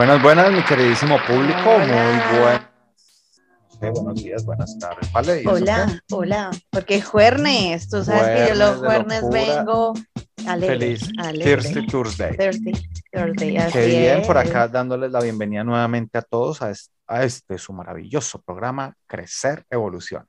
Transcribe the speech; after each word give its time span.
Buenas, 0.00 0.22
buenas, 0.22 0.50
mi 0.50 0.62
queridísimo 0.62 1.18
público. 1.26 1.78
Muy 1.78 2.40
buenas. 2.40 2.62
buenos 3.80 4.14
días, 4.14 4.46
buenas 4.46 4.78
tardes. 4.78 5.12
Vale, 5.12 5.42
hola, 5.46 6.02
hola. 6.10 6.50
Porque 6.70 6.94
es 6.94 7.04
jueves. 7.04 7.86
Tú 7.90 8.02
sabes 8.02 8.40
que 8.40 8.48
yo 8.48 8.54
los 8.54 8.78
jueves 8.78 9.28
vengo 9.28 9.92
alegre, 10.46 10.78
Feliz 10.78 11.12
alegre. 11.18 11.54
Thursday 11.54 11.86
Thursday. 11.86 12.34
Thursday, 12.34 12.72
Thursday, 13.12 13.56
así 13.58 13.72
Qué 13.72 13.86
bien, 13.86 14.22
por 14.26 14.38
acá 14.38 14.68
dándoles 14.68 15.12
la 15.12 15.20
bienvenida 15.20 15.64
nuevamente 15.64 16.16
a 16.16 16.22
todos 16.22 16.62
a 16.62 16.70
este, 16.70 16.94
a 17.06 17.22
este 17.22 17.58
su 17.58 17.74
maravilloso 17.74 18.40
programa 18.40 18.94
Crecer 19.06 19.66
Evoluciona. 19.68 20.28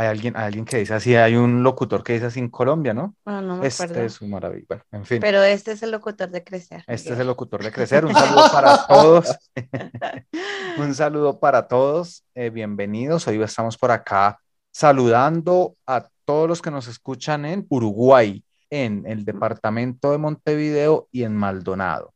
Hay 0.00 0.06
alguien, 0.06 0.34
hay 0.34 0.44
alguien 0.44 0.64
que 0.64 0.78
dice 0.78 0.94
así, 0.94 1.14
hay 1.14 1.36
un 1.36 1.62
locutor 1.62 2.02
que 2.02 2.14
dice 2.14 2.24
así 2.24 2.38
en 2.40 2.48
Colombia, 2.48 2.94
¿no? 2.94 3.14
Ah, 3.26 3.42
no 3.42 3.58
me 3.58 3.66
Este 3.66 3.82
acuerdo. 3.84 4.02
es 4.04 4.14
su 4.14 4.26
maravilla. 4.26 4.64
Bueno, 4.66 4.82
en 4.92 5.04
fin. 5.04 5.20
Pero 5.20 5.42
este 5.42 5.72
es 5.72 5.82
el 5.82 5.90
locutor 5.90 6.30
de 6.30 6.42
crecer. 6.42 6.82
Este 6.86 7.12
es 7.12 7.18
el 7.18 7.26
locutor 7.26 7.62
de 7.62 7.70
Crecer. 7.70 8.06
Un 8.06 8.14
saludo 8.14 8.50
para 8.50 8.78
todos. 8.88 9.36
Un 10.78 10.94
saludo 10.94 11.38
para 11.38 11.68
todos. 11.68 12.24
eh, 12.34 12.48
bienvenidos. 12.48 13.28
Hoy 13.28 13.42
estamos 13.42 13.76
por 13.76 13.90
acá 13.90 14.40
saludando 14.72 15.76
a 15.86 16.08
todos 16.24 16.48
los 16.48 16.62
que 16.62 16.70
nos 16.70 16.88
escuchan 16.88 17.44
en 17.44 17.66
Uruguay, 17.68 18.42
en 18.70 19.04
el 19.06 19.26
departamento 19.26 20.12
de 20.12 20.16
Montevideo 20.18 21.08
y 21.12 21.24
en 21.24 21.36
Maldonado. 21.36 22.14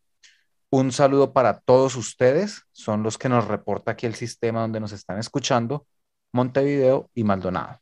Un 0.70 0.90
saludo 0.90 1.34
para 1.34 1.60
todos 1.60 1.96
ustedes. 1.96 2.62
Son 2.72 3.02
los 3.02 3.18
que 3.18 3.28
nos 3.28 3.46
reporta 3.46 3.90
aquí 3.92 4.06
el 4.06 4.14
sistema 4.14 4.62
donde 4.62 4.80
nos 4.80 4.92
están 4.92 5.18
escuchando, 5.18 5.86
Montevideo 6.34 7.10
y 7.14 7.22
Maldonado. 7.22 7.78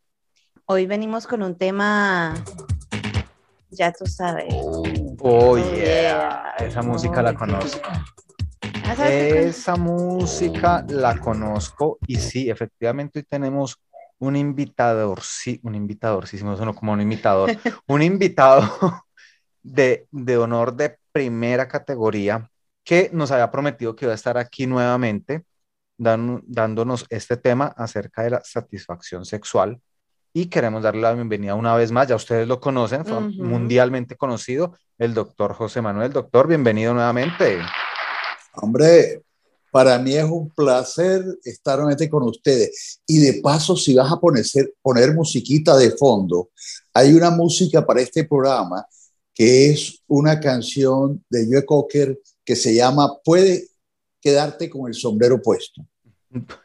Hoy 0.66 0.84
venimos 0.86 1.26
con 1.26 1.42
un 1.42 1.56
tema, 1.56 2.34
ya 3.70 3.90
tú 3.92 4.04
sabes. 4.04 4.52
Oh, 5.20 5.56
yeah. 5.56 5.74
yeah. 5.74 6.54
Esa 6.58 6.82
música 6.82 7.22
la 7.22 7.32
conozco. 7.32 7.88
Ah, 8.84 8.94
¿sabes 8.94 9.32
qué? 9.32 9.48
Esa 9.48 9.76
música 9.76 10.84
la 10.86 11.18
conozco 11.18 11.98
y 12.06 12.16
sí, 12.16 12.50
efectivamente 12.50 13.20
hoy 13.20 13.24
tenemos 13.24 13.80
un 14.18 14.36
invitador, 14.36 15.22
sí, 15.22 15.58
un 15.62 15.74
invitador, 15.74 16.26
sí, 16.26 16.36
me 16.44 16.54
sonó 16.54 16.74
como 16.74 16.92
un 16.92 17.00
invitador, 17.00 17.50
un 17.86 18.02
invitado 18.02 18.68
de, 19.62 20.06
de 20.10 20.36
honor 20.36 20.76
de 20.76 20.98
primera 21.10 21.68
categoría 21.68 22.50
que 22.84 23.08
nos 23.14 23.30
había 23.30 23.50
prometido 23.50 23.96
que 23.96 24.04
iba 24.04 24.12
a 24.12 24.16
estar 24.16 24.36
aquí 24.36 24.66
nuevamente 24.66 25.46
dan- 25.98 26.42
dándonos 26.46 27.06
este 27.10 27.36
tema 27.36 27.66
acerca 27.76 28.22
de 28.22 28.30
la 28.30 28.42
satisfacción 28.44 29.24
sexual 29.24 29.80
y 30.34 30.46
queremos 30.46 30.82
darle 30.82 31.02
la 31.02 31.12
bienvenida 31.12 31.54
una 31.54 31.74
vez 31.76 31.92
más, 31.92 32.08
ya 32.08 32.16
ustedes 32.16 32.48
lo 32.48 32.58
conocen, 32.58 33.04
fue 33.04 33.20
mundialmente 33.20 34.16
conocido, 34.16 34.74
el 34.98 35.12
doctor 35.12 35.52
José 35.52 35.82
Manuel. 35.82 36.12
Doctor, 36.12 36.48
bienvenido 36.48 36.94
nuevamente. 36.94 37.58
Hombre, 38.54 39.22
para 39.70 39.98
mí 39.98 40.14
es 40.14 40.24
un 40.24 40.48
placer 40.50 41.22
estar 41.44 41.76
nuevamente 41.76 42.08
con 42.08 42.22
ustedes. 42.22 43.00
Y 43.06 43.18
de 43.18 43.40
paso, 43.42 43.76
si 43.76 43.94
vas 43.94 44.10
a 44.10 44.18
poner, 44.18 44.44
poner 44.80 45.12
musiquita 45.12 45.76
de 45.76 45.90
fondo, 45.92 46.50
hay 46.94 47.12
una 47.12 47.30
música 47.30 47.84
para 47.84 48.00
este 48.00 48.24
programa 48.24 48.86
que 49.34 49.70
es 49.70 50.02
una 50.06 50.40
canción 50.40 51.24
de 51.28 51.46
Joe 51.50 51.64
Cocker 51.64 52.18
que 52.44 52.56
se 52.56 52.74
llama 52.74 53.18
Puede 53.24 53.66
quedarte 54.22 54.70
con 54.70 54.88
el 54.88 54.94
sombrero 54.94 55.42
puesto. 55.42 55.82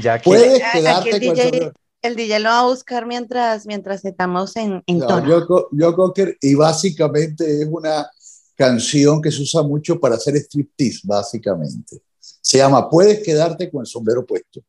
Ya 0.00 0.18
que 0.18 0.24
Puedes 0.24 0.62
Ah, 0.62 0.68
aquí 0.70 0.78
quedarte 0.78 1.10
el 1.10 1.20
con 1.20 1.28
el 1.30 1.34
DJ 1.34 1.42
sombrero. 1.42 1.72
El 2.00 2.16
DJ 2.16 2.38
lo 2.40 2.48
va 2.50 2.60
a 2.60 2.66
buscar 2.66 3.06
mientras, 3.06 3.66
mientras 3.66 4.04
estamos 4.04 4.56
en, 4.56 4.82
en 4.86 4.98
No, 4.98 5.06
tono. 5.06 5.26
Joe, 5.26 5.46
Co- 5.46 5.68
Joe 5.78 5.94
Cocker, 5.94 6.36
y 6.40 6.54
básicamente 6.54 7.60
es 7.62 7.68
una 7.70 8.08
canción 8.54 9.20
que 9.20 9.30
se 9.30 9.42
usa 9.42 9.62
mucho 9.62 9.98
para 10.00 10.14
hacer 10.14 10.36
striptease, 10.36 11.00
básicamente. 11.04 12.00
Se 12.18 12.56
llama 12.58 12.88
Puedes 12.88 13.22
quedarte 13.22 13.70
con 13.70 13.80
el 13.82 13.86
sombrero 13.86 14.24
puesto. 14.24 14.60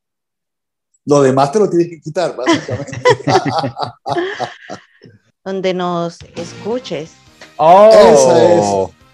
Lo 1.05 1.21
demás 1.21 1.51
te 1.51 1.59
lo 1.59 1.69
tienes 1.69 1.87
que 1.89 2.01
quitar, 2.01 2.35
básicamente. 2.35 2.97
Donde 5.45 5.73
nos 5.73 6.17
escuches. 6.35 7.11
¡Oh! 7.57 8.89
Esa 8.91 9.04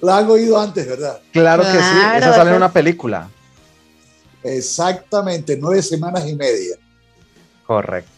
La 0.00 0.18
han 0.18 0.30
oído 0.30 0.58
antes, 0.58 0.86
¿verdad? 0.86 1.20
Claro 1.32 1.62
que 1.62 1.72
sí, 1.72 1.78
Claro, 1.78 2.18
esa 2.18 2.34
sale 2.34 2.50
en 2.50 2.56
una 2.56 2.72
película. 2.72 3.28
Exactamente, 4.42 5.56
nueve 5.60 5.82
semanas 5.82 6.26
y 6.26 6.36
media. 6.36 6.76
Correcto. 7.66 8.10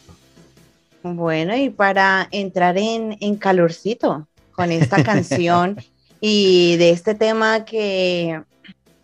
Bueno, 1.02 1.56
y 1.56 1.70
para 1.70 2.28
entrar 2.30 2.76
en, 2.76 3.16
en 3.20 3.36
calorcito 3.36 4.28
con 4.52 4.70
esta 4.70 5.02
canción 5.04 5.76
y 6.20 6.76
de 6.76 6.90
este 6.90 7.14
tema 7.14 7.64
que 7.64 8.42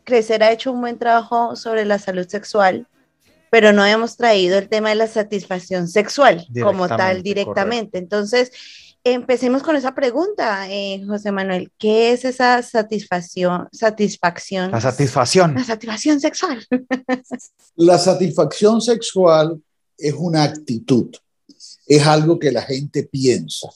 Crecer 0.05 0.43
ha 0.43 0.53
hecho 0.53 0.73
un 0.73 0.81
buen 0.81 0.99
trabajo 0.99 1.57
sobre 1.57 1.85
la 1.85 1.99
salud 1.99 2.29
sexual, 2.29 2.87
pero 3.51 3.73
no 3.73 3.85
hemos 3.85 4.17
traído 4.17 4.59
el 4.59 4.69
tema 4.69 4.91
de 4.91 4.97
la 4.97 5.07
satisfacción 5.07 5.89
sexual 5.89 6.47
como 6.63 6.87
tal 6.87 7.23
Directamente, 7.23 7.23
directamente. 7.23 7.99
Entonces, 7.99 8.53
empecemos 9.13 9.63
con 9.63 9.77
esa 9.77 9.95
pregunta, 9.95 10.71
eh, 10.71 11.03
José 11.07 11.33
Manuel. 11.33 11.71
¿Qué 11.79 12.13
es 12.13 12.25
esa 12.25 12.63
satisfacción? 12.63 13.69
Satisfacción. 13.73 14.71
La 14.71 14.81
satisfacción. 14.81 15.55
La 15.55 15.65
satisfacción 15.65 16.21
sexual. 16.21 16.67
La 17.77 17.99
satisfacción 17.99 18.81
sexual 18.81 19.63
es 19.97 20.15
una 20.17 20.45
actitud, 20.45 21.15
es 21.87 22.07
algo 22.07 22.39
que 22.39 22.53
la 22.53 22.63
gente 22.63 23.05
piensa. 23.05 23.69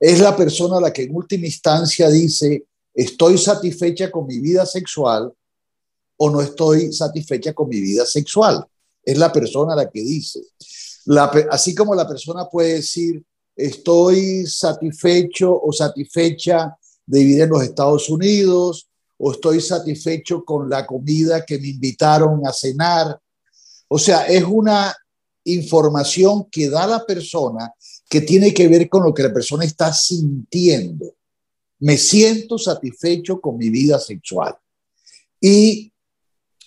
Es 0.00 0.18
la 0.20 0.36
persona 0.36 0.80
la 0.80 0.92
que 0.92 1.02
en 1.02 1.14
última 1.14 1.46
instancia 1.46 2.08
dice, 2.08 2.64
estoy 2.94 3.38
satisfecha 3.38 4.10
con 4.10 4.26
mi 4.26 4.40
vida 4.40 4.66
sexual 4.66 5.32
o 6.16 6.30
no 6.30 6.40
estoy 6.40 6.92
satisfecha 6.92 7.52
con 7.52 7.68
mi 7.68 7.80
vida 7.80 8.04
sexual. 8.06 8.64
Es 9.04 9.18
la 9.18 9.32
persona 9.32 9.76
la 9.76 9.90
que 9.90 10.00
dice. 10.00 10.40
La 11.04 11.24
así 11.50 11.74
como 11.74 11.94
la 11.94 12.06
persona 12.06 12.48
puede 12.48 12.74
decir, 12.74 13.22
estoy 13.56 14.46
satisfecho 14.46 15.60
o 15.60 15.72
satisfecha 15.72 16.76
de 17.06 17.18
vivir 17.20 17.42
en 17.42 17.50
los 17.50 17.62
Estados 17.62 18.08
Unidos, 18.08 18.88
o 19.18 19.32
estoy 19.32 19.60
satisfecho 19.60 20.44
con 20.44 20.68
la 20.68 20.86
comida 20.86 21.44
que 21.44 21.58
me 21.58 21.68
invitaron 21.68 22.46
a 22.46 22.52
cenar. 22.52 23.20
O 23.88 23.98
sea, 23.98 24.26
es 24.26 24.44
una 24.44 24.94
información 25.44 26.48
que 26.50 26.68
da 26.68 26.86
la 26.86 27.04
persona 27.04 27.72
que 28.08 28.20
tiene 28.20 28.52
que 28.52 28.68
ver 28.68 28.88
con 28.88 29.04
lo 29.04 29.14
que 29.14 29.22
la 29.22 29.32
persona 29.32 29.64
está 29.64 29.92
sintiendo. 29.92 31.14
Me 31.80 31.96
siento 31.96 32.58
satisfecho 32.58 33.40
con 33.40 33.56
mi 33.56 33.70
vida 33.70 33.98
sexual. 33.98 34.56
Y 35.40 35.92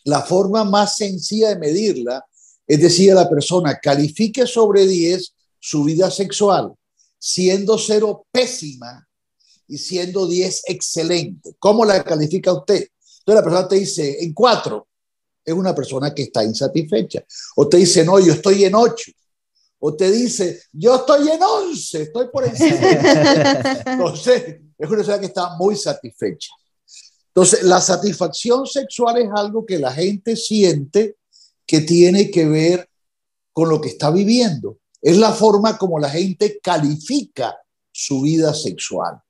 la 0.03 0.21
forma 0.21 0.63
más 0.63 0.97
sencilla 0.97 1.49
de 1.49 1.59
medirla 1.59 2.25
es 2.67 2.81
decir 2.81 3.11
a 3.11 3.15
la 3.15 3.29
persona, 3.29 3.79
califique 3.79 4.47
sobre 4.47 4.87
10 4.87 5.34
su 5.65 5.83
vida 5.83 6.11
sexual, 6.11 6.75
siendo 7.17 7.79
cero 7.79 8.27
pésima 8.31 9.03
y 9.67 9.79
siendo 9.79 10.27
10 10.27 10.65
excelente. 10.67 11.55
¿Cómo 11.57 11.83
la 11.83 12.03
califica 12.03 12.53
usted? 12.53 12.87
Entonces 13.19 13.35
la 13.35 13.43
persona 13.43 13.67
te 13.67 13.75
dice, 13.77 14.23
en 14.23 14.31
4, 14.31 14.87
es 15.43 15.53
una 15.55 15.73
persona 15.73 16.13
que 16.13 16.21
está 16.21 16.43
insatisfecha. 16.43 17.25
O 17.55 17.67
te 17.67 17.77
dice, 17.77 18.05
no, 18.05 18.19
yo 18.19 18.33
estoy 18.33 18.63
en 18.63 18.75
8. 18.75 19.11
O 19.79 19.95
te 19.95 20.11
dice, 20.11 20.61
yo 20.71 20.97
estoy 20.97 21.29
en 21.29 21.41
11, 21.41 22.01
estoy 22.03 22.27
por 22.31 22.45
encima. 22.45 23.81
Entonces, 23.87 24.59
es 24.77 24.87
una 24.87 24.97
persona 24.97 25.19
que 25.19 25.25
está 25.25 25.55
muy 25.57 25.75
satisfecha. 25.75 26.51
Entonces, 27.29 27.63
la 27.63 27.81
satisfacción 27.81 28.67
sexual 28.67 29.17
es 29.17 29.29
algo 29.35 29.65
que 29.65 29.79
la 29.79 29.91
gente 29.91 30.35
siente 30.35 31.15
que 31.65 31.81
tiene 31.81 32.29
que 32.29 32.45
ver 32.45 32.87
con 33.51 33.67
lo 33.67 33.81
que 33.81 33.89
está 33.89 34.11
viviendo. 34.11 34.77
Es 35.05 35.17
la 35.17 35.31
forma 35.33 35.77
como 35.77 35.99
la 35.99 36.09
gente 36.09 36.59
califica 36.59 37.55
su 37.91 38.21
vida 38.21 38.55
sexual. 38.55 39.21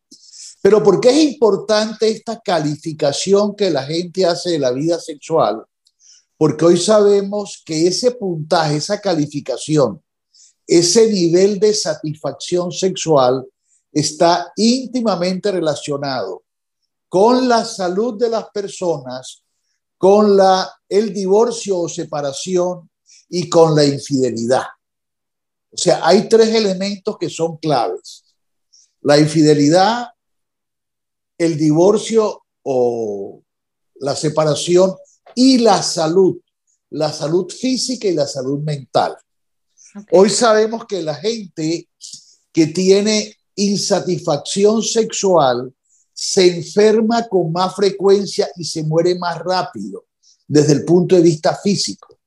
Pero 0.62 0.82
¿por 0.82 1.02
qué 1.02 1.10
es 1.10 1.34
importante 1.34 2.08
esta 2.08 2.40
calificación 2.40 3.58
que 3.58 3.70
la 3.70 3.84
gente 3.84 4.26
hace 4.26 4.52
de 4.52 4.60
la 4.60 4.72
vida 4.72 4.98
sexual? 5.02 5.66
Porque 6.38 6.64
hoy 6.64 6.78
sabemos 6.78 7.62
que 7.66 7.88
ese 7.88 8.12
puntaje, 8.12 8.78
esa 8.78 9.02
calificación, 9.02 10.02
ese 10.66 11.12
nivel 11.12 11.60
de 11.60 11.74
satisfacción 11.74 12.72
sexual 12.72 13.46
está 13.92 14.54
íntimamente 14.56 15.52
relacionado 15.52 16.44
con 17.10 17.50
la 17.50 17.66
salud 17.66 18.18
de 18.18 18.30
las 18.30 18.46
personas, 18.54 19.44
con 19.98 20.38
la, 20.38 20.72
el 20.88 21.14
divorcio 21.14 21.80
o 21.80 21.90
separación 21.90 22.90
y 23.28 23.50
con 23.50 23.76
la 23.76 23.84
infidelidad. 23.84 24.64
O 25.76 25.78
sea, 25.78 26.00
hay 26.08 26.30
tres 26.30 26.56
elementos 26.56 27.18
que 27.18 27.30
son 27.30 27.58
claves. 27.58 28.24
La 29.02 29.20
infidelidad, 29.20 30.08
el 31.38 31.58
divorcio 31.58 32.46
o 32.64 33.44
la 33.96 34.16
separación 34.16 34.96
y 35.36 35.58
la 35.58 35.84
salud, 35.84 36.38
la 36.92 37.12
salud 37.12 37.52
física 37.52 38.08
y 38.08 38.14
la 38.14 38.26
salud 38.26 38.62
mental. 38.62 39.18
Hoy 40.12 40.30
sabemos 40.30 40.86
que 40.86 41.02
la 41.02 41.16
gente 41.16 41.90
que 42.54 42.68
tiene 42.68 43.36
insatisfacción 43.56 44.82
sexual 44.82 45.74
se 46.14 46.56
enferma 46.56 47.28
con 47.28 47.52
más 47.52 47.76
frecuencia 47.76 48.48
y 48.56 48.64
se 48.64 48.82
muere 48.84 49.16
más 49.16 49.40
rápido 49.40 50.06
desde 50.48 50.72
el 50.72 50.86
punto 50.86 51.18
de 51.18 51.22
vista 51.22 51.54
físico. 51.54 52.18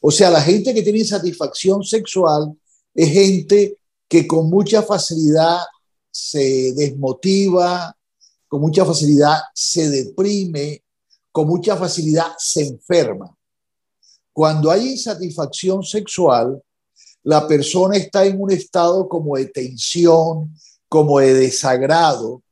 O 0.00 0.10
sea, 0.10 0.28
la 0.28 0.42
gente 0.42 0.74
que 0.74 0.82
tiene 0.82 0.98
insatisfacción 0.98 1.84
sexual 1.84 2.52
es 2.94 3.10
gente 3.10 3.78
que 4.08 4.26
con 4.26 4.50
mucha 4.50 4.82
facilidad 4.82 5.60
se 6.10 6.72
desmotiva, 6.74 7.96
con 8.48 8.60
mucha 8.60 8.84
facilidad 8.84 9.38
se 9.54 9.88
deprime, 9.88 10.82
con 11.30 11.46
mucha 11.46 11.76
facilidad 11.76 12.32
se 12.38 12.66
enferma. 12.66 13.36
Cuando 14.32 14.70
hay 14.70 14.88
insatisfacción 14.92 15.82
sexual, 15.84 16.60
la 17.22 17.46
persona 17.46 17.96
está 17.96 18.24
en 18.24 18.40
un 18.40 18.50
estado 18.50 19.08
como 19.08 19.36
de 19.36 19.46
tensión, 19.46 20.54
como 20.88 21.20
de 21.20 21.34
desagrado. 21.34 22.42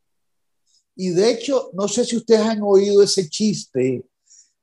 Y 0.95 1.11
de 1.11 1.31
hecho, 1.31 1.71
no 1.73 1.89
sé 1.89 2.05
si 2.05 2.17
ustedes 2.17 2.43
han 2.43 2.61
oído 2.63 3.03
ese 3.03 3.29
chiste 3.29 4.05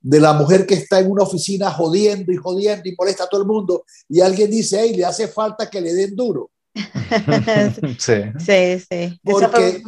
de 0.08 0.20
la 0.20 0.34
mujer 0.34 0.68
que 0.68 0.76
está 0.76 1.00
en 1.00 1.10
una 1.10 1.24
oficina 1.24 1.72
jodiendo 1.72 2.32
y 2.32 2.36
jodiendo 2.36 2.88
y 2.88 2.96
molesta 2.96 3.24
a 3.24 3.28
todo 3.28 3.42
el 3.42 3.48
mundo 3.48 3.86
y 4.08 4.22
alguien 4.22 4.52
dice, 4.52 4.80
hey, 4.80 4.96
le 4.96 5.04
hace 5.04 5.28
falta 5.28 5.68
que 5.68 5.82
le 5.82 5.96
den 5.96 6.16
duro. 6.16 6.52
sí, 7.98 8.14
sí. 8.38 8.86
sí. 8.88 9.20
Porque, 9.24 9.82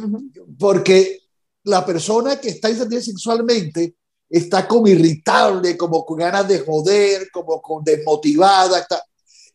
porque 0.58 1.20
la 1.62 1.86
persona 1.86 2.40
que 2.40 2.48
está 2.48 2.68
insatisfecha 2.68 3.12
sexualmente 3.12 3.94
está 4.28 4.66
como 4.66 4.88
irritable, 4.88 5.76
como 5.76 6.04
con 6.04 6.18
ganas 6.18 6.48
de 6.48 6.58
joder, 6.58 7.28
como 7.32 7.62
con 7.62 7.84
desmotivada. 7.84 8.84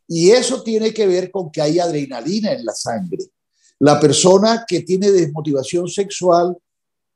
Y 0.08 0.32
eso 0.32 0.64
tiene 0.64 0.94
que 0.94 1.06
ver 1.06 1.30
con 1.30 1.52
que 1.52 1.62
hay 1.62 1.80
adrenalina 1.80 2.54
en 2.54 2.64
la 2.64 2.74
sangre. 2.74 3.26
La 3.80 4.00
persona 4.00 4.64
que 4.66 4.80
tiene 4.84 5.12
desmotivación 5.12 5.90
sexual, 5.90 6.58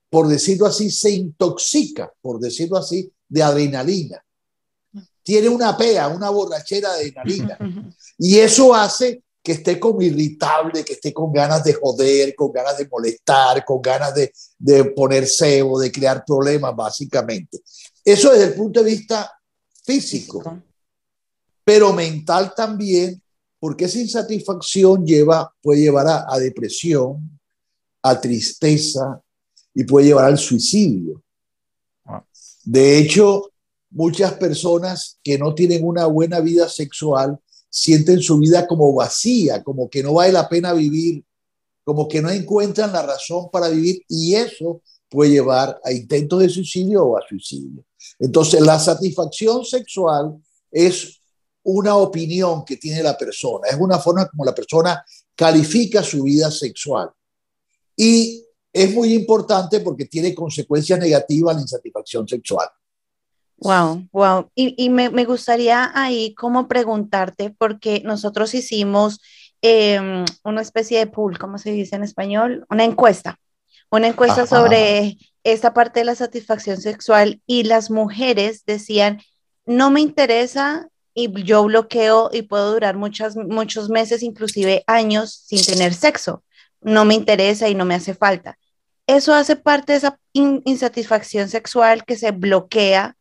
por 0.10 0.28
decirlo 0.28 0.66
así, 0.66 0.92
se 0.92 1.12
intoxica, 1.12 2.12
por 2.22 2.42
decirlo 2.42 2.76
así, 2.76 3.10
de 3.28 3.44
adrenalina. 3.44 4.24
Tiene 5.24 5.50
una 5.50 5.76
pea, 5.76 6.08
una 6.08 6.30
borrachera 6.30 6.94
de 6.94 7.10
adrenalina. 7.10 7.58
Y 8.18 8.38
eso 8.38 8.74
hace 8.74 9.24
que 9.44 9.54
esté 9.54 9.80
como 9.80 10.02
irritable, 10.02 10.84
que 10.84 10.94
esté 10.94 11.14
con 11.14 11.32
ganas 11.32 11.64
de 11.64 11.74
joder, 11.74 12.36
con 12.36 12.52
ganas 12.52 12.78
de 12.78 12.88
molestar, 12.88 13.64
con 13.64 13.82
ganas 13.82 14.14
de, 14.14 14.34
de 14.58 14.86
poner 14.86 15.26
cebo, 15.26 15.80
de 15.80 15.92
crear 15.92 16.24
problemas, 16.26 16.76
básicamente. 16.76 17.62
Eso 18.04 18.32
desde 18.32 18.46
el 18.46 18.54
punto 18.56 18.84
de 18.84 18.92
vista 18.92 19.32
físico, 19.86 20.62
pero 21.64 21.94
mental 21.94 22.54
también, 22.56 23.22
porque 23.60 23.86
esa 23.86 24.00
insatisfacción 24.00 25.06
lleva, 25.06 25.54
puede 25.62 25.82
llevar 25.82 26.08
a, 26.08 26.26
a 26.28 26.40
depresión, 26.40 27.40
a 28.02 28.20
tristeza 28.20 29.22
y 29.74 29.84
puede 29.84 30.08
llevar 30.08 30.26
al 30.26 30.38
suicidio. 30.38 31.24
De 32.70 32.98
hecho, 32.98 33.54
muchas 33.92 34.34
personas 34.34 35.20
que 35.24 35.38
no 35.38 35.56
tienen 35.56 35.86
una 35.86 36.06
buena 36.06 36.42
vida 36.42 36.68
sexual 36.68 37.40
sienten 37.70 38.20
su 38.20 38.40
vida 38.40 38.68
como 38.68 38.94
vacía, 38.94 39.64
como 39.64 39.90
que 39.90 40.04
no 40.04 40.16
vale 40.16 40.34
la 40.34 40.50
pena 40.50 40.74
vivir, 40.74 41.24
como 41.86 42.10
que 42.10 42.22
no 42.22 42.30
encuentran 42.30 42.92
la 42.92 43.04
razón 43.04 43.50
para 43.54 43.70
vivir 43.70 44.02
y 44.10 44.36
eso 44.36 44.82
puede 45.08 45.32
llevar 45.32 45.80
a 45.82 45.94
intentos 45.94 46.42
de 46.42 46.50
suicidio 46.50 47.06
o 47.06 47.18
a 47.18 47.22
suicidio. 47.26 47.86
Entonces, 48.20 48.60
la 48.60 48.78
satisfacción 48.78 49.64
sexual 49.64 50.36
es 50.70 51.22
una 51.64 51.96
opinión 51.96 52.66
que 52.66 52.76
tiene 52.76 53.02
la 53.02 53.18
persona, 53.18 53.70
es 53.70 53.78
una 53.80 53.98
forma 53.98 54.28
como 54.28 54.44
la 54.44 54.54
persona 54.54 55.02
califica 55.38 56.04
su 56.04 56.24
vida 56.24 56.52
sexual. 56.52 57.10
Y 57.96 58.44
es 58.74 58.94
muy 58.94 59.14
importante 59.14 59.80
porque 59.80 60.06
tiene 60.06 60.36
consecuencias 60.36 61.00
negativas 61.00 61.56
la 61.56 61.62
insatisfacción 61.62 62.28
sexual. 62.28 62.68
Wow, 63.60 64.08
wow. 64.12 64.50
Y, 64.54 64.90
me, 64.90 65.26
gustaría 65.26 65.92
ahí 65.96 66.36
como 66.36 66.68
preguntarte, 66.68 67.56
porque 67.58 68.02
nosotros 68.06 68.54
hicimos 68.54 69.20
em, 69.62 70.26
una 70.44 70.62
especie 70.62 71.00
de 71.00 71.08
pool, 71.08 71.40
¿cómo 71.40 71.58
se 71.58 71.72
dice 71.72 71.96
en 71.96 72.04
español? 72.04 72.66
Una 72.70 72.84
encuesta, 72.84 73.40
una 73.90 74.08
encuesta 74.08 74.46
sobre 74.46 75.18
esta 75.44 75.74
parte 75.74 76.02
de 76.02 76.06
la 76.06 76.16
satisfacción 76.16 76.78
sexual 76.78 77.42
y 77.48 77.64
las 77.64 77.90
mujeres 77.90 78.64
decían, 78.66 79.22
no 79.66 79.90
me 79.90 80.02
interesa 80.02 80.90
y 81.16 81.44
yo 81.44 81.64
bloqueo 81.64 82.30
y 82.32 82.44
puedo 82.44 82.74
durar 82.74 82.96
muchas, 82.96 83.36
muchos 83.36 83.90
meses, 83.90 84.22
inclusive 84.22 84.84
años 84.86 85.34
sin 85.34 85.66
tener 85.66 85.96
sexo. 85.96 86.44
No 86.82 87.06
me 87.06 87.16
interesa 87.16 87.70
y 87.70 87.76
no 87.76 87.86
me 87.86 87.96
hace 87.96 88.14
falta 88.14 88.58
eso 89.08 89.34
hace 89.34 89.56
parte 89.56 89.94
de 89.94 90.00
esa 90.00 90.20
insatisfacción 90.34 91.48
sexual 91.50 92.04
que 92.06 92.18
se 92.18 92.32
bloquea 92.32 93.18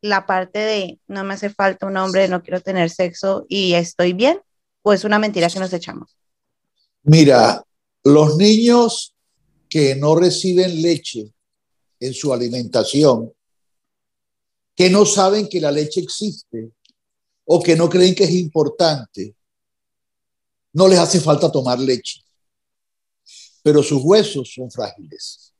la 0.00 0.26
parte 0.26 0.58
de 0.58 0.98
no 1.06 1.24
me 1.24 1.34
hace 1.34 1.48
falta 1.48 1.86
un 1.86 1.96
hombre, 1.96 2.28
no 2.28 2.42
quiero 2.42 2.60
tener 2.60 2.90
sexo 2.90 3.46
y 3.48 3.72
estoy 3.74 4.12
bien, 4.12 4.40
o 4.82 4.92
es 4.92 5.04
una 5.04 5.18
mentira 5.18 5.48
que 5.48 5.60
nos 5.60 5.72
echamos? 5.72 6.18
Mira, 7.04 7.64
los 8.02 8.36
niños 8.36 9.14
que 9.70 9.94
no 9.94 10.16
reciben 10.16 10.82
leche 10.82 11.32
en 12.00 12.12
su 12.12 12.34
alimentación, 12.34 13.32
que 14.74 14.90
no 14.90 15.06
saben 15.06 15.48
que 15.48 15.60
la 15.60 15.70
leche 15.70 16.00
existe 16.00 16.72
o 17.46 17.62
que 17.62 17.76
no 17.76 17.88
creen 17.88 18.14
que 18.14 18.24
es 18.24 18.32
importante, 18.32 19.34
no 20.72 20.88
les 20.88 20.98
hace 20.98 21.20
falta 21.20 21.50
tomar 21.52 21.78
leche 21.78 22.23
pero 23.64 23.82
sus 23.82 24.02
huesos 24.04 24.52
son 24.54 24.70
frágiles. 24.70 25.54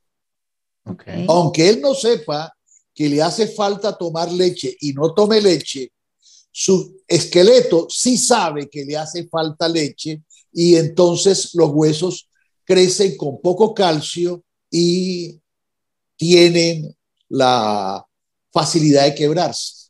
Aunque 1.27 1.71
él 1.71 1.81
no 1.81 1.95
sepa 1.95 2.55
que 2.95 3.09
le 3.09 3.23
hace 3.23 3.49
falta 3.49 3.97
tomar 3.97 4.31
leche 4.31 4.77
y 4.79 4.93
no 4.93 5.15
tome 5.15 5.41
leche, 5.41 5.91
su 6.53 7.03
esqueleto 7.09 7.87
sí 7.89 8.19
sabe 8.19 8.69
que 8.69 8.85
le 8.85 8.99
hace 8.99 9.27
falta 9.27 9.67
leche 9.67 10.23
y 10.53 10.77
entonces 10.77 11.55
los 11.55 11.71
huesos 11.71 12.29
crecen 12.63 13.17
con 13.17 13.41
poco 13.41 13.73
calcio 13.73 14.45
y 14.71 15.41
tienen 16.15 16.95
la 17.31 18.07
facilidad 18.53 19.05
de 19.05 19.15
quebrarse. 19.15 19.89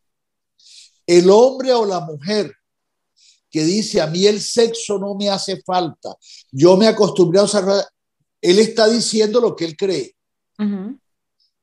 El 1.05 1.29
hombre 1.31 1.73
o 1.73 1.85
la 1.85 1.99
mujer 1.99 2.55
que 3.50 3.65
dice 3.65 4.00
a 4.00 4.07
mí 4.07 4.25
el 4.25 4.41
sexo 4.41 5.00
no 5.00 5.17
me 5.17 5.29
hace 5.29 5.61
falta, 5.62 6.17
yo 6.53 6.77
me 6.77 6.87
acostumbré 6.87 7.41
a 7.41 7.45
usar 7.45 7.65
él 8.45 8.59
está 8.59 8.87
diciendo 8.89 9.41
lo 9.41 9.57
que 9.57 9.65
él 9.65 9.75
cree. 9.75 10.15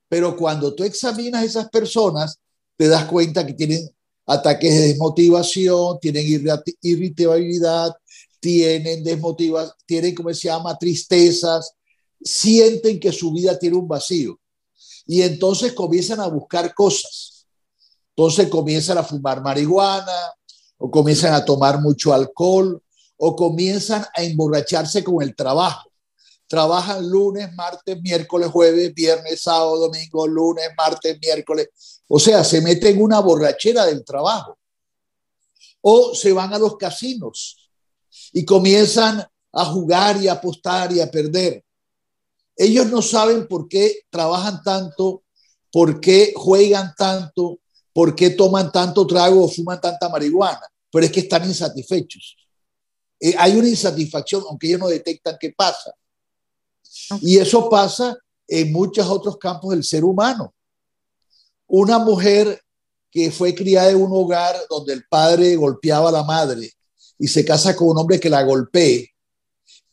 Pero 0.09 0.35
cuando 0.35 0.73
tú 0.73 0.83
examinas 0.83 1.43
a 1.43 1.45
esas 1.45 1.69
personas, 1.69 2.39
te 2.75 2.87
das 2.87 3.05
cuenta 3.05 3.45
que 3.45 3.53
tienen 3.53 3.87
ataques 4.25 4.73
de 4.73 4.87
desmotivación, 4.87 5.99
tienen 5.99 6.25
irritabilidad, 6.81 7.95
tienen 8.39 9.03
desmotivación, 9.03 9.75
tienen, 9.85 10.15
como 10.15 10.33
se 10.33 10.47
llama?, 10.47 10.75
tristezas, 10.75 11.71
sienten 12.19 12.99
que 12.99 13.11
su 13.11 13.31
vida 13.31 13.59
tiene 13.59 13.77
un 13.77 13.87
vacío. 13.87 14.39
Y 15.05 15.21
entonces 15.21 15.73
comienzan 15.73 16.19
a 16.19 16.27
buscar 16.27 16.73
cosas. 16.73 17.45
Entonces 18.15 18.47
comienzan 18.49 18.97
a 18.97 19.03
fumar 19.03 19.39
marihuana, 19.43 20.33
o 20.79 20.89
comienzan 20.89 21.35
a 21.35 21.45
tomar 21.45 21.79
mucho 21.79 22.11
alcohol, 22.11 22.81
o 23.17 23.35
comienzan 23.35 24.03
a 24.15 24.23
emborracharse 24.23 25.03
con 25.03 25.21
el 25.21 25.35
trabajo 25.35 25.90
trabajan 26.51 27.09
lunes, 27.09 27.53
martes, 27.53 28.01
miércoles, 28.01 28.49
jueves, 28.51 28.93
viernes, 28.93 29.41
sábado, 29.41 29.87
domingo, 29.87 30.27
lunes, 30.27 30.67
martes, 30.77 31.17
miércoles. 31.21 31.69
O 32.09 32.19
sea, 32.19 32.43
se 32.43 32.59
meten 32.59 32.97
en 32.97 33.01
una 33.01 33.21
borrachera 33.21 33.85
del 33.85 34.03
trabajo. 34.03 34.59
O 35.79 36.13
se 36.13 36.33
van 36.33 36.53
a 36.53 36.59
los 36.59 36.75
casinos 36.75 37.71
y 38.33 38.43
comienzan 38.43 39.25
a 39.53 39.65
jugar 39.65 40.21
y 40.21 40.27
a 40.27 40.33
apostar 40.33 40.91
y 40.91 40.99
a 40.99 41.09
perder. 41.09 41.63
Ellos 42.57 42.87
no 42.87 43.01
saben 43.01 43.47
por 43.47 43.69
qué 43.69 44.01
trabajan 44.09 44.61
tanto, 44.61 45.23
por 45.71 46.01
qué 46.01 46.33
juegan 46.35 46.93
tanto, 46.97 47.59
por 47.93 48.13
qué 48.13 48.31
toman 48.31 48.73
tanto 48.73 49.07
trago 49.07 49.45
o 49.45 49.47
fuman 49.47 49.79
tanta 49.79 50.09
marihuana, 50.09 50.67
pero 50.91 51.05
es 51.05 51.11
que 51.13 51.21
están 51.21 51.45
insatisfechos. 51.45 52.35
Eh, 53.21 53.35
hay 53.37 53.55
una 53.55 53.69
insatisfacción, 53.69 54.43
aunque 54.49 54.67
ellos 54.67 54.81
no 54.81 54.89
detectan 54.89 55.37
qué 55.39 55.53
pasa. 55.55 55.93
Y 57.21 57.37
eso 57.37 57.69
pasa 57.69 58.17
en 58.47 58.71
muchos 58.71 59.07
otros 59.07 59.37
campos 59.37 59.71
del 59.71 59.83
ser 59.83 60.03
humano. 60.03 60.53
Una 61.67 61.99
mujer 61.99 62.61
que 63.09 63.31
fue 63.31 63.53
criada 63.53 63.91
en 63.91 64.01
un 64.01 64.09
hogar 64.11 64.55
donde 64.69 64.93
el 64.93 65.05
padre 65.09 65.55
golpeaba 65.55 66.09
a 66.09 66.13
la 66.13 66.23
madre 66.23 66.71
y 67.17 67.27
se 67.27 67.45
casa 67.45 67.75
con 67.75 67.89
un 67.89 67.97
hombre 67.97 68.19
que 68.19 68.29
la 68.29 68.43
golpee, 68.43 69.11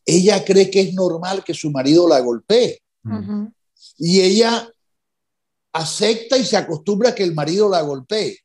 ella 0.06 0.42
cree 0.44 0.70
que 0.70 0.80
es 0.80 0.94
normal 0.94 1.44
que 1.44 1.52
su 1.52 1.70
marido 1.70 2.08
la 2.08 2.20
golpee. 2.20 2.80
Y 3.98 4.20
ella 4.20 4.72
acepta 5.72 6.38
y 6.38 6.44
se 6.44 6.56
acostumbra 6.56 7.10
a 7.10 7.14
que 7.14 7.24
el 7.24 7.34
marido 7.34 7.68
la 7.68 7.82
golpee. 7.82 8.38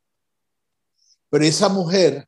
Pero 1.30 1.46
esa 1.46 1.70
mujer, 1.70 2.28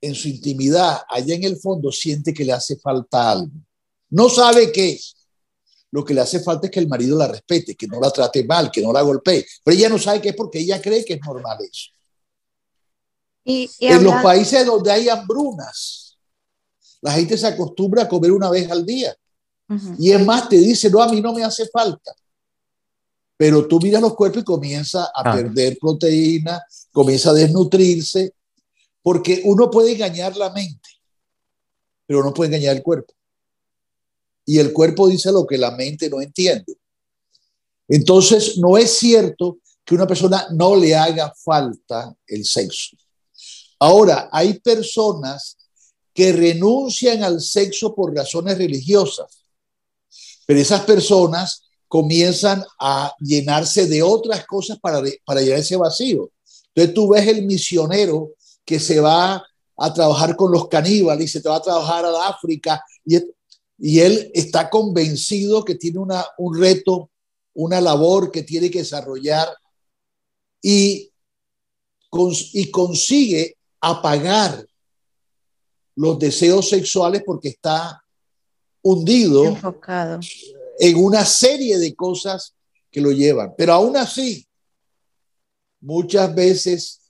en 0.00 0.14
su 0.14 0.28
intimidad, 0.28 1.02
allá 1.08 1.34
en 1.34 1.44
el 1.44 1.56
fondo, 1.58 1.92
siente 1.92 2.32
que 2.32 2.44
le 2.44 2.52
hace 2.52 2.76
falta 2.76 3.30
algo. 3.30 3.52
No 4.12 4.28
sabe 4.28 4.70
qué 4.70 4.90
es. 4.90 5.16
Lo 5.90 6.04
que 6.04 6.14
le 6.14 6.20
hace 6.20 6.40
falta 6.40 6.66
es 6.66 6.70
que 6.70 6.80
el 6.80 6.88
marido 6.88 7.18
la 7.18 7.28
respete, 7.28 7.74
que 7.74 7.86
no 7.86 8.00
la 8.00 8.10
trate 8.10 8.44
mal, 8.44 8.70
que 8.70 8.82
no 8.82 8.92
la 8.92 9.02
golpee. 9.02 9.44
Pero 9.64 9.76
ella 9.76 9.88
no 9.88 9.98
sabe 9.98 10.20
qué 10.20 10.30
es 10.30 10.36
porque 10.36 10.58
ella 10.58 10.80
cree 10.80 11.04
que 11.04 11.14
es 11.14 11.20
normal 11.20 11.58
eso. 11.60 11.90
Y, 13.44 13.68
en 13.80 14.04
los 14.04 14.22
países 14.22 14.64
donde 14.64 14.92
hay 14.92 15.08
hambrunas, 15.08 16.16
la 17.00 17.12
gente 17.12 17.36
se 17.36 17.46
acostumbra 17.46 18.04
a 18.04 18.08
comer 18.08 18.32
una 18.32 18.50
vez 18.50 18.70
al 18.70 18.86
día. 18.86 19.14
Y 19.98 20.12
es 20.12 20.24
más, 20.24 20.48
te 20.48 20.56
dice, 20.56 20.90
no, 20.90 21.02
a 21.02 21.08
mí 21.08 21.20
no 21.20 21.32
me 21.32 21.42
hace 21.42 21.66
falta. 21.68 22.14
Pero 23.36 23.66
tú 23.66 23.80
miras 23.80 24.02
los 24.02 24.14
cuerpos 24.14 24.42
y 24.42 24.44
comienza 24.44 25.04
a 25.04 25.22
ah. 25.24 25.34
perder 25.34 25.78
proteína, 25.80 26.62
comienza 26.92 27.30
a 27.30 27.34
desnutrirse, 27.34 28.34
porque 29.02 29.40
uno 29.44 29.70
puede 29.70 29.92
engañar 29.92 30.36
la 30.36 30.50
mente, 30.50 30.90
pero 32.06 32.22
no 32.22 32.34
puede 32.34 32.48
engañar 32.54 32.76
el 32.76 32.82
cuerpo. 32.82 33.14
Y 34.44 34.58
el 34.58 34.72
cuerpo 34.72 35.08
dice 35.08 35.30
lo 35.30 35.46
que 35.46 35.58
la 35.58 35.70
mente 35.72 36.10
no 36.10 36.20
entiende. 36.20 36.76
Entonces, 37.88 38.58
no 38.58 38.76
es 38.78 38.98
cierto 38.98 39.58
que 39.84 39.94
una 39.94 40.06
persona 40.06 40.46
no 40.52 40.76
le 40.76 40.94
haga 40.94 41.32
falta 41.44 42.14
el 42.26 42.44
sexo. 42.44 42.96
Ahora, 43.78 44.28
hay 44.32 44.60
personas 44.60 45.56
que 46.14 46.32
renuncian 46.32 47.22
al 47.22 47.40
sexo 47.40 47.94
por 47.94 48.14
razones 48.14 48.58
religiosas, 48.58 49.44
pero 50.46 50.60
esas 50.60 50.82
personas 50.82 51.62
comienzan 51.88 52.64
a 52.78 53.14
llenarse 53.20 53.86
de 53.86 54.02
otras 54.02 54.46
cosas 54.46 54.78
para, 54.80 55.02
para 55.24 55.40
llenar 55.40 55.58
ese 55.58 55.76
vacío. 55.76 56.30
Entonces 56.74 56.94
tú 56.94 57.08
ves 57.08 57.26
el 57.26 57.44
misionero 57.44 58.32
que 58.64 58.80
se 58.80 59.00
va 59.00 59.44
a 59.76 59.92
trabajar 59.92 60.36
con 60.36 60.52
los 60.52 60.68
caníbales 60.68 61.26
y 61.26 61.32
se 61.32 61.40
te 61.40 61.48
va 61.48 61.56
a 61.56 61.62
trabajar 61.62 62.04
a 62.06 62.28
África 62.28 62.82
y, 63.04 63.16
y 63.78 64.00
él 64.00 64.30
está 64.34 64.70
convencido 64.70 65.64
que 65.64 65.74
tiene 65.74 65.98
una, 65.98 66.24
un 66.38 66.58
reto, 66.58 67.10
una 67.54 67.80
labor 67.80 68.30
que 68.30 68.42
tiene 68.42 68.70
que 68.70 68.80
desarrollar 68.80 69.48
y, 70.60 71.10
y 72.52 72.70
consigue 72.70 73.56
apagar 73.80 74.64
los 75.96 76.18
deseos 76.18 76.68
sexuales 76.68 77.22
porque 77.26 77.48
está 77.48 78.02
hundido 78.82 79.44
Enfocado 79.44 80.20
en 80.78 80.96
una 80.96 81.24
serie 81.24 81.78
de 81.78 81.94
cosas 81.94 82.54
que 82.90 83.00
lo 83.00 83.12
llevan. 83.12 83.54
Pero 83.56 83.72
aún 83.72 83.96
así, 83.96 84.46
muchas 85.80 86.34
veces 86.34 87.00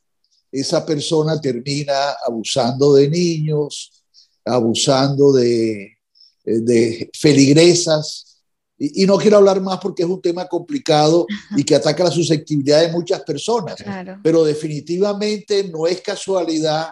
esa 0.51 0.85
persona 0.85 1.41
termina 1.41 2.11
abusando 2.27 2.95
de 2.95 3.09
niños, 3.09 4.05
abusando 4.45 5.33
de, 5.33 5.97
de 6.45 7.11
feligresas. 7.15 8.43
Y, 8.79 9.07
no 9.07 9.17
quiero 9.17 9.37
hablar 9.37 9.61
más 9.61 9.79
porque 9.79 10.03
es 10.03 10.09
un 10.09 10.21
tema 10.21 10.47
complicado 10.47 11.27
y 11.57 11.63
que 11.63 11.77
ataca 11.77 12.05
la 12.05 12.11
susceptibilidad 12.11 12.81
de 12.81 12.93
muchas 12.93 13.23
personas. 13.23 13.77
Pero 14.23 14.45
definitivamente 14.45 15.65
no 15.69 15.87
es 15.87 16.01
casualidad 16.01 16.91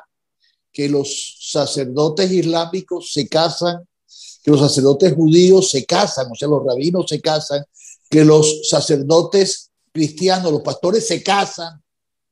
que 0.72 0.88
los 0.88 1.36
sacerdotes 1.40 2.30
islámicos 2.30 3.12
se 3.12 3.26
casan 3.26 3.84
que 4.42 4.50
los 4.50 4.60
sacerdotes 4.60 5.14
judíos 5.14 5.70
se 5.70 5.84
casan, 5.84 6.30
o 6.30 6.34
sea, 6.34 6.48
los 6.48 6.64
rabinos 6.64 7.06
se 7.08 7.20
casan, 7.20 7.64
que 8.08 8.24
los 8.24 8.68
sacerdotes 8.68 9.70
cristianos, 9.92 10.52
los 10.52 10.62
pastores 10.62 11.06
se 11.06 11.22
casan. 11.22 11.80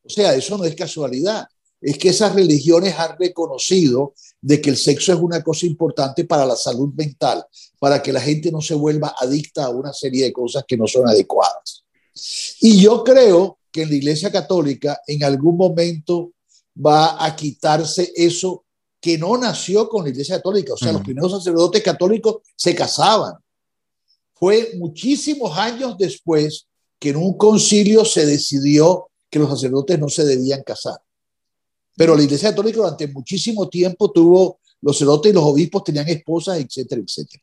O 0.03 0.09
sea, 0.09 0.35
eso 0.35 0.57
no 0.57 0.65
es 0.65 0.75
casualidad. 0.75 1.47
Es 1.81 1.97
que 1.99 2.09
esas 2.09 2.35
religiones 2.35 2.99
han 2.99 3.17
reconocido 3.19 4.15
de 4.41 4.61
que 4.61 4.71
el 4.71 4.77
sexo 4.77 5.13
es 5.13 5.19
una 5.19 5.43
cosa 5.43 5.67
importante 5.67 6.25
para 6.25 6.45
la 6.45 6.57
salud 6.57 6.93
mental, 6.95 7.45
para 7.79 8.03
que 8.03 8.13
la 8.13 8.21
gente 8.21 8.51
no 8.51 8.61
se 8.61 8.75
vuelva 8.75 9.15
adicta 9.19 9.65
a 9.65 9.71
una 9.71 9.93
serie 9.93 10.25
de 10.25 10.33
cosas 10.33 10.65
que 10.67 10.77
no 10.77 10.87
son 10.87 11.09
adecuadas. 11.09 11.85
Y 12.61 12.81
yo 12.81 13.05
creo 13.05 13.59
que 13.71 13.83
en 13.83 13.91
la 13.91 13.97
Iglesia 13.97 14.33
Católica 14.33 15.01
en 15.07 15.23
algún 15.25 15.57
momento 15.57 16.33
va 16.75 17.25
a 17.25 17.35
quitarse 17.37 18.13
eso 18.15 18.65
que 19.01 19.17
no 19.19 19.37
nació 19.37 19.89
con 19.89 20.05
la 20.05 20.11
Iglesia 20.11 20.37
Católica. 20.37 20.75
O 20.75 20.77
sea, 20.77 20.93
los 20.93 21.03
primeros 21.03 21.33
sacerdotes 21.33 21.83
católicos 21.83 22.39
se 22.57 22.75
casaban. 22.75 23.35
Fue 24.35 24.73
muchísimos 24.77 25.57
años 25.57 25.97
después 25.99 26.67
que 26.99 27.11
en 27.11 27.17
un 27.17 27.37
concilio 27.37 28.05
se 28.05 28.27
decidió 28.27 29.11
que 29.31 29.39
los 29.39 29.51
sacerdotes 29.51 29.99
no 29.99 30.09
se 30.09 30.25
debían 30.25 30.63
casar. 30.63 30.99
Pero 31.99 32.15
la 32.15 32.23
Iglesia 32.23 32.51
Católica 32.51 32.79
durante 32.79 33.09
muchísimo 33.09 33.69
tiempo 33.69 34.13
tuvo, 34.13 34.61
los 34.81 34.97
sacerdotes 34.97 35.33
y 35.33 35.35
los 35.35 35.43
obispos 35.43 35.83
tenían 35.83 36.09
esposas, 36.09 36.59
etcétera, 36.59 37.03
etcétera. 37.05 37.43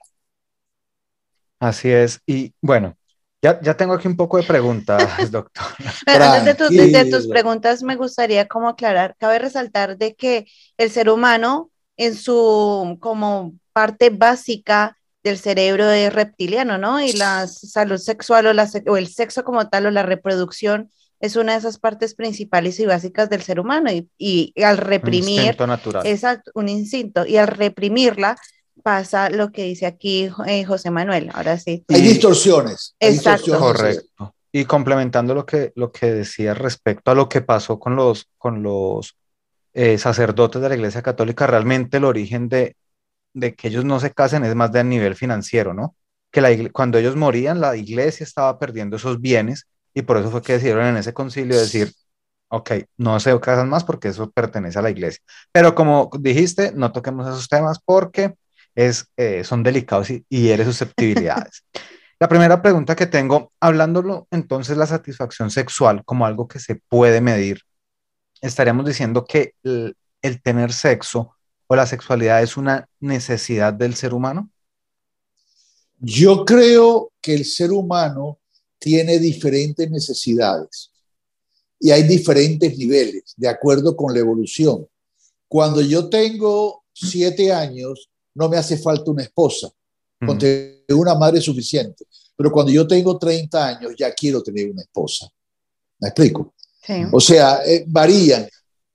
Así 1.60 1.90
es. 1.92 2.22
Y 2.26 2.54
bueno, 2.62 2.96
ya, 3.42 3.60
ya, 3.62 3.76
tengo 3.76 3.94
aquí 3.94 4.08
un 4.08 4.16
poco 4.16 4.38
de 4.38 4.44
preguntas, 4.44 4.98
doctor. 5.32 5.66
Antes 6.06 6.58
de, 6.70 7.06
tus 7.12 7.28
preguntas, 7.28 7.84
me 7.84 7.98
gustaría 7.98 8.48
como 8.48 8.70
aclarar, 8.70 9.18
cabe 9.20 9.40
resaltar 9.40 9.98
de 9.98 10.16
que 10.16 10.48
el 10.78 10.90
ser 10.90 11.10
humano 11.10 11.70
en 11.98 12.16
su 12.16 12.98
como 13.02 13.56
parte 13.74 14.10
básica 14.10 14.98
del 15.22 15.38
cerebro 15.38 15.90
es 15.90 16.14
reptiliano, 16.14 16.78
¿no? 16.78 17.02
Y 17.02 17.12
la 17.12 17.46
salud 17.48 17.98
sexual 17.98 18.48
o, 18.48 18.54
la, 18.54 18.70
o 18.88 18.96
el 18.96 19.08
sexo 19.10 19.44
como 19.44 19.68
tal 19.68 19.88
o 19.88 19.92
la 19.92 20.04
reproducción 20.04 20.90
es 21.26 21.36
una 21.36 21.54
de 21.54 21.60
esas 21.60 21.78
partes 21.80 22.16
principales 22.16 22.80
y 22.80 22.86
básicas 22.86 23.30
del 23.30 23.42
ser 23.42 23.60
humano 23.60 23.92
y, 23.92 24.10
y 24.18 24.54
al 24.64 24.78
reprimir... 24.78 25.40
Un 25.40 25.46
instinto 25.46 25.68
natural. 25.68 26.08
Exacto, 26.08 26.52
un 26.56 26.70
instinto. 26.70 27.26
Y 27.26 27.38
al 27.38 27.48
reprimirla, 27.48 28.38
pasa 28.84 29.30
lo 29.30 29.52
que 29.52 29.64
dice 29.64 29.86
aquí 29.86 30.30
eh, 30.46 30.64
José 30.64 30.92
Manuel. 30.92 31.32
Ahora 31.34 31.58
sí. 31.58 31.84
Hay 31.90 32.02
distorsiones. 32.02 32.96
Exacto. 33.00 33.58
Correcto. 33.58 34.36
Y 34.52 34.66
complementando 34.66 35.34
lo 35.34 35.46
que, 35.46 35.74
lo 35.76 35.92
que 35.92 36.14
decía 36.14 36.54
respecto 36.54 37.12
a 37.12 37.16
lo 37.16 37.28
que 37.28 37.42
pasó 37.42 37.78
con 37.78 37.96
los, 37.96 38.30
con 38.38 38.64
los 38.64 39.18
eh, 39.74 39.98
sacerdotes 39.98 40.62
de 40.62 40.70
la 40.70 40.76
Iglesia 40.76 41.02
Católica, 41.02 41.46
realmente 41.46 41.98
el 41.98 42.06
origen 42.06 42.48
de, 42.48 42.78
de 43.34 43.54
que 43.54 43.68
ellos 43.68 43.84
no 43.84 44.00
se 44.00 44.12
casen 44.12 44.46
es 44.46 44.56
más 44.56 44.72
de 44.72 44.84
nivel 44.86 45.16
financiero, 45.16 45.74
¿no? 45.74 45.96
Que 46.32 46.40
la, 46.40 46.50
cuando 46.72 46.98
ellos 46.98 47.16
morían, 47.16 47.60
la 47.60 47.76
iglesia 47.76 48.24
estaba 48.24 48.58
perdiendo 48.58 48.96
esos 48.96 49.20
bienes 49.20 49.68
y 49.96 50.04
por 50.04 50.18
eso 50.18 50.30
fue 50.30 50.44
que 50.44 50.54
decidieron 50.54 50.86
en 50.86 50.98
ese 50.98 51.14
concilio 51.14 51.58
decir, 51.58 51.92
ok, 52.50 52.72
no 52.98 53.20
se 53.20 53.40
casan 53.40 53.70
más 53.70 53.84
porque 53.84 54.10
eso 54.10 54.30
pertenece 54.30 54.78
a 54.78 54.82
la 54.84 54.92
iglesia. 54.92 55.24
Pero 55.52 55.74
como 55.74 56.12
dijiste, 56.20 56.74
no 56.76 56.92
toquemos 56.92 57.28
esos 57.28 57.48
temas 57.48 57.80
porque 57.84 58.36
es, 58.76 59.08
eh, 59.18 59.44
son 59.44 59.64
delicados 59.64 60.12
y, 60.12 60.26
y 60.30 60.50
eres 60.50 60.68
susceptibilidades. 60.68 61.64
La 62.20 62.30
primera 62.30 62.62
pregunta 62.62 62.96
que 62.96 63.08
tengo, 63.08 63.52
hablándolo 63.60 64.28
entonces 64.32 64.78
la 64.78 64.88
satisfacción 64.88 65.52
sexual 65.52 66.06
como 66.06 66.26
algo 66.26 66.48
que 66.48 66.60
se 66.60 66.76
puede 66.76 67.20
medir, 67.20 67.60
estaríamos 68.42 68.86
diciendo 68.86 69.26
que 69.26 69.54
el, 69.64 69.98
el 70.22 70.42
tener 70.42 70.72
sexo 70.72 71.36
o 71.68 71.76
la 71.76 71.86
sexualidad 71.86 72.42
es 72.42 72.58
una 72.58 72.88
necesidad 73.00 73.74
del 73.74 73.96
ser 73.96 74.14
humano? 74.14 74.50
Yo 75.98 76.46
creo 76.46 77.12
que 77.22 77.34
el 77.34 77.46
ser 77.46 77.72
humano 77.72 78.40
tiene 78.86 79.18
diferentes 79.18 79.90
necesidades 79.90 80.92
y 81.80 81.90
hay 81.90 82.04
diferentes 82.04 82.78
niveles 82.78 83.34
de 83.36 83.48
acuerdo 83.48 83.96
con 83.96 84.14
la 84.14 84.20
evolución. 84.20 84.88
Cuando 85.48 85.82
yo 85.82 86.08
tengo 86.08 86.84
siete 86.94 87.52
años, 87.52 88.12
no 88.36 88.48
me 88.48 88.58
hace 88.58 88.78
falta 88.78 89.10
una 89.10 89.24
esposa, 89.24 89.72
con 90.24 90.38
una 90.90 91.16
madre 91.16 91.42
suficiente. 91.42 92.06
Pero 92.36 92.52
cuando 92.52 92.72
yo 92.72 92.86
tengo 92.86 93.18
30 93.18 93.68
años, 93.68 93.94
ya 93.98 94.14
quiero 94.14 94.44
tener 94.44 94.70
una 94.70 94.84
esposa. 94.84 95.28
¿Me 95.98 96.10
explico? 96.10 96.54
O 97.12 97.20
sea, 97.20 97.66
eh, 97.66 97.86
varían. 97.88 98.48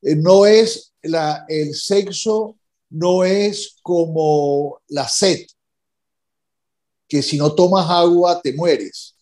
Eh, 0.02 0.14
no 0.14 0.46
es 0.46 0.92
la, 1.02 1.44
el 1.48 1.74
sexo, 1.74 2.56
no 2.90 3.24
es 3.24 3.74
como 3.82 4.80
la 4.86 5.08
sed, 5.08 5.44
que 7.08 7.22
si 7.22 7.36
no 7.36 7.52
tomas 7.56 7.90
agua 7.90 8.40
te 8.40 8.52
mueres. 8.52 9.16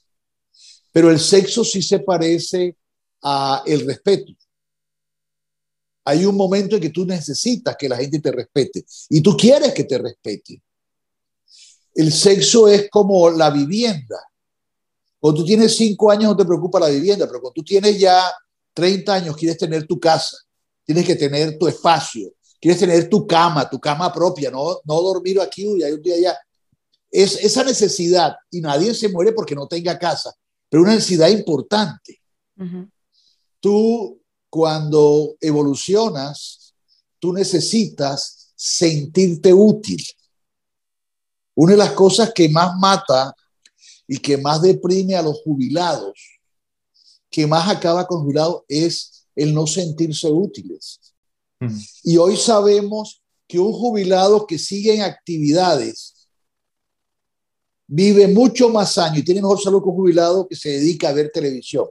Pero 0.99 1.13
el 1.13 1.21
sexo 1.21 1.63
sí 1.63 1.81
se 1.81 2.01
parece 2.01 2.77
a 3.23 3.63
el 3.65 3.87
respeto 3.87 4.33
hay 6.09 6.25
un 6.25 6.37
momento 6.37 6.75
en 6.75 6.81
que 6.81 6.89
tú 6.89 7.05
necesitas 7.05 7.77
que 7.77 7.87
la 7.87 7.99
gente 7.99 8.19
te 8.19 8.33
respete 8.33 8.87
y 9.11 9.21
tú 9.21 9.37
quieres 9.37 9.75
que 9.75 9.85
te 9.85 9.99
respete. 9.99 10.63
El 11.95 12.11
sexo 12.11 12.67
es 12.67 12.89
como 12.89 13.29
la 13.29 13.51
vivienda. 13.51 14.19
Cuando 15.21 15.45
tienes 15.45 15.77
cinco 15.77 16.11
años 16.11 16.31
no 16.31 16.37
te 16.37 16.47
preocupa 16.47 16.81
la 16.81 16.89
vivienda, 16.89 17.27
pero 17.27 17.43
cuando 17.43 17.57
tú 17.57 17.63
tienes 17.63 17.99
ya 17.99 18.23
30 18.73 19.13
años 19.15 19.37
quieres 19.37 19.59
tener 19.59 19.87
tu 19.87 20.01
casa, 20.01 20.39
tienes 20.83 21.05
que 21.05 21.15
tener 21.15 21.59
tu 21.59 21.69
espacio, 21.69 22.33
quieres 22.59 22.81
tener 22.81 23.07
tu 23.11 23.27
cama, 23.27 23.69
tu 23.69 23.79
cama 23.79 24.11
propia, 24.11 24.51
no, 24.51 24.81
no 24.85 25.03
dormir 25.03 25.39
aquí 25.43 25.65
y 25.65 25.83
un 25.83 26.03
día 26.03 26.15
allá. 26.15 26.39
Es 27.11 27.37
esa 27.37 27.63
necesidad, 27.65 28.35
y 28.51 28.63
nadie 28.63 28.95
se 28.95 29.11
muere 29.11 29.33
porque 29.33 29.55
no 29.55 29.69
tenga 29.69 29.99
casa, 29.99 30.35
pero 30.69 30.83
una 30.83 30.95
necesidad 30.95 31.29
importante. 31.29 32.21
Tú, 33.61 34.21
cuando 34.51 35.37
evolucionas, 35.41 36.75
tú 37.19 37.33
necesitas 37.33 38.53
sentirte 38.55 39.53
útil. 39.53 40.05
Una 41.55 41.73
de 41.73 41.79
las 41.79 41.93
cosas 41.93 42.33
que 42.35 42.49
más 42.49 42.77
mata 42.77 43.35
y 44.07 44.19
que 44.19 44.37
más 44.37 44.63
deprime 44.63 45.17
a 45.17 45.23
los 45.23 45.41
jubilados, 45.43 46.15
que 47.31 47.47
más 47.47 47.69
acaba 47.69 48.07
con 48.07 48.23
jubilados, 48.23 48.63
es 48.69 49.27
el 49.35 49.55
no 49.55 49.67
sentirse 49.67 50.31
útiles. 50.31 51.01
Y 52.05 52.17
hoy 52.17 52.37
sabemos 52.37 53.23
que 53.47 53.59
un 53.59 53.73
jubilado 53.73 54.47
que 54.47 54.59
sigue 54.59 54.95
en 54.95 55.03
actividades 55.03 56.18
vive 57.89 58.29
mucho 58.29 58.69
más 58.69 58.99
años 58.99 59.19
y 59.19 59.25
tiene 59.25 59.41
mejor 59.41 59.61
salud 59.61 59.83
que 59.83 59.89
un 59.89 59.97
jubilado 59.97 60.47
que 60.47 60.55
se 60.55 60.69
dedica 60.69 61.09
a 61.09 61.13
ver 61.13 61.31
televisión. 61.33 61.87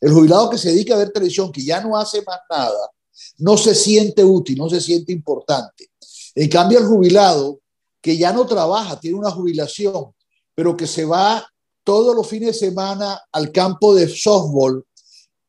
El 0.00 0.12
jubilado 0.12 0.48
que 0.48 0.56
se 0.56 0.70
dedica 0.70 0.94
a 0.94 0.98
ver 0.98 1.10
televisión, 1.10 1.52
que 1.52 1.64
ya 1.64 1.80
no 1.80 1.96
hace 1.96 2.22
más 2.22 2.38
nada, 2.48 2.90
no 3.38 3.56
se 3.56 3.74
siente 3.74 4.24
útil, 4.24 4.56
no 4.56 4.70
se 4.70 4.80
siente 4.80 5.12
importante. 5.12 5.90
En 6.34 6.48
cambio, 6.48 6.78
el 6.78 6.86
jubilado 6.86 7.60
que 8.00 8.16
ya 8.16 8.32
no 8.32 8.46
trabaja, 8.46 9.00
tiene 9.00 9.18
una 9.18 9.32
jubilación, 9.32 10.14
pero 10.54 10.76
que 10.76 10.86
se 10.86 11.04
va 11.04 11.44
todos 11.82 12.14
los 12.14 12.26
fines 12.28 12.48
de 12.48 12.66
semana 12.66 13.20
al 13.32 13.50
campo 13.50 13.94
de 13.94 14.08
softball 14.08 14.84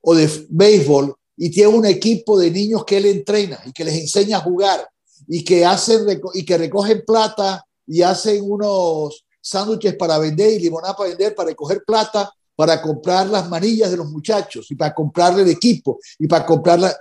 o 0.01 0.15
de 0.15 0.47
béisbol 0.49 1.15
y 1.35 1.51
tiene 1.51 1.69
un 1.69 1.85
equipo 1.85 2.37
de 2.39 2.49
niños 2.49 2.83
que 2.83 2.97
él 2.97 3.05
entrena 3.05 3.61
y 3.65 3.71
que 3.71 3.83
les 3.83 3.95
enseña 3.95 4.37
a 4.37 4.41
jugar 4.41 4.89
y 5.27 5.43
que 5.43 5.65
hacen 5.65 6.19
y 6.33 6.43
que 6.43 6.57
recogen 6.57 7.03
plata 7.05 7.63
y 7.85 8.01
hacen 8.01 8.43
unos 8.43 9.26
sándwiches 9.41 9.95
para 9.95 10.17
vender 10.17 10.53
y 10.53 10.59
limonada 10.59 10.95
para 10.95 11.09
vender 11.09 11.35
para 11.35 11.49
recoger 11.49 11.83
plata 11.85 12.31
para 12.57 12.81
comprar 12.81 13.27
las 13.27 13.47
manillas 13.47 13.91
de 13.91 13.97
los 13.97 14.09
muchachos 14.09 14.71
y 14.71 14.75
para 14.75 14.93
comprarle 14.93 15.43
el 15.43 15.49
equipo 15.49 15.99
y 16.17 16.25
para 16.25 16.43
comprarla. 16.43 16.97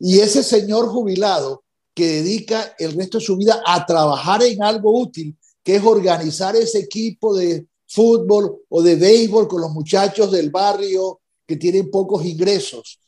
Y 0.00 0.18
ese 0.18 0.42
señor 0.42 0.88
jubilado 0.88 1.62
que 1.94 2.06
dedica 2.08 2.74
el 2.76 2.96
resto 2.96 3.18
de 3.18 3.24
su 3.24 3.36
vida 3.36 3.62
a 3.64 3.86
trabajar 3.86 4.42
en 4.42 4.60
algo 4.64 4.98
útil, 5.00 5.38
que 5.62 5.76
es 5.76 5.84
organizar 5.84 6.56
ese 6.56 6.80
equipo 6.80 7.36
de 7.36 7.68
fútbol 7.86 8.62
o 8.68 8.82
de 8.82 8.96
béisbol 8.96 9.46
con 9.46 9.60
los 9.60 9.70
muchachos 9.70 10.32
del 10.32 10.50
barrio 10.50 11.20
que 11.46 11.56
tienen 11.56 11.88
pocos 11.88 12.24
ingresos, 12.24 12.98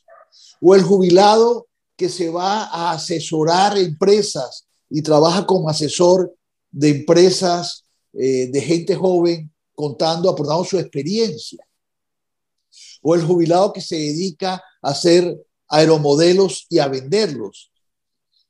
o 0.61 0.75
el 0.75 0.83
jubilado 0.83 1.67
que 1.97 2.07
se 2.07 2.29
va 2.29 2.63
a 2.63 2.91
asesorar 2.91 3.77
empresas 3.77 4.65
y 4.89 5.01
trabaja 5.01 5.45
como 5.45 5.69
asesor 5.69 6.33
de 6.71 6.89
empresas 6.89 7.82
eh, 8.13 8.47
de 8.47 8.61
gente 8.61 8.95
joven 8.95 9.51
contando, 9.73 10.29
aportando 10.29 10.63
su 10.63 10.77
experiencia 10.77 11.65
o 13.01 13.15
el 13.15 13.23
jubilado 13.23 13.73
que 13.73 13.81
se 13.81 13.95
dedica 13.95 14.63
a 14.81 14.89
hacer 14.89 15.37
aeromodelos 15.67 16.65
y 16.69 16.79
a 16.79 16.87
venderlos. 16.87 17.71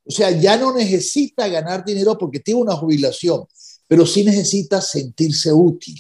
O 0.05 0.11
sea, 0.11 0.31
ya 0.31 0.57
no 0.57 0.73
necesita 0.73 1.47
ganar 1.47 1.83
dinero 1.83 2.17
porque 2.17 2.39
tiene 2.39 2.61
una 2.61 2.75
jubilación, 2.75 3.45
pero 3.87 4.05
sí 4.05 4.23
necesita 4.23 4.81
sentirse 4.81 5.51
útil. 5.51 5.99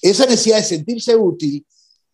Esa 0.00 0.24
necesidad 0.24 0.56
de 0.58 0.64
sentirse 0.64 1.14
útil 1.14 1.66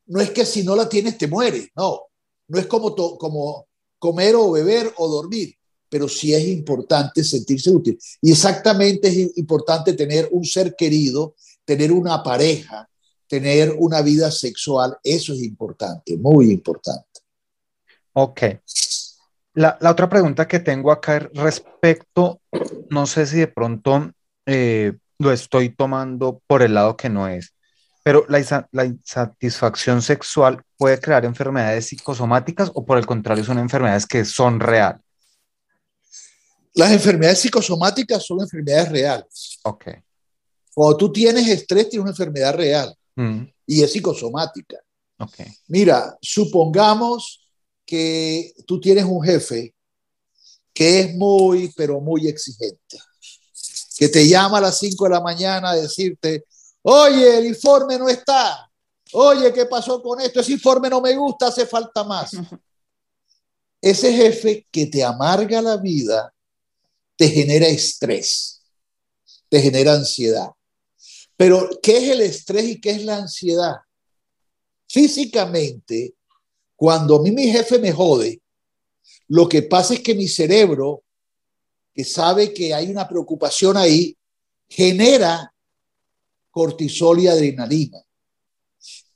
no 0.06 0.20
es 0.20 0.30
que 0.30 0.44
si 0.44 0.62
no 0.62 0.74
la 0.74 0.88
tienes 0.88 1.16
te 1.18 1.28
mueres, 1.28 1.68
no. 1.76 2.02
No 2.48 2.58
es 2.58 2.66
como, 2.66 2.94
como 3.16 3.66
comer 3.98 4.34
o 4.34 4.50
beber 4.50 4.92
o 4.96 5.08
dormir, 5.08 5.54
pero 5.92 6.08
sí 6.08 6.32
es 6.32 6.48
importante 6.48 7.22
sentirse 7.22 7.70
útil. 7.70 7.98
Y 8.22 8.32
exactamente 8.32 9.08
es 9.08 9.36
importante 9.36 9.92
tener 9.92 10.26
un 10.32 10.42
ser 10.42 10.74
querido, 10.74 11.34
tener 11.66 11.92
una 11.92 12.22
pareja, 12.22 12.88
tener 13.28 13.74
una 13.78 14.00
vida 14.00 14.30
sexual, 14.30 14.96
eso 15.04 15.34
es 15.34 15.42
importante, 15.42 16.16
muy 16.16 16.50
importante. 16.50 17.20
Ok. 18.14 18.42
La, 19.52 19.76
otra 19.82 20.08
pregunta 20.08 20.48
que 20.48 20.60
tengo 20.60 20.90
acá 20.90 21.18
es 21.18 21.24
respecto, 21.34 22.40
no 22.88 23.06
sé 23.06 23.26
si 23.26 23.40
de 23.40 23.48
pronto 23.48 24.12
eh, 24.46 24.94
lo 25.18 25.30
estoy 25.30 25.76
tomando 25.76 26.40
por 26.46 26.62
el 26.62 26.72
lado 26.72 26.96
que 26.96 27.10
no 27.10 27.28
es, 27.28 27.52
pero 28.02 28.24
la, 28.30 28.66
la 28.72 28.86
insatisfacción 28.86 30.00
sexual 30.00 30.62
puede 30.78 30.98
crear 30.98 31.26
enfermedades 31.26 31.88
psicosomáticas 31.88 32.70
o 32.72 32.86
por 32.86 32.96
el 32.96 33.04
contrario 33.04 33.44
son 33.44 33.58
enfermedades 33.58 34.06
que 34.06 34.24
son 34.24 34.58
reales. 34.58 35.01
Las 36.74 36.92
enfermedades 36.92 37.40
psicosomáticas 37.40 38.24
son 38.24 38.40
enfermedades 38.40 38.90
reales. 38.90 39.58
Ok. 39.64 39.86
Cuando 40.74 40.96
tú 40.96 41.12
tienes 41.12 41.46
estrés, 41.48 41.88
tienes 41.88 42.02
una 42.02 42.10
enfermedad 42.10 42.54
real. 42.54 42.96
Mm. 43.14 43.44
y 43.66 43.82
es 43.82 43.92
psicosomática. 43.92 44.78
Mira, 45.68 46.18
supongamos 46.20 47.46
que 47.86 48.52
tú 48.66 48.80
tienes 48.80 49.04
un 49.04 49.22
jefe 49.22 49.74
que 50.74 51.00
es 51.00 51.14
muy, 51.14 51.72
pero 51.76 52.00
muy 52.00 52.26
exigente, 52.26 52.98
que 53.96 54.08
te 54.08 54.26
llama 54.26 54.58
a 54.58 54.62
las 54.62 54.78
5 54.78 55.04
de 55.04 55.10
la 55.10 55.20
mañana 55.20 55.70
a 55.70 55.76
decirte, 55.76 56.44
oye, 56.82 57.38
el 57.38 57.46
informe 57.46 57.98
no 57.98 58.08
está, 58.08 58.68
oye, 59.12 59.52
¿qué 59.52 59.66
pasó 59.66 60.02
con 60.02 60.20
esto? 60.20 60.40
Ese 60.40 60.52
informe 60.52 60.88
no 60.88 61.00
me 61.00 61.14
gusta, 61.14 61.48
hace 61.48 61.66
falta 61.66 62.02
más. 62.02 62.32
Ese 63.80 64.12
jefe 64.12 64.66
que 64.70 64.86
te 64.86 65.04
amarga 65.04 65.60
la 65.60 65.76
vida 65.76 66.32
te 67.22 67.28
genera 67.28 67.68
estrés, 67.68 68.60
te 69.48 69.60
genera 69.60 69.94
ansiedad. 69.94 70.48
Pero, 71.36 71.70
¿qué 71.80 71.98
es 71.98 72.08
el 72.08 72.20
estrés 72.20 72.64
y 72.64 72.80
qué 72.80 72.90
es 72.90 73.04
la 73.04 73.18
ansiedad? 73.18 73.76
Físicamente, 74.88 76.16
cuando 76.74 77.14
a 77.14 77.22
mí 77.22 77.30
mi 77.30 77.46
jefe 77.46 77.78
me 77.78 77.92
jode, 77.92 78.42
lo 79.28 79.48
que 79.48 79.62
pasa 79.62 79.94
es 79.94 80.00
que 80.00 80.16
mi 80.16 80.26
cerebro, 80.26 81.04
que 81.94 82.02
sabe 82.02 82.52
que 82.52 82.74
hay 82.74 82.90
una 82.90 83.06
preocupación 83.06 83.76
ahí, 83.76 84.18
genera 84.68 85.54
cortisol 86.50 87.20
y 87.20 87.28
adrenalina. 87.28 88.04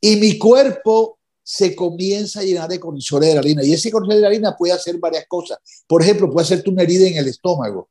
Y 0.00 0.14
mi 0.14 0.38
cuerpo 0.38 1.18
se 1.42 1.74
comienza 1.74 2.38
a 2.38 2.44
llenar 2.44 2.68
de 2.68 2.78
cortisol 2.78 3.24
y 3.24 3.26
adrenalina. 3.26 3.64
Y 3.64 3.72
ese 3.72 3.90
cortisol 3.90 4.14
y 4.14 4.18
adrenalina 4.18 4.56
puede 4.56 4.74
hacer 4.74 4.96
varias 4.98 5.26
cosas. 5.26 5.58
Por 5.88 6.02
ejemplo, 6.02 6.30
puede 6.30 6.44
hacerte 6.44 6.70
una 6.70 6.82
herida 6.82 7.08
en 7.08 7.16
el 7.16 7.26
estómago. 7.26 7.88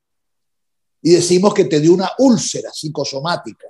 Y 1.05 1.11
decimos 1.11 1.53
que 1.53 1.65
te 1.65 1.79
dio 1.79 1.93
una 1.93 2.11
úlcera 2.17 2.73
psicosomática 2.73 3.67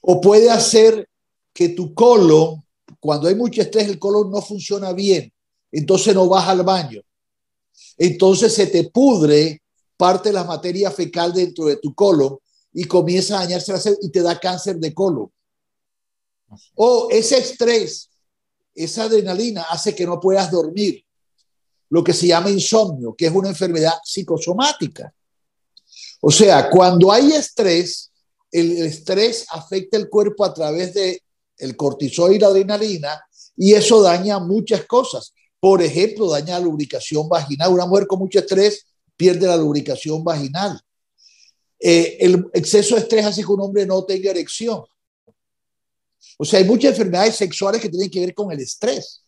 o 0.00 0.20
puede 0.20 0.50
hacer 0.50 1.08
que 1.52 1.68
tu 1.68 1.94
colon, 1.94 2.66
cuando 2.98 3.28
hay 3.28 3.36
mucho 3.36 3.62
estrés, 3.62 3.86
el 3.86 4.00
colon 4.00 4.28
no 4.28 4.42
funciona 4.42 4.92
bien, 4.92 5.32
entonces 5.70 6.12
no 6.12 6.28
vas 6.28 6.48
al 6.48 6.64
baño. 6.64 7.00
Entonces 7.96 8.52
se 8.52 8.66
te 8.66 8.90
pudre 8.90 9.62
parte 9.96 10.30
de 10.30 10.32
la 10.32 10.42
materia 10.42 10.90
fecal 10.90 11.32
dentro 11.32 11.66
de 11.66 11.76
tu 11.76 11.94
colon 11.94 12.38
y 12.72 12.86
comienza 12.86 13.36
a 13.36 13.44
dañarse 13.44 13.72
la 13.72 13.80
y 14.02 14.10
te 14.10 14.20
da 14.20 14.36
cáncer 14.40 14.80
de 14.80 14.92
colon. 14.92 15.30
O 16.74 17.06
ese 17.08 17.38
estrés, 17.38 18.10
esa 18.74 19.04
adrenalina 19.04 19.62
hace 19.70 19.94
que 19.94 20.06
no 20.06 20.18
puedas 20.18 20.50
dormir, 20.50 21.04
lo 21.88 22.02
que 22.02 22.12
se 22.12 22.26
llama 22.26 22.50
insomnio, 22.50 23.14
que 23.14 23.26
es 23.26 23.32
una 23.32 23.50
enfermedad 23.50 23.94
psicosomática. 24.02 25.14
O 26.20 26.30
sea, 26.30 26.68
cuando 26.68 27.10
hay 27.10 27.32
estrés, 27.32 28.10
el, 28.52 28.78
estrés 28.78 29.46
afecta 29.50 29.96
el 29.96 30.08
cuerpo 30.08 30.44
a 30.44 30.52
través 30.52 30.94
de 30.94 31.22
el 31.58 31.76
cortisol 31.76 32.34
y 32.34 32.38
la 32.38 32.48
adrenalina 32.48 33.20
y 33.56 33.74
eso 33.74 34.02
daña 34.02 34.38
muchas 34.38 34.84
cosas. 34.86 35.32
Por 35.58 35.82
ejemplo, 35.82 36.30
daña 36.30 36.58
la 36.58 36.64
lubricación 36.64 37.28
vaginal. 37.28 37.72
Una 37.72 37.86
mujer 37.86 38.06
con 38.06 38.18
mucho 38.18 38.38
estrés 38.38 38.86
pierde 39.16 39.46
la 39.46 39.56
lubricación 39.56 40.24
vaginal. 40.24 40.80
Eh, 41.78 42.16
el 42.20 42.46
exceso 42.52 42.94
de 42.94 43.02
estrés 43.02 43.26
hace 43.26 43.42
que 43.42 43.52
un 43.52 43.60
hombre 43.60 43.86
no 43.86 44.04
tenga 44.04 44.30
erección. 44.30 44.82
O 46.38 46.44
sea, 46.44 46.58
hay 46.58 46.64
muchas 46.64 46.92
enfermedades 46.92 47.36
sexuales 47.36 47.80
que 47.80 47.88
tienen 47.88 48.10
que 48.10 48.20
ver 48.20 48.34
con 48.34 48.50
el 48.50 48.60
estrés. 48.60 49.22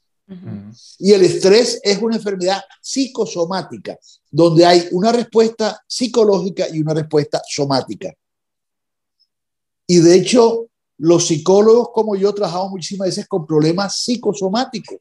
Y 0.99 1.13
el 1.13 1.23
estrés 1.23 1.81
es 1.83 2.01
una 2.01 2.17
enfermedad 2.17 2.63
psicosomática, 2.81 3.99
donde 4.31 4.65
hay 4.65 4.89
una 4.93 5.13
respuesta 5.13 5.83
psicológica 5.87 6.67
y 6.73 6.81
una 6.81 6.95
respuesta 6.95 7.43
somática. 7.49 8.13
Y 9.87 9.99
de 9.99 10.15
hecho, 10.15 10.69
los 10.99 11.27
psicólogos 11.27 11.89
como 11.93 12.15
yo 12.17 12.33
trabajamos 12.33 12.71
muchísimas 12.71 13.09
veces 13.09 13.27
con 13.27 13.47
problemas 13.47 14.03
psicosomáticos. 14.03 14.99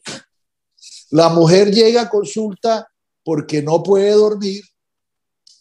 La 1.12 1.30
mujer 1.30 1.72
llega 1.72 2.02
a 2.02 2.10
consulta 2.10 2.88
porque 3.24 3.62
no 3.62 3.84
puede 3.84 4.12
dormir, 4.12 4.64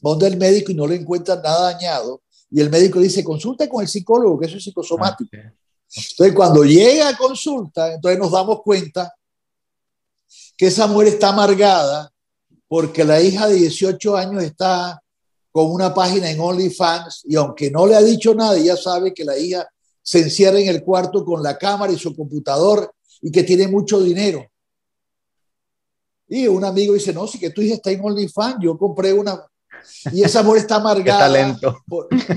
va 0.05 0.11
donde 0.11 0.29
el 0.29 0.37
médico 0.37 0.73
y 0.73 0.75
no 0.75 0.87
le 0.87 0.97
encuentra 0.97 1.37
nada 1.37 1.73
dañado. 1.73 2.23
Y 2.51 2.61
el 2.61 2.71
médico 2.71 2.99
dice, 2.99 3.23
consulta 3.23 3.69
con 3.69 3.83
el 3.83 3.89
psicólogo, 3.89 4.39
que 4.39 4.47
eso 4.47 4.57
es 4.57 4.65
psicosomático. 4.65 5.31
Entonces, 5.37 6.35
cuando 6.35 6.65
llega 6.65 7.09
a 7.09 7.17
consulta, 7.17 7.95
entonces 7.95 8.19
nos 8.19 8.31
damos 8.31 8.63
cuenta 8.63 9.13
que 10.61 10.67
esa 10.67 10.87
mujer 10.87 11.09
está 11.09 11.31
amargada 11.31 12.13
porque 12.69 13.03
la 13.03 13.19
hija 13.19 13.49
de 13.49 13.55
18 13.55 14.15
años 14.15 14.43
está 14.43 15.03
con 15.51 15.71
una 15.73 15.95
página 15.95 16.31
en 16.31 16.39
OnlyFans 16.39 17.23
y 17.25 17.35
aunque 17.37 17.71
no 17.71 17.87
le 17.87 17.97
ha 17.97 18.03
dicho 18.03 18.35
nada, 18.35 18.59
ella 18.59 18.77
sabe 18.77 19.15
que 19.15 19.25
la 19.25 19.39
hija 19.39 19.67
se 20.03 20.19
encierra 20.19 20.61
en 20.61 20.69
el 20.69 20.85
cuarto 20.85 21.25
con 21.25 21.43
la 21.43 21.57
cámara 21.57 21.91
y 21.95 21.99
su 21.99 22.15
computador 22.15 22.93
y 23.23 23.33
que 23.33 23.43
tiene 23.43 23.69
mucho 23.69 24.03
dinero. 24.03 24.47
Y 26.29 26.47
un 26.47 26.63
amigo 26.63 26.93
dice, 26.93 27.15
no, 27.15 27.27
si 27.27 27.39
que 27.39 27.49
tu 27.49 27.63
hija 27.63 27.77
está 27.77 27.91
en 27.91 28.05
OnlyFans, 28.05 28.57
yo 28.61 28.77
compré 28.77 29.15
una... 29.15 29.43
Y 30.13 30.23
esa 30.23 30.43
mujer 30.43 30.61
está 30.61 30.75
amargada. 30.77 31.21
talento. 31.21 31.79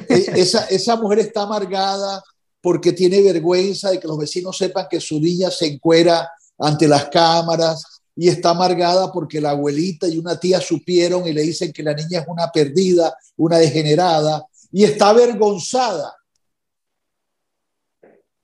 E, 0.08 0.32
esa, 0.38 0.64
esa 0.68 0.96
mujer 0.96 1.20
está 1.20 1.42
amargada 1.42 2.24
porque 2.62 2.94
tiene 2.94 3.22
vergüenza 3.22 3.90
de 3.90 4.00
que 4.00 4.08
los 4.08 4.18
vecinos 4.18 4.56
sepan 4.56 4.88
que 4.90 5.02
su 5.02 5.20
niña 5.20 5.52
se 5.52 5.66
encuera 5.66 6.32
ante 6.58 6.88
las 6.88 7.10
cámaras 7.10 7.93
y 8.16 8.30
está 8.30 8.52
amargada 8.52 9.12
porque 9.12 9.42
la 9.42 9.52
abuelita 9.52 10.08
y 10.08 10.18
una 10.18 10.40
tía 10.40 10.62
supieron 10.62 11.28
y 11.28 11.34
le 11.34 11.42
dicen 11.42 11.74
que 11.74 11.84
la 11.84 11.94
niña 11.94 12.20
es 12.20 12.28
una 12.28 12.52
perdida, 12.52 13.16
una 13.38 13.58
degenerada, 13.58 14.46
y 14.72 14.84
está 14.84 15.10
avergonzada. 15.10 16.16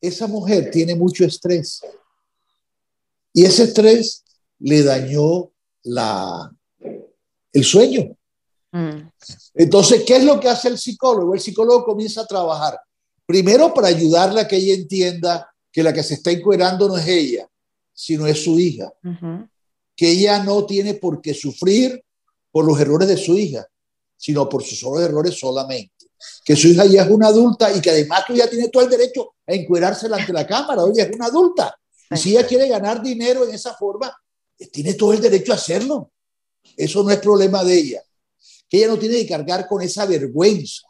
Esa 0.01 0.27
mujer 0.27 0.71
tiene 0.71 0.95
mucho 0.95 1.25
estrés 1.25 1.81
y 3.33 3.45
ese 3.45 3.63
estrés 3.63 4.23
le 4.59 4.83
dañó 4.83 5.51
la, 5.83 6.51
el 7.53 7.63
sueño. 7.63 8.15
Mm. 8.71 9.09
Entonces, 9.55 10.03
¿qué 10.05 10.17
es 10.17 10.23
lo 10.23 10.39
que 10.39 10.47
hace 10.47 10.69
el 10.69 10.77
psicólogo? 10.77 11.33
El 11.33 11.39
psicólogo 11.39 11.83
comienza 11.83 12.21
a 12.21 12.27
trabajar 12.27 12.79
Primero, 13.29 13.71
para 13.75 13.89
ayudarle 13.89 14.41
a 14.41 14.47
que 14.47 14.55
ella 14.55 14.73
entienda 14.73 15.47
que 15.71 15.83
la 15.83 15.93
que 15.93 16.01
se 16.01 16.15
está 16.15 16.31
encuerando 16.31 16.87
no 16.87 16.97
es 16.97 17.07
ella, 17.07 17.47
sino 17.93 18.25
es 18.25 18.43
su 18.43 18.59
hija. 18.59 18.91
Que 19.99 20.11
ella 20.11 20.41
no 20.43 20.65
tiene 20.65 20.93
por 20.93 21.21
qué 21.21 21.33
sufrir 21.33 22.01
por 22.51 22.63
los 22.63 22.79
errores 22.79 23.09
de 23.09 23.17
su 23.17 23.37
hija, 23.37 23.67
sino 24.15 24.47
por 24.47 24.63
sus 24.63 24.81
errores 25.01 25.37
solamente. 25.37 26.07
Que 26.45 26.55
su 26.55 26.69
hija 26.69 26.85
ya 26.85 27.03
es 27.03 27.09
una 27.09 27.27
adulta 27.27 27.75
y 27.75 27.81
que 27.81 27.89
además 27.89 28.23
tú 28.25 28.33
ya 28.33 28.49
tiene 28.49 28.69
todo 28.69 28.83
el 28.83 28.89
derecho 28.89 29.33
a 29.45 29.53
encuerarse 29.53 30.07
ante 30.07 30.31
la 30.31 30.47
cámara. 30.47 30.83
Oye, 30.83 31.01
es 31.01 31.13
una 31.13 31.25
adulta. 31.25 31.77
Y 32.11 32.15
si 32.15 32.31
ella 32.31 32.47
quiere 32.47 32.69
ganar 32.69 33.03
dinero 33.03 33.43
en 33.43 33.53
esa 33.53 33.73
forma, 33.73 34.15
eh, 34.57 34.67
tiene 34.67 34.93
todo 34.93 35.11
el 35.11 35.19
derecho 35.19 35.51
a 35.51 35.55
hacerlo. 35.55 36.11
Eso 36.77 37.03
no 37.03 37.11
es 37.11 37.19
problema 37.19 37.63
de 37.63 37.77
ella. 37.77 38.03
Que 38.69 38.77
ella 38.77 38.87
no 38.87 38.99
tiene 38.99 39.15
que 39.17 39.27
cargar 39.27 39.67
con 39.67 39.81
esa 39.81 40.05
vergüenza 40.05 40.87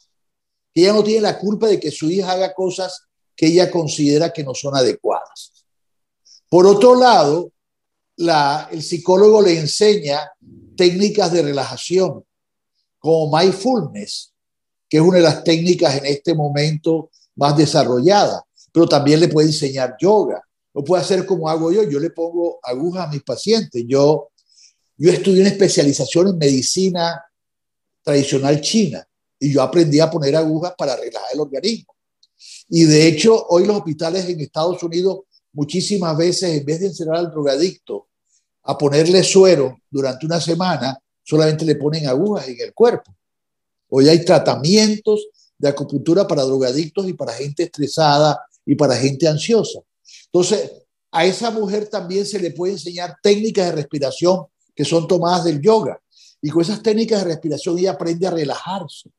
que 0.73 0.81
ella 0.81 0.93
no 0.93 1.03
tiene 1.03 1.21
la 1.21 1.39
culpa 1.39 1.67
de 1.67 1.79
que 1.79 1.91
su 1.91 2.09
hija 2.09 2.31
haga 2.31 2.53
cosas 2.53 3.07
que 3.35 3.47
ella 3.47 3.71
considera 3.71 4.31
que 4.31 4.43
no 4.43 4.53
son 4.53 4.75
adecuadas. 4.75 5.65
Por 6.49 6.67
otro 6.67 6.95
lado, 6.95 7.51
el 8.71 8.83
psicólogo 8.83 9.41
le 9.41 9.57
enseña 9.57 10.29
técnicas 10.75 11.31
de 11.31 11.41
relajación, 11.41 12.23
como 12.99 13.37
mindfulness, 13.37 14.33
que 14.89 14.97
es 14.97 15.03
una 15.03 15.17
de 15.17 15.23
las 15.23 15.43
técnicas 15.43 15.97
en 15.97 16.05
este 16.05 16.33
momento 16.33 17.11
más 17.35 17.55
desarrolladas, 17.55 18.41
pero 18.73 18.87
también 18.87 19.21
le 19.21 19.29
puede 19.29 19.47
enseñar 19.47 19.95
yoga. 19.99 20.41
Lo 20.73 20.83
puede 20.83 21.01
hacer 21.01 21.25
como 21.25 21.49
hago 21.49 21.71
yo, 21.71 21.83
yo 21.83 21.99
le 21.99 22.09
pongo 22.09 22.59
agujas 22.61 23.07
a 23.07 23.11
mis 23.11 23.23
pacientes. 23.23 23.83
Yo, 23.87 24.29
yo 24.97 25.11
estudié 25.11 25.41
una 25.41 25.49
especialización 25.49 26.27
en 26.27 26.37
medicina 26.37 27.23
tradicional 28.03 28.59
china 28.59 29.07
y 29.39 29.53
yo 29.53 29.61
aprendí 29.61 29.99
a 29.99 30.11
poner 30.11 30.35
agujas 30.35 30.73
para 30.77 30.95
relajar 30.95 31.29
el 31.33 31.39
organismo. 31.39 31.95
Y 32.67 32.83
de 32.83 33.07
hecho, 33.07 33.47
hoy 33.47 33.65
los 33.65 33.77
hospitales 33.77 34.27
en 34.27 34.41
Estados 34.41 34.83
Unidos 34.83 35.19
muchísimas 35.53 36.15
veces, 36.17 36.57
en 36.57 36.65
vez 36.65 36.81
de 36.81 36.87
encerrar 36.87 37.17
al 37.17 37.31
drogadicto 37.31 38.08
a 38.63 38.77
ponerle 38.77 39.23
suero 39.23 39.79
durante 39.89 40.25
una 40.25 40.39
semana, 40.39 40.97
solamente 41.23 41.65
le 41.65 41.75
ponen 41.75 42.07
agujas 42.07 42.47
en 42.47 42.59
el 42.59 42.73
cuerpo. 42.73 43.15
Hoy 43.89 44.07
hay 44.09 44.23
tratamientos 44.23 45.27
de 45.57 45.69
acupuntura 45.69 46.27
para 46.27 46.43
drogadictos 46.43 47.07
y 47.07 47.13
para 47.13 47.33
gente 47.33 47.63
estresada 47.63 48.39
y 48.65 48.75
para 48.75 48.95
gente 48.95 49.27
ansiosa. 49.27 49.79
Entonces, 50.25 50.71
a 51.11 51.25
esa 51.25 51.51
mujer 51.51 51.87
también 51.87 52.25
se 52.25 52.39
le 52.39 52.51
puede 52.51 52.73
enseñar 52.73 53.17
técnicas 53.21 53.65
de 53.65 53.71
respiración 53.73 54.45
que 54.75 54.85
son 54.85 55.07
tomadas 55.07 55.43
del 55.43 55.61
yoga. 55.61 55.99
Y 56.41 56.49
con 56.49 56.61
esas 56.61 56.81
técnicas 56.81 57.19
de 57.19 57.31
respiración 57.31 57.77
ella 57.77 57.91
aprende 57.91 58.27
a 58.27 58.31
relajarse 58.31 59.09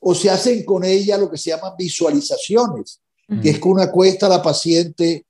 o 0.00 0.14
se 0.14 0.30
hacen 0.30 0.64
con 0.64 0.84
ella 0.84 1.18
lo 1.18 1.30
que 1.30 1.38
se 1.38 1.50
llaman 1.50 1.72
visualizaciones, 1.76 3.00
que 3.42 3.50
es 3.50 3.58
que 3.58 3.68
una 3.68 3.84
acuesta 3.84 4.26
a 4.26 4.30
la 4.30 4.42
paciente, 4.42 5.26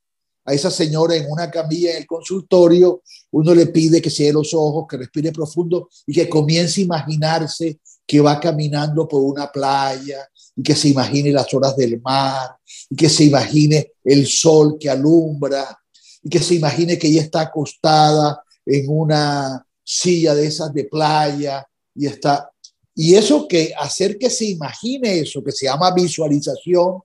a 0.48 0.54
esa 0.54 0.70
señora 0.70 1.14
en 1.14 1.30
una 1.30 1.50
camilla 1.50 1.90
en 1.90 1.98
el 1.98 2.06
consultorio, 2.06 3.02
uno 3.32 3.54
le 3.54 3.66
pide 3.66 4.00
que 4.00 4.08
cierre 4.08 4.32
los 4.32 4.54
ojos, 4.54 4.86
que 4.88 4.96
respire 4.96 5.30
profundo 5.30 5.90
y 6.06 6.14
que 6.14 6.26
comience 6.26 6.80
a 6.80 6.84
imaginarse 6.84 7.80
que 8.06 8.18
va 8.20 8.40
caminando 8.40 9.06
por 9.06 9.20
una 9.20 9.52
playa 9.52 10.26
y 10.56 10.62
que 10.62 10.74
se 10.74 10.88
imagine 10.88 11.32
las 11.32 11.52
horas 11.52 11.76
del 11.76 12.00
mar 12.00 12.56
y 12.88 12.96
que 12.96 13.10
se 13.10 13.24
imagine 13.24 13.92
el 14.02 14.26
sol 14.26 14.78
que 14.80 14.88
alumbra 14.88 15.78
y 16.22 16.30
que 16.30 16.38
se 16.38 16.54
imagine 16.54 16.98
que 16.98 17.08
ella 17.08 17.20
está 17.20 17.42
acostada 17.42 18.42
en 18.64 18.86
una 18.88 19.62
silla 19.84 20.34
de 20.34 20.46
esas 20.46 20.72
de 20.72 20.84
playa 20.84 21.62
y 21.94 22.06
está 22.06 22.50
y 22.94 23.16
eso 23.16 23.46
que 23.46 23.74
hacer 23.78 24.16
que 24.16 24.30
se 24.30 24.46
imagine 24.46 25.20
eso, 25.20 25.44
que 25.44 25.52
se 25.52 25.66
llama 25.66 25.94
visualización, 25.94 27.00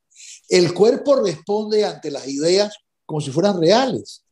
el 0.48 0.74
cuerpo 0.74 1.18
responde 1.18 1.84
ante 1.84 2.10
las 2.10 2.28
ideas 2.28 2.74
como 3.06 3.22
si 3.22 3.32
fueran 3.32 3.60
reales. 3.60 4.24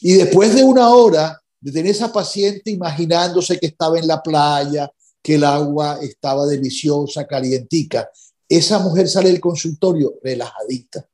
Y 0.00 0.14
después 0.14 0.54
de 0.54 0.64
una 0.64 0.90
hora 0.90 1.40
de 1.60 1.72
tener 1.72 1.90
esa 1.90 2.12
paciente 2.12 2.70
imaginándose 2.70 3.58
que 3.58 3.66
estaba 3.66 3.98
en 3.98 4.06
la 4.06 4.22
playa, 4.22 4.90
que 5.22 5.34
el 5.34 5.44
agua 5.44 5.98
estaba 6.00 6.46
deliciosa, 6.46 7.26
calientica, 7.26 8.08
esa 8.48 8.78
mujer 8.78 9.08
sale 9.08 9.30
del 9.30 9.40
consultorio 9.40 10.14
relajadita, 10.22 11.06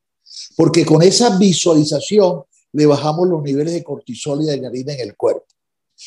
porque 0.56 0.84
con 0.84 1.02
esa 1.02 1.36
visualización 1.36 2.42
le 2.72 2.86
bajamos 2.86 3.28
los 3.28 3.42
niveles 3.42 3.74
de 3.74 3.84
cortisol 3.84 4.42
y 4.42 4.46
de 4.46 4.52
adrenalina 4.52 4.92
en 4.92 5.00
el 5.00 5.16
cuerpo. 5.16 5.46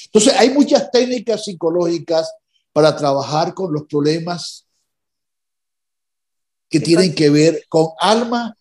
Entonces, 0.06 0.34
hay 0.38 0.50
muchas 0.50 0.92
técnicas 0.92 1.46
psicológicas 1.46 2.32
para 2.72 2.96
trabajar 2.96 3.54
con 3.54 3.74
los 3.74 3.84
problemas 3.86 4.68
que 6.70 6.80
tienen 6.80 7.16
que 7.16 7.30
ver 7.30 7.66
con 7.70 7.88
alma 8.00 8.58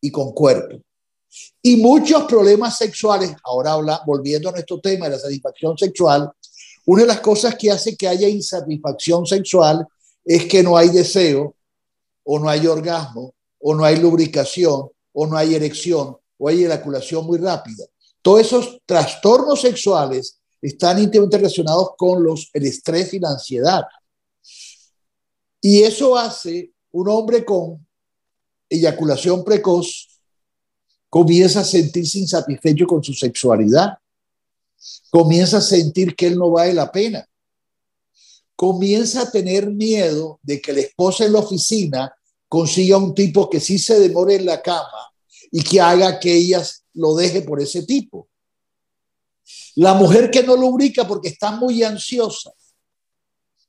y 0.00 0.10
con 0.10 0.32
cuerpo. 0.32 0.80
Y 1.62 1.76
muchos 1.76 2.24
problemas 2.24 2.76
sexuales, 2.78 3.32
ahora 3.44 3.72
habla, 3.72 4.02
volviendo 4.06 4.48
a 4.48 4.52
nuestro 4.52 4.80
tema 4.80 5.06
de 5.06 5.12
la 5.12 5.18
satisfacción 5.18 5.76
sexual, 5.76 6.30
una 6.86 7.02
de 7.02 7.08
las 7.08 7.20
cosas 7.20 7.54
que 7.56 7.70
hace 7.70 7.96
que 7.96 8.08
haya 8.08 8.28
insatisfacción 8.28 9.26
sexual 9.26 9.86
es 10.24 10.46
que 10.46 10.62
no 10.62 10.76
hay 10.76 10.88
deseo, 10.88 11.54
o 12.24 12.38
no 12.38 12.48
hay 12.48 12.66
orgasmo, 12.66 13.34
o 13.58 13.74
no 13.74 13.84
hay 13.84 13.96
lubricación, 13.96 14.88
o 15.12 15.26
no 15.26 15.36
hay 15.36 15.54
erección, 15.54 16.16
o 16.38 16.48
hay 16.48 16.64
eyaculación 16.64 17.26
muy 17.26 17.38
rápida. 17.38 17.84
Todos 18.22 18.40
esos 18.40 18.78
trastornos 18.86 19.60
sexuales 19.60 20.38
están 20.60 20.98
íntimamente 20.98 21.38
relacionados 21.38 21.90
con 21.96 22.24
el 22.52 22.66
estrés 22.66 23.14
y 23.14 23.18
la 23.18 23.30
ansiedad. 23.30 23.82
Y 25.60 25.82
eso 25.82 26.16
hace 26.16 26.72
un 26.92 27.08
hombre 27.08 27.44
con 27.44 27.86
eyaculación 28.68 29.44
precoz 29.44 30.09
comienza 31.10 31.60
a 31.60 31.64
sentirse 31.64 32.20
insatisfecho 32.20 32.86
con 32.86 33.02
su 33.02 33.12
sexualidad, 33.12 33.98
comienza 35.10 35.58
a 35.58 35.60
sentir 35.60 36.14
que 36.14 36.28
él 36.28 36.38
no 36.38 36.50
vale 36.52 36.72
la 36.72 36.90
pena, 36.90 37.28
comienza 38.54 39.22
a 39.22 39.30
tener 39.30 39.68
miedo 39.68 40.38
de 40.42 40.60
que 40.60 40.72
la 40.72 40.80
esposa 40.80 41.24
en 41.24 41.32
la 41.32 41.40
oficina 41.40 42.14
consiga 42.48 42.96
un 42.96 43.14
tipo 43.14 43.50
que 43.50 43.60
sí 43.60 43.78
se 43.78 43.98
demore 43.98 44.36
en 44.36 44.46
la 44.46 44.62
cama 44.62 45.12
y 45.50 45.62
que 45.62 45.80
haga 45.80 46.20
que 46.20 46.32
ella 46.32 46.64
lo 46.94 47.14
deje 47.14 47.42
por 47.42 47.60
ese 47.60 47.82
tipo. 47.82 48.28
La 49.74 49.94
mujer 49.94 50.30
que 50.30 50.42
no 50.42 50.56
lubrica 50.56 51.06
porque 51.06 51.28
está 51.28 51.50
muy 51.52 51.82
ansiosa 51.82 52.52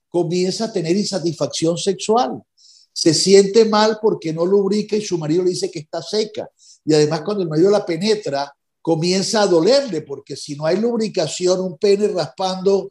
comienza 0.10 0.66
a 0.66 0.74
tener 0.74 0.96
insatisfacción 0.96 1.78
sexual. 1.78 2.44
Se 2.92 3.14
siente 3.14 3.66
mal 3.66 3.98
porque 4.02 4.34
no 4.34 4.46
lubrica 4.46 4.96
y 4.96 5.02
su 5.02 5.18
marido 5.18 5.44
le 5.44 5.52
dice 5.52 5.72
que 5.72 5.80
está 5.80 6.02
seca. 6.02 6.50
Y 6.86 6.94
además 6.94 7.22
cuando 7.22 7.44
el 7.44 7.50
marido 7.50 7.70
la 7.70 7.86
penetra, 7.86 8.54
comienza 8.82 9.44
a 9.44 9.48
dolerle 9.48 10.02
porque 10.02 10.36
si 10.36 10.56
no 10.56 10.66
hay 10.66 10.78
lubricación, 10.78 11.60
un 11.60 11.78
pene 11.78 12.08
raspando 12.08 12.90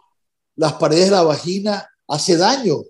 las 0.57 0.75
paredes 0.75 1.07
de 1.07 1.11
la 1.11 1.23
vagina 1.23 1.89
hace 2.07 2.37
daño. 2.37 2.83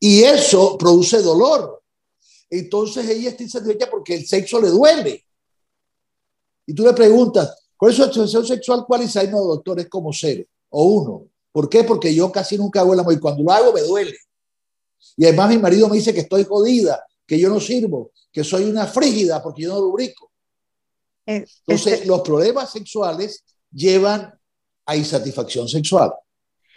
Y 0.00 0.22
eso 0.22 0.78
produce 0.78 1.20
dolor. 1.20 1.82
Entonces 2.50 3.08
ella 3.08 3.30
está 3.30 3.42
insatisfecha 3.42 3.90
porque 3.90 4.14
el 4.14 4.26
sexo 4.26 4.60
le 4.60 4.68
duele. 4.68 5.24
Y 6.66 6.74
tú 6.74 6.84
le 6.84 6.92
preguntas, 6.92 7.68
con 7.76 7.92
su 7.92 8.04
expresión 8.04 8.46
sexual 8.46 8.84
cualizada, 8.86 9.30
no, 9.30 9.40
doctor, 9.40 9.80
es 9.80 9.88
como 9.88 10.12
cero 10.12 10.44
o 10.70 10.84
uno. 10.84 11.26
¿Por 11.52 11.68
qué? 11.68 11.84
Porque 11.84 12.14
yo 12.14 12.30
casi 12.30 12.56
nunca 12.56 12.80
hago 12.80 12.94
el 12.94 13.00
amor 13.00 13.14
y 13.14 13.18
cuando 13.18 13.42
lo 13.42 13.50
hago 13.50 13.72
me 13.72 13.82
duele. 13.82 14.16
Y 15.16 15.24
además 15.24 15.50
mi 15.50 15.58
marido 15.58 15.88
me 15.88 15.96
dice 15.96 16.14
que 16.14 16.20
estoy 16.20 16.44
jodida 16.44 17.04
que 17.28 17.38
yo 17.38 17.48
no 17.50 17.60
sirvo, 17.60 18.10
que 18.32 18.42
soy 18.42 18.64
una 18.64 18.86
frígida 18.86 19.40
porque 19.42 19.62
yo 19.62 19.74
no 19.74 19.80
lubrico. 19.80 20.32
Entonces, 21.26 21.92
este- 21.94 22.06
los 22.06 22.22
problemas 22.22 22.72
sexuales 22.72 23.44
llevan 23.70 24.32
a 24.86 24.96
insatisfacción 24.96 25.68
sexual. 25.68 26.10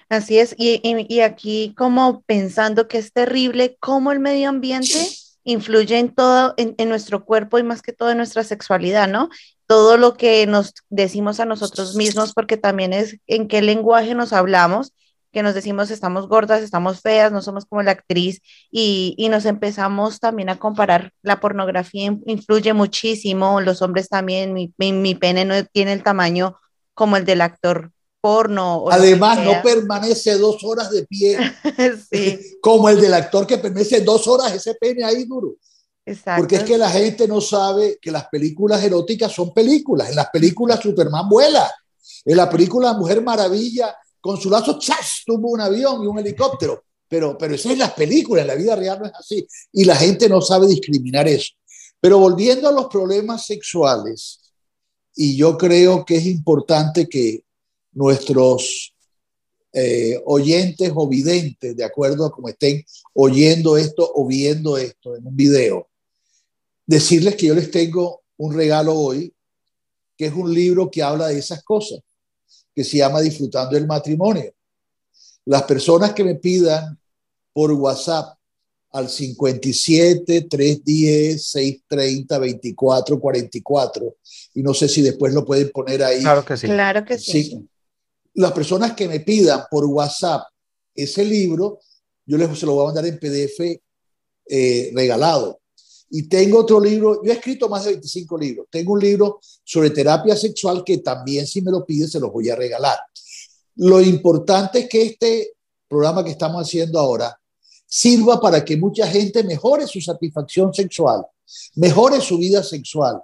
Así 0.09 0.37
es, 0.39 0.53
y, 0.57 0.81
y- 0.83 1.05
y 1.07 1.21
aquí 1.21 1.73
como 1.77 2.21
pensando 2.23 2.89
que 2.89 2.97
es 2.97 3.13
terrible 3.13 3.77
cómo 3.79 4.11
el 4.11 4.19
medio 4.19 4.49
ambiente 4.49 5.07
influye 5.45 5.97
en 5.97 6.13
todo, 6.13 6.53
en, 6.57 6.75
en 6.77 6.89
nuestro 6.89 7.23
cuerpo 7.23 7.57
y 7.57 7.63
más 7.63 7.81
que 7.81 7.93
todo 7.93 8.11
en 8.11 8.17
nuestra 8.17 8.43
sexualidad, 8.43 9.07
¿no? 9.07 9.29
Todo 9.67 9.95
lo 9.95 10.15
que 10.17 10.45
nos 10.47 10.73
decimos 10.89 11.39
a 11.39 11.45
nosotros 11.45 11.95
mismos, 11.95 12.33
porque 12.33 12.57
también 12.57 12.91
es 12.91 13.17
en 13.27 13.47
qué 13.47 13.61
lenguaje 13.61 14.13
nos 14.13 14.33
hablamos, 14.33 14.91
que 15.31 15.43
nos 15.43 15.53
decimos 15.53 15.91
estamos 15.91 16.27
gordas, 16.27 16.61
estamos 16.61 17.01
feas, 17.01 17.31
no 17.31 17.41
somos 17.41 17.65
como 17.65 17.81
la 17.83 17.91
actriz, 17.91 18.41
y, 18.69 19.15
y 19.17 19.29
nos 19.29 19.45
empezamos 19.45 20.19
también 20.19 20.49
a 20.49 20.59
comparar. 20.59 21.11
La 21.21 21.39
pornografía 21.39 22.03
in- 22.05 22.23
influye 22.25 22.73
muchísimo, 22.73 23.61
los 23.61 23.81
hombres 23.81 24.09
también, 24.09 24.53
mi, 24.53 24.73
mi, 24.77 24.93
mi 24.93 25.15
pene 25.15 25.45
no 25.45 25.55
tiene 25.65 25.93
el 25.93 26.03
tamaño 26.03 26.57
como 26.93 27.17
el 27.17 27.25
del 27.25 27.41
actor 27.41 27.91
porno. 28.19 28.85
Además, 28.91 29.39
no 29.43 29.61
permanece 29.63 30.37
dos 30.37 30.63
horas 30.63 30.91
de 30.91 31.05
pie 31.07 31.37
sí, 32.11 32.39
como 32.61 32.89
el 32.89 32.99
del 33.01 33.13
actor 33.13 33.47
que 33.47 33.57
permanece 33.57 34.01
dos 34.01 34.27
horas 34.27 34.53
ese 34.53 34.75
pene 34.75 35.03
ahí 35.03 35.25
duro. 35.25 35.55
exacto. 36.05 36.41
Porque 36.41 36.57
es 36.57 36.63
que 36.63 36.77
la 36.77 36.89
gente 36.89 37.27
no 37.27 37.41
sabe 37.41 37.97
que 38.01 38.11
las 38.11 38.27
películas 38.27 38.83
eróticas 38.83 39.31
son 39.31 39.53
películas. 39.53 40.09
En 40.09 40.15
las 40.17 40.29
películas 40.29 40.79
Superman 40.79 41.27
vuela. 41.29 41.71
En 42.25 42.37
la 42.37 42.49
película 42.49 42.93
Mujer 42.93 43.21
Maravilla, 43.23 43.95
con 44.21 44.39
su 44.39 44.49
lazo, 44.49 44.77
¡chas! 44.79 45.23
tuvo 45.25 45.49
un 45.49 45.62
avión 45.62 46.03
y 46.03 46.07
un 46.07 46.19
helicóptero. 46.19 46.84
Pero, 47.07 47.38
pero 47.38 47.55
eso 47.55 47.67
es 47.67 47.73
en 47.73 47.79
las 47.79 47.93
películas, 47.93 48.43
en 48.43 48.47
la 48.47 48.55
vida 48.55 48.75
real 48.75 48.99
no 48.99 49.05
es 49.05 49.13
así. 49.13 49.45
Y 49.73 49.84
la 49.84 49.95
gente 49.95 50.29
no 50.29 50.39
sabe 50.39 50.67
discriminar 50.67 51.27
eso. 51.27 51.53
Pero 51.99 52.19
volviendo 52.19 52.69
a 52.69 52.71
los 52.71 52.88
problemas 52.88 53.45
sexuales, 53.45 54.39
y 55.15 55.36
yo 55.36 55.57
creo 55.57 56.05
que 56.05 56.15
es 56.15 56.25
importante 56.25 57.10
que 57.10 57.43
nuestros 57.91 58.93
eh, 59.73 60.21
oyentes 60.25 60.91
o 60.95 61.07
videntes, 61.07 61.75
de 61.75 61.84
acuerdo 61.84 62.25
a 62.25 62.31
cómo 62.31 62.49
estén 62.49 62.84
oyendo 63.13 63.77
esto 63.77 64.10
o 64.15 64.25
viendo 64.25 64.77
esto 64.77 65.15
en 65.15 65.27
un 65.27 65.36
video, 65.36 65.89
decirles 66.86 67.36
que 67.36 67.47
yo 67.47 67.55
les 67.55 67.71
tengo 67.71 68.23
un 68.38 68.53
regalo 68.53 68.97
hoy, 68.97 69.34
que 70.17 70.25
es 70.25 70.34
un 70.34 70.53
libro 70.53 70.89
que 70.89 71.03
habla 71.03 71.27
de 71.27 71.39
esas 71.39 71.63
cosas, 71.63 71.99
que 72.73 72.84
se 72.84 72.97
llama 72.97 73.21
Disfrutando 73.21 73.77
el 73.77 73.88
matrimonio. 73.88 74.53
Las 75.45 75.63
personas 75.63 76.13
que 76.13 76.23
me 76.23 76.36
pidan 76.36 76.97
por 77.53 77.71
WhatsApp 77.71 78.38
al 78.91 79.10
57 79.10 80.47
310 80.49 81.43
630 81.43 82.39
24 82.39 83.19
44 83.19 84.15
y 84.55 84.63
no 84.63 84.73
sé 84.73 84.89
si 84.89 85.01
después 85.01 85.34
lo 85.34 85.45
pueden 85.45 85.69
poner 85.69 86.03
ahí. 86.03 86.21
Claro 86.21 86.43
que 86.45 86.57
sí. 86.57 86.67
Claro 86.67 87.05
que 87.05 87.17
sí. 87.17 87.43
Sí. 87.43 87.69
Las 88.34 88.51
personas 88.51 88.93
que 88.93 89.07
me 89.07 89.21
pidan 89.21 89.63
por 89.69 89.86
WhatsApp 89.86 90.43
ese 90.93 91.23
libro, 91.23 91.79
yo 92.25 92.38
les 92.38 92.57
se 92.57 92.65
lo 92.65 92.73
voy 92.73 92.84
a 92.84 92.86
mandar 92.88 93.05
en 93.05 93.17
PDF 93.17 93.81
eh, 94.47 94.91
regalado. 94.93 95.61
Y 96.13 96.24
tengo 96.24 96.60
otro 96.60 96.80
libro, 96.80 97.24
yo 97.24 97.32
he 97.32 97.36
escrito 97.36 97.69
más 97.69 97.86
de 97.86 97.91
25 97.91 98.38
libros. 98.38 98.67
Tengo 98.69 98.93
un 98.93 99.00
libro 99.00 99.39
sobre 99.63 99.91
terapia 99.91 100.36
sexual 100.36 100.84
que 100.84 100.97
también 100.97 101.47
si 101.47 101.62
me 101.62 101.71
lo 101.71 101.86
piden 101.86 102.10
se 102.10 102.19
los 102.19 102.32
voy 102.34 102.50
a 102.50 102.56
regalar. 102.56 103.00
Lo 103.76 104.02
importante 104.02 104.80
es 104.80 104.89
que 104.89 105.04
este 105.04 105.54
programa 105.88 106.24
que 106.24 106.32
estamos 106.32 106.62
haciendo 106.62 107.00
ahora 107.00 107.39
sirva 107.88 108.41
para 108.41 108.63
que 108.63 108.76
mucha 108.76 109.08
gente 109.08 109.43
mejore 109.43 109.88
su 109.88 110.02
satisfacción 110.02 110.74
sexual, 110.74 111.26
mejore 111.76 112.19
su 112.19 112.38
vida 112.38 112.62
sexual. 112.62 113.21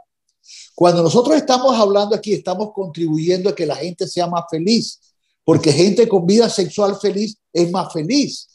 Cuando 0.73 1.03
nosotros 1.03 1.35
estamos 1.35 1.77
hablando 1.77 2.15
aquí, 2.15 2.33
estamos 2.33 2.71
contribuyendo 2.73 3.49
a 3.49 3.55
que 3.55 3.65
la 3.65 3.75
gente 3.75 4.07
sea 4.07 4.27
más 4.27 4.45
feliz, 4.49 4.99
porque 5.43 5.73
gente 5.73 6.07
con 6.07 6.25
vida 6.25 6.49
sexual 6.49 6.97
feliz 6.97 7.37
es 7.51 7.69
más 7.69 7.91
feliz. 7.91 8.47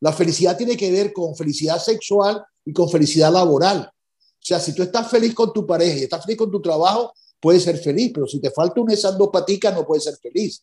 La 0.00 0.12
felicidad 0.12 0.56
tiene 0.56 0.76
que 0.76 0.90
ver 0.90 1.12
con 1.12 1.34
felicidad 1.34 1.78
sexual 1.82 2.44
y 2.64 2.72
con 2.72 2.88
felicidad 2.88 3.32
laboral. 3.32 3.90
O 3.90 4.44
sea, 4.46 4.60
si 4.60 4.74
tú 4.74 4.82
estás 4.82 5.10
feliz 5.10 5.34
con 5.34 5.52
tu 5.52 5.66
pareja 5.66 5.96
y 5.96 6.02
estás 6.04 6.24
feliz 6.24 6.38
con 6.38 6.50
tu 6.50 6.60
trabajo, 6.60 7.12
puedes 7.40 7.62
ser 7.62 7.78
feliz, 7.78 8.12
pero 8.14 8.26
si 8.26 8.40
te 8.40 8.50
falta 8.50 8.80
una 8.80 8.92
de 8.92 8.98
esas 8.98 9.16
dos 9.16 9.30
paticas, 9.32 9.74
no 9.74 9.84
puedes 9.84 10.04
ser 10.04 10.16
feliz. 10.16 10.62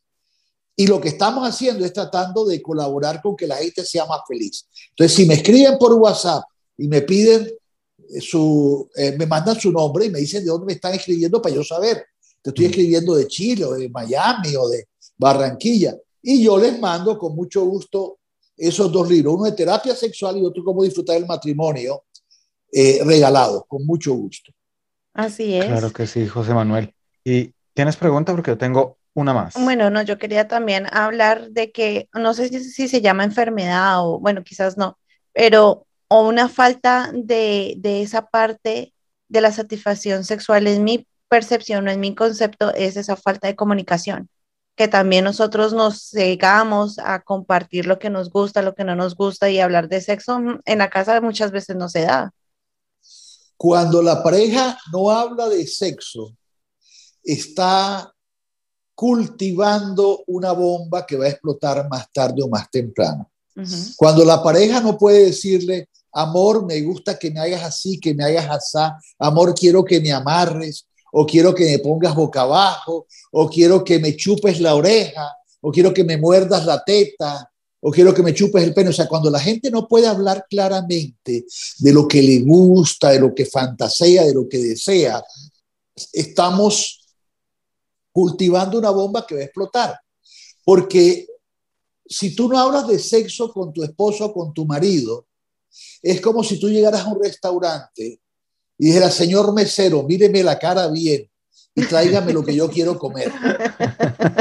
Y 0.76 0.88
lo 0.88 1.00
que 1.00 1.10
estamos 1.10 1.48
haciendo 1.48 1.86
es 1.86 1.94
tratando 1.94 2.46
de 2.46 2.62
colaborar 2.62 3.22
con 3.22 3.36
que 3.36 3.46
la 3.46 3.58
gente 3.58 3.86
sea 3.86 4.06
más 4.06 4.22
feliz. 4.28 4.66
Entonces, 4.90 5.16
si 5.16 5.26
me 5.26 5.36
escriben 5.36 5.78
por 5.78 5.94
WhatsApp 5.94 6.44
y 6.78 6.88
me 6.88 7.02
piden 7.02 7.52
su, 8.20 8.90
eh, 8.96 9.16
me 9.18 9.26
mandan 9.26 9.60
su 9.60 9.72
nombre 9.72 10.06
y 10.06 10.10
me 10.10 10.20
dicen 10.20 10.44
de 10.44 10.50
dónde 10.50 10.66
me 10.66 10.74
están 10.74 10.94
escribiendo 10.94 11.42
para 11.42 11.56
yo 11.56 11.64
saber. 11.64 12.06
Te 12.42 12.50
estoy 12.50 12.66
escribiendo 12.66 13.16
de 13.16 13.28
Chile 13.28 13.66
o 13.66 13.74
de 13.74 13.90
Miami 13.90 14.56
o 14.56 14.68
de 14.68 14.88
Barranquilla. 15.18 15.96
Y 16.22 16.44
yo 16.44 16.58
les 16.58 16.80
mando 16.80 17.18
con 17.18 17.36
mucho 17.36 17.64
gusto 17.66 18.20
esos 18.58 18.92
dos 18.92 19.10
libros, 19.10 19.36
uno 19.36 19.46
de 19.46 19.54
terapia 19.54 19.96
sexual 19.96 20.38
y 20.38 20.46
otro 20.46 20.64
cómo 20.64 20.84
disfrutar 20.84 21.18
el 21.18 21.26
matrimonio, 21.26 22.04
eh, 22.72 23.02
regalados, 23.04 23.64
con 23.68 23.86
mucho 23.86 24.14
gusto. 24.14 24.52
Así 25.14 25.56
es. 25.56 25.66
Claro 25.66 25.92
que 25.92 26.08
sí, 26.08 26.28
José 26.28 26.54
Manuel. 26.54 26.94
¿Y 27.24 27.54
tienes 27.74 27.96
pregunta? 27.96 28.32
Porque 28.32 28.52
yo 28.52 28.58
tengo 28.58 28.98
una 29.14 29.34
más. 29.34 29.54
Bueno, 29.56 29.90
no, 29.90 30.02
yo 30.02 30.18
quería 30.18 30.48
también 30.48 30.88
hablar 30.92 31.50
de 31.52 31.72
que, 31.72 32.10
no 32.14 32.34
sé 32.34 32.50
si, 32.50 32.64
si 32.64 32.88
se 32.88 33.02
llama 33.02 33.24
enfermedad 33.24 34.06
o, 34.08 34.20
bueno, 34.20 34.44
quizás 34.44 34.78
no, 34.78 34.98
pero 35.34 35.86
o 36.08 36.28
una 36.28 36.50
falta 36.50 37.12
de, 37.14 37.76
de 37.78 38.02
esa 38.02 38.28
parte 38.28 38.94
de 39.28 39.42
la 39.42 39.52
satisfacción 39.52 40.24
sexual, 40.24 40.68
en 40.68 40.84
mi 40.84 41.08
percepción, 41.28 41.88
en 41.88 42.00
mi 42.00 42.14
concepto, 42.14 42.74
es 42.74 42.98
esa 42.98 43.16
falta 43.16 43.48
de 43.48 43.56
comunicación, 43.56 44.30
que 44.76 44.88
también 44.88 45.24
nosotros 45.24 45.74
nos 45.74 46.10
cegamos 46.10 46.98
a 47.00 47.22
compartir 47.22 47.86
lo 47.86 48.00
que 48.00 48.10
nos 48.10 48.30
gusta, 48.30 48.62
lo 48.62 48.74
que 48.74 48.84
no 48.84 48.96
nos 48.96 49.16
gusta 49.16 49.50
y 49.50 49.60
hablar 49.60 49.88
de 49.88 50.02
sexo 50.02 50.40
en 50.66 50.78
la 50.78 50.90
casa 50.90 51.22
muchas 51.22 51.52
veces 51.52 51.76
no 51.76 51.90
se 51.90 52.02
da. 52.02 52.34
Cuando 53.56 54.02
la 54.02 54.24
pareja 54.24 54.78
no 54.92 55.12
habla 55.12 55.48
de 55.48 55.66
sexo, 55.68 56.36
está 57.24 58.12
cultivando 58.96 60.24
una 60.28 60.52
bomba 60.52 61.06
que 61.06 61.18
va 61.18 61.26
a 61.26 61.30
explotar 61.30 61.88
más 61.90 62.12
tarde 62.12 62.42
o 62.44 62.50
más 62.50 62.70
temprano. 62.70 63.30
Cuando 63.96 64.26
la 64.26 64.42
pareja 64.42 64.82
no 64.82 64.98
puede 64.98 65.26
decirle, 65.26 65.88
amor, 66.12 66.66
me 66.66 66.82
gusta 66.82 67.18
que 67.18 67.30
me 67.30 67.40
hagas 67.40 67.64
así, 67.64 68.00
que 68.00 68.14
me 68.14 68.24
hagas 68.24 68.50
asá, 68.50 68.98
amor, 69.20 69.54
quiero 69.54 69.84
que 69.84 70.02
me 70.02 70.12
amarres, 70.12 70.88
o 71.16 71.26
quiero 71.28 71.54
que 71.54 71.66
me 71.66 71.80
pongas 71.80 72.16
boca 72.16 72.42
abajo, 72.42 73.06
o 73.32 73.48
quiero 73.48 73.84
que 73.84 74.00
me 74.00 74.16
chupes 74.16 74.60
la 74.60 74.74
oreja, 74.74 75.32
o 75.62 75.72
quiero 75.72 75.94
que 75.94 76.04
me 76.04 76.18
muerdas 76.18 76.66
la 76.66 76.84
teta, 76.84 77.52
o 77.80 77.92
quiero 77.92 78.16
que 78.16 78.24
me 78.24 78.34
chupes 78.34 78.64
el 78.64 78.74
pene. 78.74 78.90
O 78.90 78.94
sea, 78.94 79.08
cuando 79.08 79.30
la 79.30 79.40
gente 79.40 79.70
no 79.70 79.88
puede 79.88 80.08
hablar 80.08 80.48
claramente 80.50 81.46
de 81.78 81.94
lo 81.94 82.08
que 82.08 82.22
le 82.22 82.40
gusta, 82.40 83.12
de 83.12 83.20
lo 83.20 83.34
que 83.36 83.46
fantasea, 83.46 84.26
de 84.26 84.34
lo 84.34 84.50
que 84.50 84.58
desea, 84.58 85.24
estamos 86.12 87.00
cultivando 88.12 88.80
una 88.80 88.90
bomba 88.90 89.28
que 89.28 89.36
va 89.36 89.42
a 89.42 89.46
explotar. 89.46 90.00
Porque 90.66 91.28
si 92.08 92.36
tú 92.36 92.50
no 92.50 92.58
hablas 92.58 92.88
de 92.88 92.98
sexo 92.98 93.54
con 93.54 93.72
tu 93.72 93.84
esposo 93.84 94.26
o 94.26 94.34
con 94.34 94.52
tu 94.52 94.66
marido, 94.66 95.28
es 96.02 96.20
como 96.22 96.44
si 96.44 96.60
tú 96.60 96.70
llegaras 96.70 97.02
a 97.02 97.10
un 97.10 97.24
restaurante 97.24 98.23
y 98.84 98.88
dijeras, 98.88 99.14
señor 99.14 99.54
mesero, 99.54 100.04
míreme 100.04 100.44
la 100.44 100.60
cara 100.60 100.90
bien 100.90 101.32
y 101.74 101.86
tráigame 101.86 102.34
lo 102.34 102.44
que 102.44 102.54
yo 102.54 102.70
quiero 102.70 103.00
comer. 103.00 103.32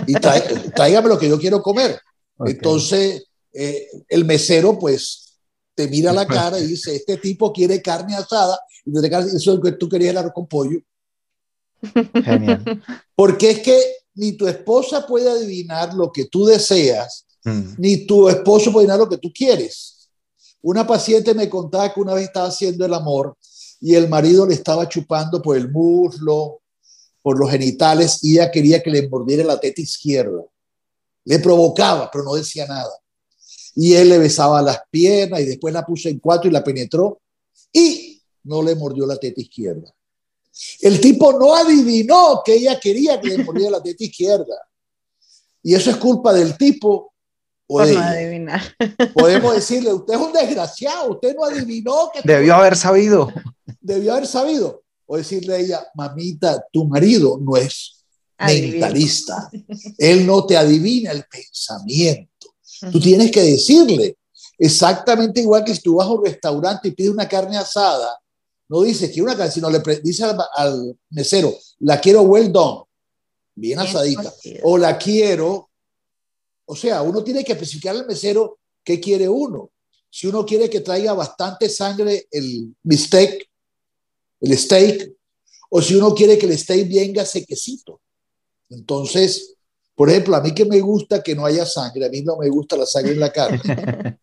Y 0.04 0.14
tráigame 0.14 1.08
lo 1.08 1.16
que 1.16 1.28
yo 1.28 1.38
quiero 1.38 1.62
comer. 1.62 2.00
Entonces, 2.44 3.22
eh, 3.52 3.86
el 4.08 4.24
mesero, 4.24 4.80
pues, 4.80 5.38
te 5.76 5.86
mira 5.86 6.12
la 6.12 6.26
cara 6.26 6.58
y 6.58 6.66
dice, 6.66 6.96
este 6.96 7.18
tipo 7.18 7.52
quiere 7.52 7.80
carne 7.80 8.16
asada, 8.16 8.58
y 8.84 8.98
eso 8.98 9.36
es 9.36 9.46
lo 9.46 9.60
que 9.60 9.72
tú 9.72 9.88
querías 9.88 10.10
el 10.10 10.18
arroz 10.18 10.32
con 10.34 10.48
pollo. 10.48 10.80
Genial. 12.12 12.82
Porque 13.14 13.50
es 13.52 13.60
que 13.60 13.80
ni 14.14 14.32
tu 14.32 14.48
esposa 14.48 15.06
puede 15.06 15.30
adivinar 15.30 15.94
lo 15.94 16.10
que 16.10 16.24
tú 16.24 16.46
deseas, 16.46 17.26
Mm. 17.44 17.74
ni 17.78 18.06
tu 18.06 18.28
esposo 18.28 18.72
puede 18.72 18.86
adivinar 18.86 18.98
lo 18.98 19.08
que 19.08 19.18
tú 19.18 19.32
quieres. 19.32 20.08
Una 20.60 20.84
paciente 20.84 21.32
me 21.32 21.48
contaba 21.48 21.94
que 21.94 22.00
una 22.00 22.14
vez 22.14 22.24
estaba 22.24 22.48
haciendo 22.48 22.84
el 22.84 22.94
amor 22.94 23.36
y 23.82 23.96
el 23.96 24.08
marido 24.08 24.46
le 24.46 24.54
estaba 24.54 24.88
chupando 24.88 25.42
por 25.42 25.56
el 25.56 25.68
muslo, 25.68 26.62
por 27.20 27.36
los 27.36 27.50
genitales, 27.50 28.22
y 28.22 28.34
ella 28.34 28.48
quería 28.48 28.80
que 28.80 28.90
le 28.90 29.08
mordiera 29.08 29.42
la 29.42 29.58
teta 29.58 29.82
izquierda. 29.82 30.44
Le 31.24 31.38
provocaba, 31.40 32.08
pero 32.10 32.22
no 32.22 32.34
decía 32.34 32.64
nada. 32.64 32.92
Y 33.74 33.94
él 33.94 34.08
le 34.08 34.18
besaba 34.18 34.62
las 34.62 34.82
piernas 34.88 35.40
y 35.40 35.46
después 35.46 35.74
la 35.74 35.84
puso 35.84 36.08
en 36.08 36.20
cuatro 36.20 36.48
y 36.48 36.52
la 36.52 36.62
penetró 36.62 37.20
y 37.72 38.22
no 38.44 38.62
le 38.62 38.76
mordió 38.76 39.04
la 39.04 39.16
teta 39.16 39.40
izquierda. 39.40 39.92
El 40.80 41.00
tipo 41.00 41.32
no 41.32 41.52
adivinó 41.56 42.40
que 42.44 42.54
ella 42.54 42.78
quería 42.78 43.20
que 43.20 43.36
le 43.36 43.42
mordiera 43.42 43.72
la 43.72 43.82
teta 43.82 44.04
izquierda. 44.04 44.68
Y 45.60 45.74
eso 45.74 45.90
es 45.90 45.96
culpa 45.96 46.32
del 46.32 46.56
tipo 46.56 47.11
Por 47.72 47.86
de 47.86 47.94
no 47.94 48.00
ella. 48.00 48.10
adivinar. 48.10 48.62
Podemos 49.14 49.54
decirle, 49.54 49.92
usted 49.92 50.14
es 50.14 50.20
un 50.20 50.32
desgraciado, 50.32 51.12
usted 51.12 51.34
no 51.34 51.44
adivinó 51.44 52.10
que 52.12 52.20
Debió 52.24 52.54
haber 52.56 52.76
sabido. 52.76 53.32
debió 53.80 54.12
haber 54.12 54.26
sabido. 54.26 54.82
O 55.06 55.16
decirle 55.16 55.54
a 55.54 55.58
ella, 55.58 55.86
mamita, 55.94 56.64
tu 56.72 56.86
marido 56.86 57.38
no 57.40 57.56
es 57.56 58.04
mentalista. 58.38 59.50
Él 59.98 60.26
no 60.26 60.46
te 60.46 60.56
adivina 60.56 61.10
el 61.10 61.24
pensamiento. 61.24 62.54
Tú 62.90 62.98
tienes 62.98 63.30
que 63.30 63.42
decirle, 63.42 64.16
exactamente 64.58 65.40
igual 65.40 65.64
que 65.64 65.74
si 65.74 65.82
tú 65.82 65.96
vas 65.96 66.06
a 66.06 66.12
un 66.12 66.24
restaurante 66.24 66.88
y 66.88 66.92
pides 66.92 67.10
una 67.10 67.28
carne 67.28 67.56
asada, 67.56 68.18
no 68.68 68.82
dices 68.82 69.10
que 69.10 69.22
una 69.22 69.36
carne, 69.36 69.52
sino 69.52 69.68
le 69.68 69.82
dices 70.02 70.24
al, 70.24 70.40
al 70.54 70.98
mesero, 71.10 71.54
la 71.80 72.00
quiero 72.00 72.22
well 72.22 72.50
done, 72.50 72.84
bien 73.54 73.78
Bien 73.78 73.80
asadita, 73.80 74.32
o 74.62 74.78
la 74.78 74.96
quiero, 74.96 75.70
o 76.72 76.74
sea, 76.76 77.02
uno 77.02 77.22
tiene 77.22 77.44
que 77.44 77.52
especificar 77.52 77.94
al 77.94 78.06
mesero 78.06 78.58
qué 78.82 78.98
quiere 78.98 79.28
uno. 79.28 79.70
Si 80.08 80.26
uno 80.26 80.46
quiere 80.46 80.70
que 80.70 80.80
traiga 80.80 81.12
bastante 81.12 81.68
sangre 81.68 82.26
el 82.30 82.74
bistec, 82.82 83.46
el 84.40 84.56
steak, 84.56 85.12
o 85.68 85.82
si 85.82 85.94
uno 85.96 86.14
quiere 86.14 86.38
que 86.38 86.46
el 86.46 86.58
steak 86.58 86.88
venga 86.88 87.26
sequecito. 87.26 88.00
Entonces, 88.70 89.54
por 89.94 90.08
ejemplo, 90.08 90.34
a 90.34 90.40
mí 90.40 90.54
que 90.54 90.64
me 90.64 90.80
gusta 90.80 91.22
que 91.22 91.34
no 91.34 91.44
haya 91.44 91.66
sangre, 91.66 92.06
a 92.06 92.08
mí 92.08 92.22
no 92.22 92.38
me 92.38 92.48
gusta 92.48 92.78
la 92.78 92.86
sangre 92.86 93.12
en 93.12 93.20
la 93.20 93.30
carne. 93.30 93.60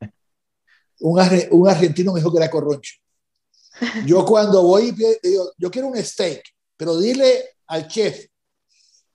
un, 1.01 1.19
arge- 1.19 1.49
un 1.51 1.67
argentino 1.69 2.13
me 2.13 2.19
dijo 2.19 2.31
que 2.31 2.37
era 2.39 2.49
corroncho. 2.49 2.95
Yo 4.07 4.25
cuando 4.25 4.63
voy, 4.63 4.91
digo, 5.21 5.51
yo 5.55 5.69
quiero 5.69 5.87
un 5.89 6.03
steak, 6.03 6.41
pero 6.75 6.97
dile 6.97 7.57
al 7.67 7.87
chef 7.87 8.25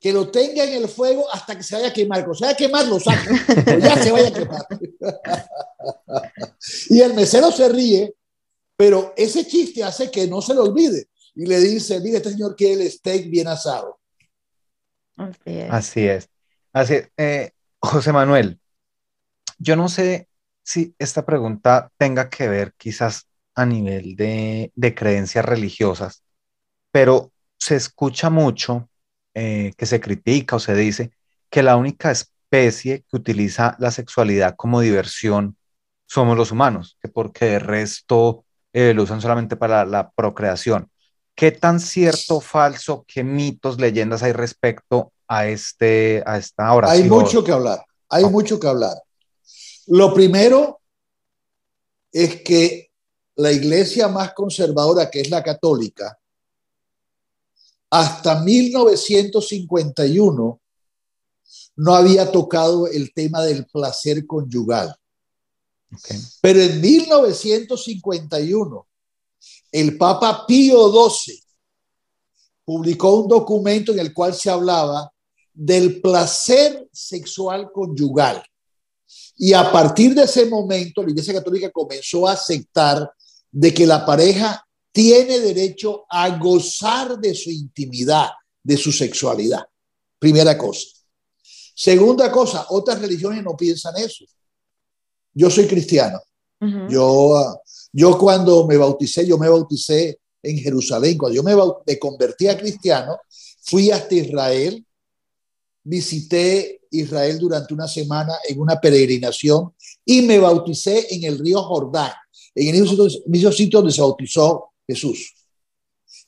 que 0.05 0.13
lo 0.13 0.31
tenga 0.31 0.63
en 0.65 0.75
el 0.75 0.87
fuego 0.87 1.33
hasta 1.33 1.57
que 1.57 1.63
se 1.63 1.77
vaya 1.77 1.89
a 1.89 1.93
quemar. 1.95 2.27
Cuando 2.27 2.35
se 2.35 2.45
vaya 2.45 2.53
a 2.53 2.59
quemar, 2.59 2.87
lo 2.89 3.01
saca. 3.01 3.31
O 3.75 3.79
ya 3.79 3.97
se 3.97 4.13
vaya 4.13 4.29
a 4.29 4.33
quemar. 4.35 4.67
y 6.91 7.01
el 7.01 7.15
mesero 7.15 7.51
se 7.51 7.71
ríe, 7.71 8.15
pero 8.77 9.15
ese 9.17 9.47
chiste 9.47 9.83
hace 9.83 10.11
que 10.11 10.27
no 10.29 10.43
se 10.43 10.53
lo 10.53 10.65
olvide. 10.65 11.09
Y 11.35 11.47
le 11.47 11.59
dice, 11.59 12.01
mire, 12.01 12.19
este 12.19 12.33
señor 12.33 12.55
quiere 12.55 12.83
el 12.83 12.91
steak 12.91 13.31
bien 13.31 13.49
asado. 13.49 13.99
Así 15.17 15.41
es. 15.47 15.71
Así 15.71 16.07
es. 16.07 16.29
Así 16.75 16.95
es. 16.97 17.09
Eh, 17.17 17.53
José 17.81 18.13
Manuel, 18.13 18.61
yo 19.57 19.75
no 19.75 19.89
sé 19.89 20.29
si 20.63 20.95
esta 20.99 21.25
pregunta 21.25 21.91
tenga 21.97 22.29
que 22.29 22.47
ver 22.47 22.75
quizás 22.77 23.27
a 23.55 23.65
nivel 23.65 24.17
de, 24.17 24.71
de 24.75 24.95
creencias 24.95 25.47
religiosas, 25.47 26.23
pero 26.91 27.33
se 27.57 27.77
escucha 27.77 28.29
mucho 28.29 28.91
eh, 29.35 29.73
que 29.77 29.87
se 29.87 30.01
critica 30.01 30.57
o 30.57 30.61
se 30.61 30.75
dice 30.75 31.11
que 31.51 31.63
la 31.63 31.77
única 31.77 32.11
especie 32.11 33.05
que 33.09 33.17
utiliza 33.17 33.77
la 33.79 33.91
sexualidad 33.91 34.55
como 34.57 34.81
diversión 34.81 35.57
somos 36.07 36.37
los 36.37 36.53
humanos, 36.53 36.97
que 37.03 37.09
porque 37.09 37.57
el 37.57 37.61
resto 37.61 38.45
eh, 38.73 38.95
lo 38.95 39.03
usan 39.03 39.21
solamente 39.21 39.57
para 39.57 39.85
la 39.85 40.11
procreación. 40.11 40.91
¿Qué 41.35 41.51
tan 41.51 41.81
cierto, 41.81 42.41
falso, 42.41 43.05
qué 43.09 43.25
mitos, 43.25 43.81
leyendas 43.81 44.23
hay 44.23 44.33
respecto 44.33 45.13
a, 45.27 45.47
este, 45.47 46.23
a 46.27 46.39
esta 46.39 46.73
oración? 46.73 47.03
Hay 47.03 47.09
mucho 47.09 47.43
que 47.43 47.53
hablar, 47.53 47.85
hay 48.09 48.25
mucho 48.25 48.61
que 48.61 48.69
hablar. 48.69 48.97
Lo 49.89 50.15
primero 50.15 50.81
es 52.13 52.43
que 52.43 52.91
la 53.37 53.51
iglesia 53.51 54.07
más 54.09 54.33
conservadora, 54.33 55.11
que 55.11 55.21
es 55.21 55.31
la 55.31 55.43
católica, 55.43 56.19
hasta 57.95 58.41
1951 58.41 60.61
no 61.77 61.95
había 61.95 62.33
tocado 62.33 62.89
el 62.89 63.15
tema 63.15 63.43
del 63.43 63.67
placer 63.67 64.27
conyugal. 64.27 64.97
Pero 66.41 66.61
en 66.61 66.81
1951, 66.81 68.89
el 69.71 69.97
Papa 69.97 70.45
Pío 70.45 71.09
XII 71.09 71.41
publicó 72.65 73.21
un 73.21 73.29
documento 73.29 73.93
en 73.93 74.01
el 74.01 74.13
cual 74.13 74.35
se 74.35 74.51
hablaba 74.51 75.13
del 75.53 76.01
placer 76.01 76.89
sexual 76.93 77.71
conyugal. 77.71 78.43
Y 79.37 79.53
a 79.53 79.71
partir 79.71 80.17
de 80.17 80.25
ese 80.25 80.47
momento, 80.47 81.01
la 81.01 81.11
Iglesia 81.11 81.35
Católica 81.35 81.71
comenzó 81.71 82.27
a 82.27 82.33
aceptar 82.33 83.09
de 83.53 83.73
que 83.73 83.87
la 83.87 84.05
pareja 84.05 84.64
tiene 84.95 85.41
derecho 85.41 86.07
a 86.09 86.39
gozar 86.39 87.19
de 87.19 87.35
su 87.35 87.51
intimidad, 87.51 88.29
de 88.63 88.77
su 88.77 88.93
sexualidad. 88.93 89.65
Primera 90.21 90.57
cosa. 90.57 90.87
Segunda 91.75 92.31
cosa, 92.31 92.67
otras 92.69 93.01
religiones 93.01 93.43
no 93.43 93.57
piensan 93.57 93.97
eso. 93.97 94.25
Yo 95.33 95.51
soy 95.51 95.67
cristiano. 95.67 96.21
Ujú. 96.61 96.89
Yo, 96.89 97.37
ah, 97.37 97.61
yo 97.93 98.17
cuando 98.17 98.69
me 98.69 98.77
bauticé, 98.77 99.27
yo 99.27 99.37
me 99.37 99.49
bauticé 99.49 100.21
en 100.41 100.59
Jerusalén. 100.59 101.19
Cuando 101.19 101.35
yo 101.35 101.43
me 101.43 101.99
convertí 101.99 102.47
a 102.47 102.57
cristiano, 102.57 103.19
fui 103.63 103.91
hasta 103.91 104.15
Israel, 104.15 104.87
visité 105.83 106.83
Israel 106.93 107.41
durante 107.41 107.75
una 107.75 107.89
semana 107.89 108.35
en 108.49 108.61
una 108.61 108.81
peregrinación 108.81 109.75
y 110.05 110.23
me 110.23 110.39
bauticé 110.39 111.13
en 111.13 111.25
el 111.25 111.41
río 111.41 111.65
Jordán, 111.65 112.13
en 112.55 112.69
el 112.73 112.81
mismo 112.81 113.09
sitio, 113.09 113.23
mismo 113.27 113.51
sitio 113.51 113.81
donde 113.81 113.93
se 113.93 114.01
bautizó 114.01 114.71
Jesús. 114.87 115.35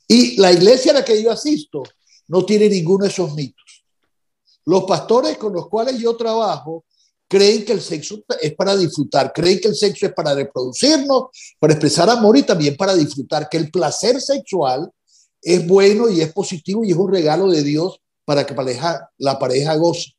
Y 0.09 0.37
la 0.37 0.53
iglesia 0.53 0.93
a 0.93 0.95
la 0.95 1.05
que 1.05 1.23
yo 1.23 1.31
asisto 1.31 1.83
no 2.29 2.45
tiene 2.45 2.69
ninguno 2.69 3.05
de 3.05 3.11
esos 3.11 3.35
mitos. 3.35 3.85
Los 4.65 4.85
pastores 4.85 5.37
con 5.39 5.53
los 5.53 5.69
cuales 5.69 5.99
yo 5.99 6.17
trabajo 6.17 6.85
creen 7.29 7.65
que 7.65 7.73
el 7.73 7.81
sexo 7.81 8.23
es 8.41 8.55
para 8.55 8.77
disfrutar, 8.77 9.33
creen 9.33 9.61
que 9.61 9.69
el 9.69 9.75
sexo 9.75 10.07
es 10.07 10.13
para 10.13 10.35
reproducirnos, 10.35 11.25
para 11.59 11.73
expresar 11.73 12.09
amor 12.11 12.37
y 12.37 12.43
también 12.43 12.77
para 12.77 12.95
disfrutar, 12.95 13.49
que 13.49 13.57
el 13.57 13.71
placer 13.71 14.21
sexual 14.21 14.91
es 15.43 15.67
bueno 15.67 16.09
y 16.09 16.21
es 16.21 16.33
positivo 16.33 16.85
y 16.85 16.91
es 16.91 16.97
un 16.97 17.13
regalo 17.13 17.49
de 17.49 17.63
Dios 17.63 18.01
para 18.25 18.45
que 18.45 18.55
pareja- 18.55 19.09
la 19.19 19.39
pareja 19.39 19.77
goce. 19.77 20.13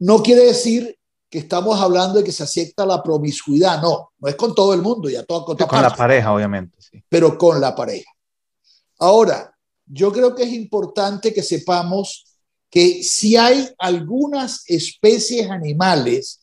No 0.00 0.22
quiere 0.22 0.46
decir 0.46 0.97
que 1.30 1.38
estamos 1.40 1.78
hablando 1.80 2.18
de 2.18 2.24
que 2.24 2.32
se 2.32 2.42
acepta 2.42 2.86
la 2.86 3.02
promiscuidad, 3.02 3.80
no, 3.82 4.12
no 4.18 4.28
es 4.28 4.34
con 4.36 4.54
todo 4.54 4.72
el 4.74 4.80
mundo, 4.82 5.08
ya 5.10 5.24
todo 5.24 5.44
con, 5.44 5.58
Sí, 5.58 5.64
con 5.66 5.82
la 5.82 5.94
pareja, 5.94 6.32
obviamente, 6.32 6.78
sí. 6.80 7.02
pero 7.08 7.36
con 7.36 7.60
la 7.60 7.74
pareja. 7.74 8.10
Ahora, 8.98 9.54
yo 9.86 10.12
creo 10.12 10.34
que 10.34 10.44
es 10.44 10.52
importante 10.52 11.32
que 11.32 11.42
sepamos 11.42 12.24
que 12.70 13.02
si 13.02 13.36
hay 13.36 13.68
algunas 13.78 14.62
especies 14.66 15.50
animales 15.50 16.40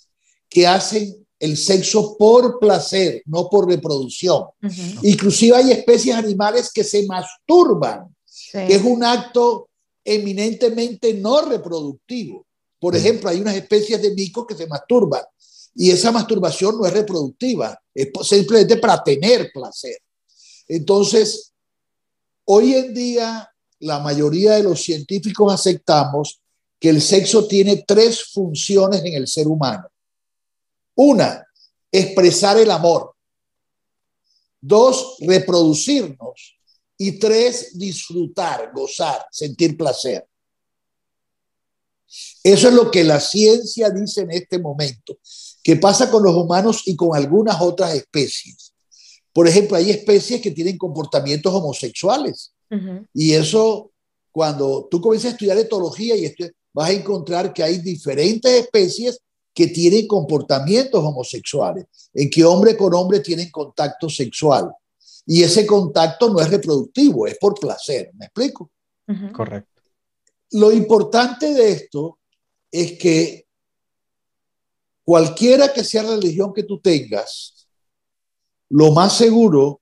que 0.49 0.65
hacen 0.67 1.15
el 1.39 1.57
sexo 1.57 2.15
por 2.17 2.59
placer, 2.59 3.21
no 3.25 3.49
por 3.49 3.67
reproducción. 3.67 4.43
Ujú. 4.63 4.99
Inclusive 5.03 5.55
hay 5.57 5.71
especies 5.71 6.15
animales 6.15 6.71
que 6.73 6.83
se 6.83 7.05
masturban, 7.05 8.15
Sí. 8.23 8.59
que 8.67 8.75
es 8.75 8.83
un 8.83 9.03
acto 9.03 9.69
eminentemente 10.03 11.13
no 11.13 11.41
reproductivo. 11.41 12.45
Por 12.79 12.95
ejemplo, 12.95 13.29
hay 13.29 13.41
unas 13.41 13.55
especies 13.55 14.01
de 14.01 14.13
micos 14.13 14.45
que 14.45 14.55
se 14.55 14.67
masturban 14.67 15.23
y 15.75 15.91
esa 15.91 16.11
masturbación 16.11 16.77
no 16.77 16.85
es 16.85 16.93
reproductiva, 16.93 17.79
es 17.93 18.09
simplemente 18.23 18.77
para 18.77 19.03
tener 19.03 19.51
placer. 19.53 19.97
Entonces, 20.67 21.53
hoy 22.45 22.75
en 22.75 22.93
día 22.93 23.49
la 23.79 23.99
mayoría 23.99 24.53
de 24.53 24.63
los 24.63 24.81
científicos 24.81 25.53
aceptamos 25.53 26.39
que 26.79 26.89
el 26.89 27.01
sexo 27.01 27.47
tiene 27.47 27.83
tres 27.87 28.31
funciones 28.31 29.03
en 29.03 29.13
el 29.13 29.27
ser 29.27 29.47
humano. 29.47 29.87
Una, 30.95 31.45
expresar 31.91 32.57
el 32.57 32.71
amor. 32.71 33.15
Dos, 34.61 35.17
reproducirnos. 35.19 36.57
Y 36.97 37.19
tres, 37.19 37.77
disfrutar, 37.77 38.71
gozar, 38.73 39.25
sentir 39.29 39.75
placer. 39.77 40.25
Eso 42.43 42.67
es 42.69 42.73
lo 42.73 42.91
que 42.91 43.03
la 43.03 43.19
ciencia 43.19 43.89
dice 43.89 44.21
en 44.21 44.31
este 44.31 44.59
momento, 44.59 45.17
que 45.63 45.75
pasa 45.77 46.09
con 46.11 46.23
los 46.23 46.35
humanos 46.35 46.83
y 46.85 46.95
con 46.95 47.15
algunas 47.15 47.59
otras 47.61 47.93
especies. 47.95 48.73
Por 49.33 49.47
ejemplo, 49.47 49.75
hay 49.77 49.89
especies 49.91 50.41
que 50.41 50.51
tienen 50.51 50.77
comportamientos 50.77 51.53
homosexuales. 51.53 52.53
Y 53.13 53.33
eso, 53.33 53.91
cuando 54.31 54.87
tú 54.89 55.01
comienzas 55.01 55.31
a 55.31 55.33
estudiar 55.33 55.57
etología 55.57 56.15
y 56.15 56.25
estu- 56.25 56.51
vas 56.73 56.89
a 56.89 56.93
encontrar 56.93 57.53
que 57.53 57.63
hay 57.63 57.77
diferentes 57.79 58.51
especies 58.51 59.19
que 59.53 59.67
tienen 59.67 60.05
comportamientos 60.07 61.01
homosexuales, 61.03 61.85
en 62.13 62.29
que 62.29 62.43
hombre 62.43 62.75
con 62.75 62.93
hombre 62.93 63.21
tienen 63.21 63.49
contacto 63.49 64.09
sexual. 64.09 64.69
Y 65.25 65.41
ese 65.43 65.65
contacto 65.65 66.29
no 66.29 66.39
es 66.41 66.49
reproductivo, 66.49 67.25
es 67.25 67.37
por 67.39 67.57
placer. 67.59 68.11
¿Me 68.15 68.25
explico? 68.25 68.69
Correcto. 69.31 69.74
Lo 70.51 70.71
importante 70.71 71.53
de 71.53 71.71
esto 71.71 72.19
es 72.71 72.97
que 72.97 73.47
cualquiera 75.03 75.73
que 75.73 75.83
sea 75.83 76.03
la 76.03 76.15
religión 76.15 76.53
que 76.53 76.63
tú 76.63 76.79
tengas, 76.79 77.67
lo 78.69 78.91
más 78.91 79.17
seguro 79.17 79.81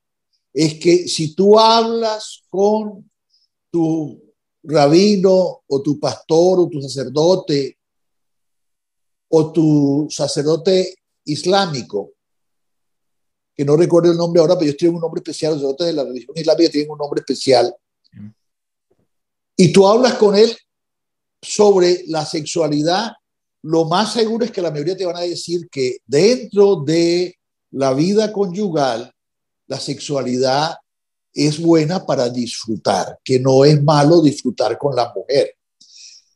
es 0.53 0.76
que 0.80 1.07
si 1.07 1.34
tú 1.34 1.57
hablas 1.57 2.43
con 2.49 3.09
tu 3.72 4.22
rabino 4.64 5.64
o 5.68 5.82
tu 5.82 5.99
pastor 5.99 6.59
o 6.59 6.70
tu 6.70 6.82
sacerdote 6.82 7.80
o 9.30 9.51
tu 9.51 10.07
sacerdote 10.09 10.95
islámico, 11.26 12.11
que 13.55 13.66
no 13.66 13.76
recuerdo 13.76 14.11
el 14.11 14.18
nombre 14.18 14.41
ahora, 14.41 14.55
pero 14.55 14.66
ellos 14.66 14.78
tienen 14.78 14.95
un 14.95 15.01
nombre 15.01 15.20
especial, 15.20 15.53
los 15.53 15.61
sacerdotes 15.61 15.88
de 15.88 15.93
la 15.93 16.03
religión 16.03 16.38
islámica 16.38 16.70
tienen 16.70 16.91
un 16.91 16.97
nombre 16.97 17.20
especial, 17.20 17.76
y 19.56 19.72
tú 19.72 19.88
hablas 19.88 20.16
con 20.16 20.36
él 20.36 20.56
sobre 21.41 22.04
la 22.08 22.26
sexualidad, 22.26 23.12
lo 23.64 23.86
más 23.86 24.14
seguro 24.14 24.45
es 24.45 24.51
que 24.51 24.62
la 24.62 24.72
mayoría 24.72 24.97
te 24.97 25.06
van 25.06 25.18
a 25.18 25.22
decir 25.22 25.70
que 25.70 25.97
dentro 26.06 26.78
de 26.78 27.36
la 27.72 27.93
vida 27.93 28.32
conyugal, 28.32 29.12
la 29.68 29.80
sexualidad 29.80 30.76
es 31.34 31.60
buena 31.60 32.06
para 32.06 32.30
disfrutar, 32.30 33.20
que 33.24 33.39
no 33.39 33.66
es 33.66 33.82
malo 33.82 34.22
disfrutar 34.22 34.78
con 34.78 34.95
la 34.95 35.12
mujer, 35.16 35.56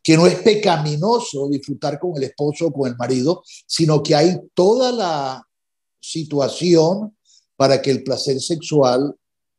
que 0.01 0.15
no 0.15 0.25
es 0.25 0.35
pecaminoso 0.35 1.47
disfrutar 1.49 1.99
con 1.99 2.15
el 2.15 2.23
esposo 2.23 2.67
o 2.67 2.73
con 2.73 2.89
el 2.89 2.95
marido, 2.95 3.43
sino 3.65 4.01
que 4.01 4.15
hay 4.15 4.39
toda 4.53 4.91
la 4.91 5.47
situación 5.99 7.15
para 7.55 7.81
que 7.81 7.91
el 7.91 8.03
placer 8.03 8.39
sexual 8.39 9.13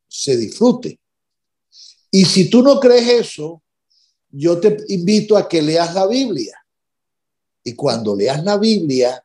se 0.09 0.37
disfrute. 0.37 0.99
Y 2.11 2.25
si 2.25 2.49
tú 2.49 2.63
no 2.63 2.81
crees 2.81 3.09
eso, 3.27 3.63
yo 4.31 4.59
te 4.61 4.77
invito 4.89 5.37
a 5.37 5.49
que 5.49 5.63
leas 5.63 5.95
la 5.95 6.07
Biblia. 6.07 6.57
Y 7.65 7.75
cuando 7.75 8.17
leas 8.17 8.43
la 8.45 8.57
Biblia, 8.57 9.23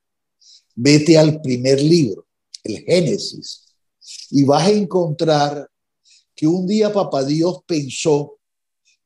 vete 0.76 1.18
al 1.18 1.42
primer 1.42 1.82
libro, 1.82 2.26
el 2.64 2.80
Génesis, 2.84 3.64
y 4.32 4.44
vas 4.44 4.68
a 4.68 4.72
encontrar 4.72 5.70
que 6.36 6.48
un 6.48 6.68
día 6.68 6.92
Papá 6.92 7.24
Dios 7.24 7.60
pensó 7.66 8.40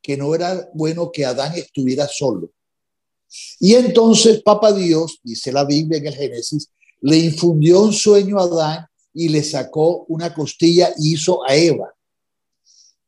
que 0.02 0.18
no 0.18 0.34
era 0.34 0.70
bueno 0.74 1.12
que 1.12 1.26
Adán 1.26 1.54
estuviera 1.56 2.08
solo. 2.08 2.52
Y 3.60 3.76
entonces 3.76 4.42
Papá 4.42 4.72
Dios, 4.72 5.20
dice 5.22 5.52
la 5.52 5.66
Biblia 5.66 5.98
en 6.00 6.08
el 6.08 6.16
Génesis, 6.16 6.70
le 7.02 7.18
infundió 7.18 7.82
un 7.82 7.94
sueño 7.94 8.40
a 8.40 8.44
Adán 8.44 8.88
y 9.14 9.30
le 9.30 9.44
sacó 9.44 10.06
una 10.08 10.34
costilla 10.34 10.94
y 10.98 11.14
hizo 11.14 11.46
a 11.48 11.56
Eva. 11.56 11.94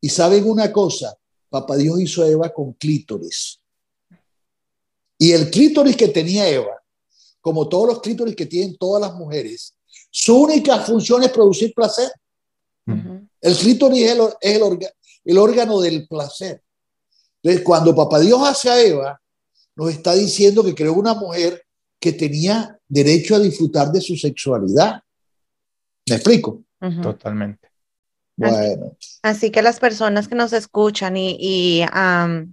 Y 0.02 0.10
saben 0.10 0.50
una 0.50 0.72
cosa, 0.72 1.16
Papá 1.50 1.76
Dios 1.76 2.00
hizo 2.00 2.24
a 2.24 2.28
Eva 2.28 2.54
con 2.54 2.74
clítoris. 2.74 3.60
Y 5.18 5.32
el 5.32 5.50
clítoris 5.50 5.98
que 5.98 6.08
tenía 6.08 6.48
Eva, 6.48 6.82
como 7.42 7.68
todos 7.68 7.88
los 7.88 8.02
clítoris 8.02 8.36
que 8.36 8.46
tienen 8.46 8.78
todas 8.78 9.02
las 9.02 9.14
mujeres, 9.16 9.76
su 10.10 10.38
única 10.38 10.80
función 10.80 11.24
es 11.24 11.30
producir 11.30 11.74
placer. 11.74 12.12
El 13.42 13.56
clítoris 13.58 14.04
es, 14.04 14.18
el, 14.42 14.80
el, 15.26 15.38
órgano 15.38 15.80
del 15.80 16.08
placer. 16.08 16.64
Entonces, 17.42 17.64
cuando 17.64 17.96
Papá 17.96 18.20
Dios 18.20 18.42
hace 18.42 18.70
a 18.70 18.82
Eva, 18.82 19.22
nos 19.76 19.92
está 19.92 20.14
diciendo 20.14 20.64
que 20.64 20.74
creó 20.76 20.94
una 20.94 21.14
mujer 21.14 21.64
que 22.00 22.14
tenía 22.14 22.80
derecho 22.88 23.36
a 23.36 23.40
disfrutar 23.40 23.92
de 23.92 24.02
su 24.02 24.16
sexualidad. 24.16 25.02
¿Me 26.08 26.16
explico? 26.16 26.64
Totalmente. 27.02 27.69
Bueno. 28.40 28.96
Así, 29.22 29.52
que 29.52 29.62
las 29.62 29.80
personas 29.80 30.28
que 30.28 30.36
nos 30.36 30.54
escuchan 30.54 31.16
y, 31.18 31.86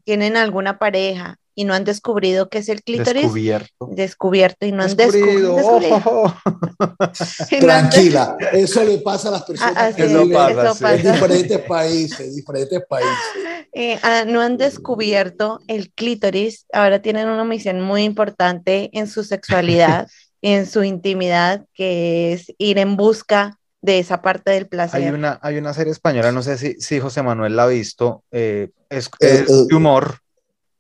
tienen 0.05 0.37
alguna 0.37 0.78
pareja 0.78 1.39
y 1.55 1.64
no 1.64 1.72
han 1.72 1.84
descubrido 1.84 2.49
qué 2.49 2.59
es 2.59 2.68
el 2.68 2.82
clítoris. 2.82 3.22
Descubierto. 3.22 3.89
Descubierto 3.93 4.66
y 4.66 4.72
no 4.72 4.82
han 4.82 4.97
descubierto. 4.97 6.34
Tranquila, 7.61 8.37
eso 8.53 8.84
le 8.84 8.99
pasa 8.99 9.28
a 9.28 9.32
las 9.32 9.45
personas 9.45 9.95
que 9.95 10.07
viven 10.07 10.37
en 10.37 11.12
diferentes 11.12 11.59
países, 11.61 12.37
diferentes 12.37 12.82
países. 12.89 13.12
Eh, 13.78 13.99
ah, 14.03 14.24
no 14.26 14.41
han 14.41 14.57
descubierto 14.57 15.61
el 15.66 15.93
clítoris, 15.93 16.64
ahora 16.72 17.03
tienen 17.03 17.28
una 17.28 17.45
misión 17.45 17.82
muy 17.82 18.05
importante 18.05 18.89
en 18.95 19.07
su 19.07 19.22
sexualidad, 19.22 20.09
en 20.41 20.64
su 20.64 20.82
intimidad, 20.82 21.66
que 21.74 22.32
es 22.32 22.55
ir 22.57 22.78
en 22.78 22.97
busca 22.97 23.59
de 23.83 23.99
esa 23.99 24.22
parte 24.22 24.51
del 24.51 24.66
placer. 24.66 25.03
Hay 25.03 25.11
una, 25.11 25.39
hay 25.43 25.59
una 25.59 25.72
serie 25.72 25.93
española, 25.93 26.33
no 26.33 26.43
sé 26.43 26.59
si, 26.59 26.74
si 26.81 27.01
José 27.01 27.22
Manuel 27.22 27.57
la 27.57 27.64
ha 27.64 27.68
visto, 27.68 28.24
eh, 28.31 28.70
es, 28.89 29.11
eh, 29.20 29.45
de 29.47 29.74
humor 29.74 30.18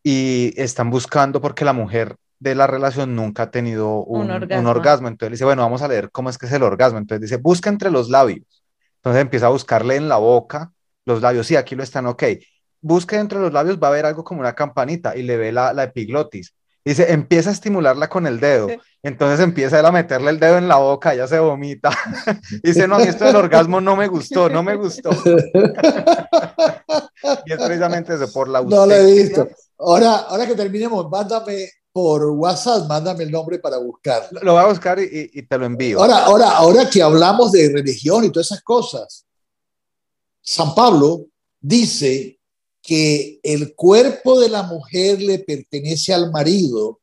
y 0.02 0.52
están 0.56 0.90
buscando 0.90 1.40
porque 1.40 1.64
la 1.64 1.72
mujer 1.72 2.16
de 2.38 2.54
la 2.54 2.66
relación 2.66 3.16
nunca 3.16 3.44
ha 3.44 3.50
tenido 3.50 4.04
un, 4.04 4.30
orgasmo. 4.30 5.08
Entonces 5.08 5.32
dice, 5.32 5.44
bueno, 5.44 5.62
vamos 5.62 5.82
a 5.82 5.88
leer 5.88 6.10
cómo 6.10 6.30
es 6.30 6.38
que 6.38 6.46
es 6.46 6.52
el 6.52 6.62
orgasmo. 6.62 6.98
Entonces 6.98 7.22
dice, 7.22 7.36
busca 7.36 7.70
entre 7.70 7.90
los 7.90 8.08
labios. 8.08 8.62
Entonces 8.96 9.22
empieza 9.22 9.46
a 9.46 9.50
buscarle 9.50 9.96
en 9.96 10.08
la 10.08 10.16
boca 10.16 10.72
los 11.04 11.22
labios. 11.22 11.46
Sí, 11.46 11.56
aquí 11.56 11.74
lo 11.74 11.82
están, 11.82 12.06
ok. 12.06 12.24
Busca 12.80 13.18
entre 13.18 13.38
los 13.38 13.52
labios, 13.52 13.78
va 13.82 13.88
a 13.88 13.90
haber 13.90 14.06
algo 14.06 14.22
como 14.22 14.40
una 14.40 14.54
campanita 14.54 15.16
y 15.16 15.22
le 15.22 15.36
ve 15.36 15.52
la, 15.52 15.72
la 15.72 15.84
epiglotis. 15.84 16.54
Dice, 16.86 17.12
empieza 17.12 17.50
a 17.50 17.52
estimularla 17.52 18.08
con 18.08 18.28
el 18.28 18.38
dedo. 18.38 18.68
Entonces 19.02 19.40
empieza 19.40 19.80
él 19.80 19.86
a 19.86 19.90
meterle 19.90 20.30
el 20.30 20.38
dedo 20.38 20.56
en 20.56 20.68
la 20.68 20.76
boca, 20.76 21.12
ella 21.12 21.26
se 21.26 21.40
vomita. 21.40 21.90
Dice, 22.62 22.86
no, 22.86 23.00
esto 23.00 23.24
del 23.24 23.34
orgasmo 23.34 23.80
no 23.80 23.96
me 23.96 24.06
gustó, 24.06 24.48
no 24.48 24.62
me 24.62 24.76
gustó. 24.76 25.10
y 27.44 27.52
es 27.52 27.58
precisamente 27.58 28.14
eso, 28.14 28.32
por 28.32 28.48
la 28.48 28.62
No 28.62 28.86
lo 28.86 28.94
he 28.94 29.04
visto. 29.04 29.48
Ahora, 29.80 30.14
ahora 30.28 30.46
que 30.46 30.54
terminemos, 30.54 31.10
mándame 31.10 31.68
por 31.90 32.22
WhatsApp, 32.24 32.86
mándame 32.88 33.24
el 33.24 33.32
nombre 33.32 33.58
para 33.58 33.78
buscar. 33.78 34.28
Lo 34.42 34.52
voy 34.52 34.62
a 34.62 34.68
buscar 34.68 35.00
y, 35.00 35.28
y, 35.32 35.42
te 35.42 35.58
lo 35.58 35.66
envío. 35.66 35.98
Ahora, 35.98 36.18
ahora, 36.18 36.50
ahora 36.50 36.88
que 36.88 37.02
hablamos 37.02 37.50
de 37.50 37.68
religión 37.68 38.22
y 38.22 38.30
todas 38.30 38.46
esas 38.46 38.62
cosas, 38.62 39.26
San 40.40 40.72
Pablo 40.72 41.26
dice 41.60 42.38
que 42.86 43.40
el 43.42 43.74
cuerpo 43.74 44.38
de 44.38 44.48
la 44.48 44.62
mujer 44.62 45.20
le 45.20 45.40
pertenece 45.40 46.14
al 46.14 46.30
marido 46.30 47.00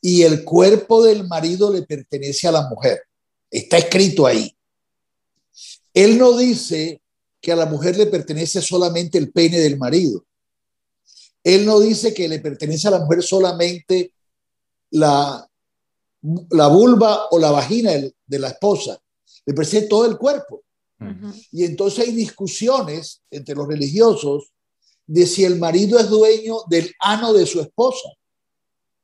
y 0.00 0.22
el 0.22 0.42
cuerpo 0.42 1.04
del 1.04 1.28
marido 1.28 1.70
le 1.70 1.82
pertenece 1.82 2.48
a 2.48 2.52
la 2.52 2.66
mujer. 2.66 3.02
Está 3.50 3.76
escrito 3.76 4.26
ahí. 4.26 4.56
Él 5.92 6.16
no 6.16 6.34
dice 6.34 7.02
que 7.42 7.52
a 7.52 7.56
la 7.56 7.66
mujer 7.66 7.98
le 7.98 8.06
pertenece 8.06 8.62
solamente 8.62 9.18
el 9.18 9.30
pene 9.32 9.58
del 9.58 9.76
marido. 9.76 10.24
Él 11.44 11.66
no 11.66 11.78
dice 11.78 12.14
que 12.14 12.26
le 12.26 12.40
pertenece 12.40 12.88
a 12.88 12.92
la 12.92 13.00
mujer 13.00 13.22
solamente 13.22 14.14
la, 14.92 15.46
la 16.50 16.68
vulva 16.68 17.26
o 17.30 17.38
la 17.38 17.50
vagina 17.50 17.92
de 17.92 18.38
la 18.38 18.48
esposa. 18.48 18.98
Le 19.44 19.52
pertenece 19.52 19.88
todo 19.88 20.06
el 20.06 20.16
cuerpo. 20.16 20.62
Y 21.52 21.64
entonces 21.64 22.06
hay 22.08 22.14
discusiones 22.14 23.20
entre 23.30 23.54
los 23.54 23.68
religiosos 23.68 24.54
de 25.06 25.26
si 25.26 25.44
el 25.44 25.56
marido 25.58 25.98
es 25.98 26.08
dueño 26.08 26.58
del 26.68 26.92
ano 27.00 27.32
de 27.32 27.46
su 27.46 27.60
esposa 27.60 28.08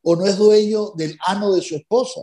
o 0.03 0.17
no 0.17 0.27
es 0.27 0.37
dueño 0.37 0.93
del 0.97 1.17
ano 1.25 1.53
de 1.53 1.63
su 1.63 1.77
esposa. 1.77 2.23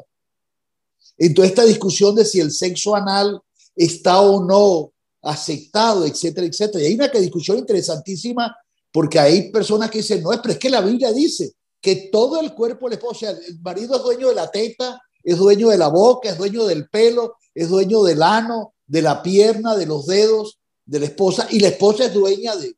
Entonces, 1.18 1.52
esta 1.52 1.66
discusión 1.66 2.16
de 2.16 2.26
si 2.26 2.40
el 2.40 2.52
sexo 2.52 2.96
anal 2.96 3.42
está 3.76 4.22
o 4.22 4.44
no 4.44 4.92
aceptado, 5.22 6.06
etcétera, 6.06 6.48
etcétera. 6.48 6.84
Y 6.84 6.88
hay 6.88 6.96
una 6.96 7.08
discusión 7.08 7.58
interesantísima 7.58 8.56
porque 8.92 9.20
hay 9.20 9.52
personas 9.52 9.90
que 9.90 10.00
dicen, 10.00 10.24
no, 10.24 10.30
pero 10.42 10.54
es 10.54 10.60
que 10.60 10.70
la 10.70 10.82
Biblia 10.82 11.12
dice 11.14 11.54
que 11.82 12.10
todo 12.12 12.40
el 12.40 12.54
cuerpo 12.54 12.86
de 12.86 12.96
la 12.96 13.00
esposa, 13.00 13.30
el 13.30 13.60
marido 13.62 13.96
es 13.96 14.04
dueño 14.04 14.30
de 14.30 14.36
la 14.36 14.52
teta, 14.52 15.02
es 15.24 15.38
dueño 15.38 15.70
de 15.70 15.78
la 15.78 15.88
boca, 15.88 16.30
es 16.30 16.38
dueño 16.38 16.66
del 16.66 16.90
pelo, 16.90 17.36
es 17.54 17.70
dueño 17.70 18.04
del 18.04 18.24
ano, 18.24 18.74
de 18.86 19.02
la 19.02 19.22
pierna, 19.22 19.76
de 19.76 19.86
los 19.86 20.06
dedos 20.06 20.60
de 20.86 21.00
la 21.00 21.06
esposa, 21.06 21.48
y 21.52 21.60
la 21.60 21.68
esposa 21.68 22.06
es 22.06 22.14
dueña 22.14 22.56
de, 22.56 22.76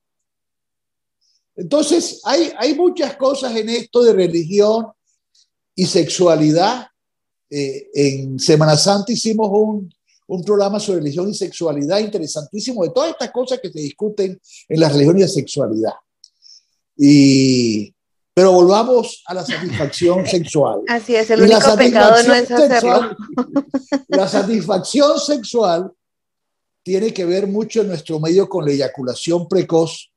entonces, 1.55 2.21
hay, 2.23 2.51
hay 2.57 2.75
muchas 2.75 3.15
cosas 3.15 3.55
en 3.55 3.69
esto 3.69 4.03
de 4.03 4.13
religión 4.13 4.87
y 5.75 5.85
sexualidad. 5.85 6.87
Eh, 7.49 7.89
en 7.93 8.39
Semana 8.39 8.77
Santa 8.77 9.11
hicimos 9.11 9.49
un, 9.51 9.93
un, 10.27 10.43
programa 10.43 10.79
sobre 10.79 10.99
religión 10.99 11.29
y 11.29 11.33
sexualidad 11.33 11.99
interesantísimo, 11.99 12.83
de 12.83 12.91
todas 12.91 13.11
estas 13.11 13.31
cosas 13.31 13.59
que 13.59 13.69
se 13.69 13.79
discuten 13.79 14.39
en 14.69 14.79
la 14.79 14.87
religión 14.87 15.17
y 15.17 15.21
la 15.21 15.27
sexualidad. 15.27 15.93
Y, 16.95 17.93
pero 18.33 18.53
volvamos 18.53 19.21
a 19.25 19.33
la 19.33 19.45
satisfacción 19.45 20.25
sexual. 20.27 20.81
Así 20.87 21.15
es, 21.15 21.29
el 21.29 21.41
único 21.41 21.75
pecado 21.75 22.23
no 22.23 22.33
es 22.33 22.49
hacerlo. 22.49 23.17
la 24.07 24.27
satisfacción 24.29 25.19
sexual 25.19 25.91
tiene 26.83 27.13
que 27.13 27.25
ver 27.25 27.47
mucho 27.47 27.81
en 27.81 27.89
nuestro 27.89 28.19
medio 28.19 28.47
con 28.47 28.65
la 28.65 28.71
eyaculación 28.71 29.47
precoz 29.49 30.10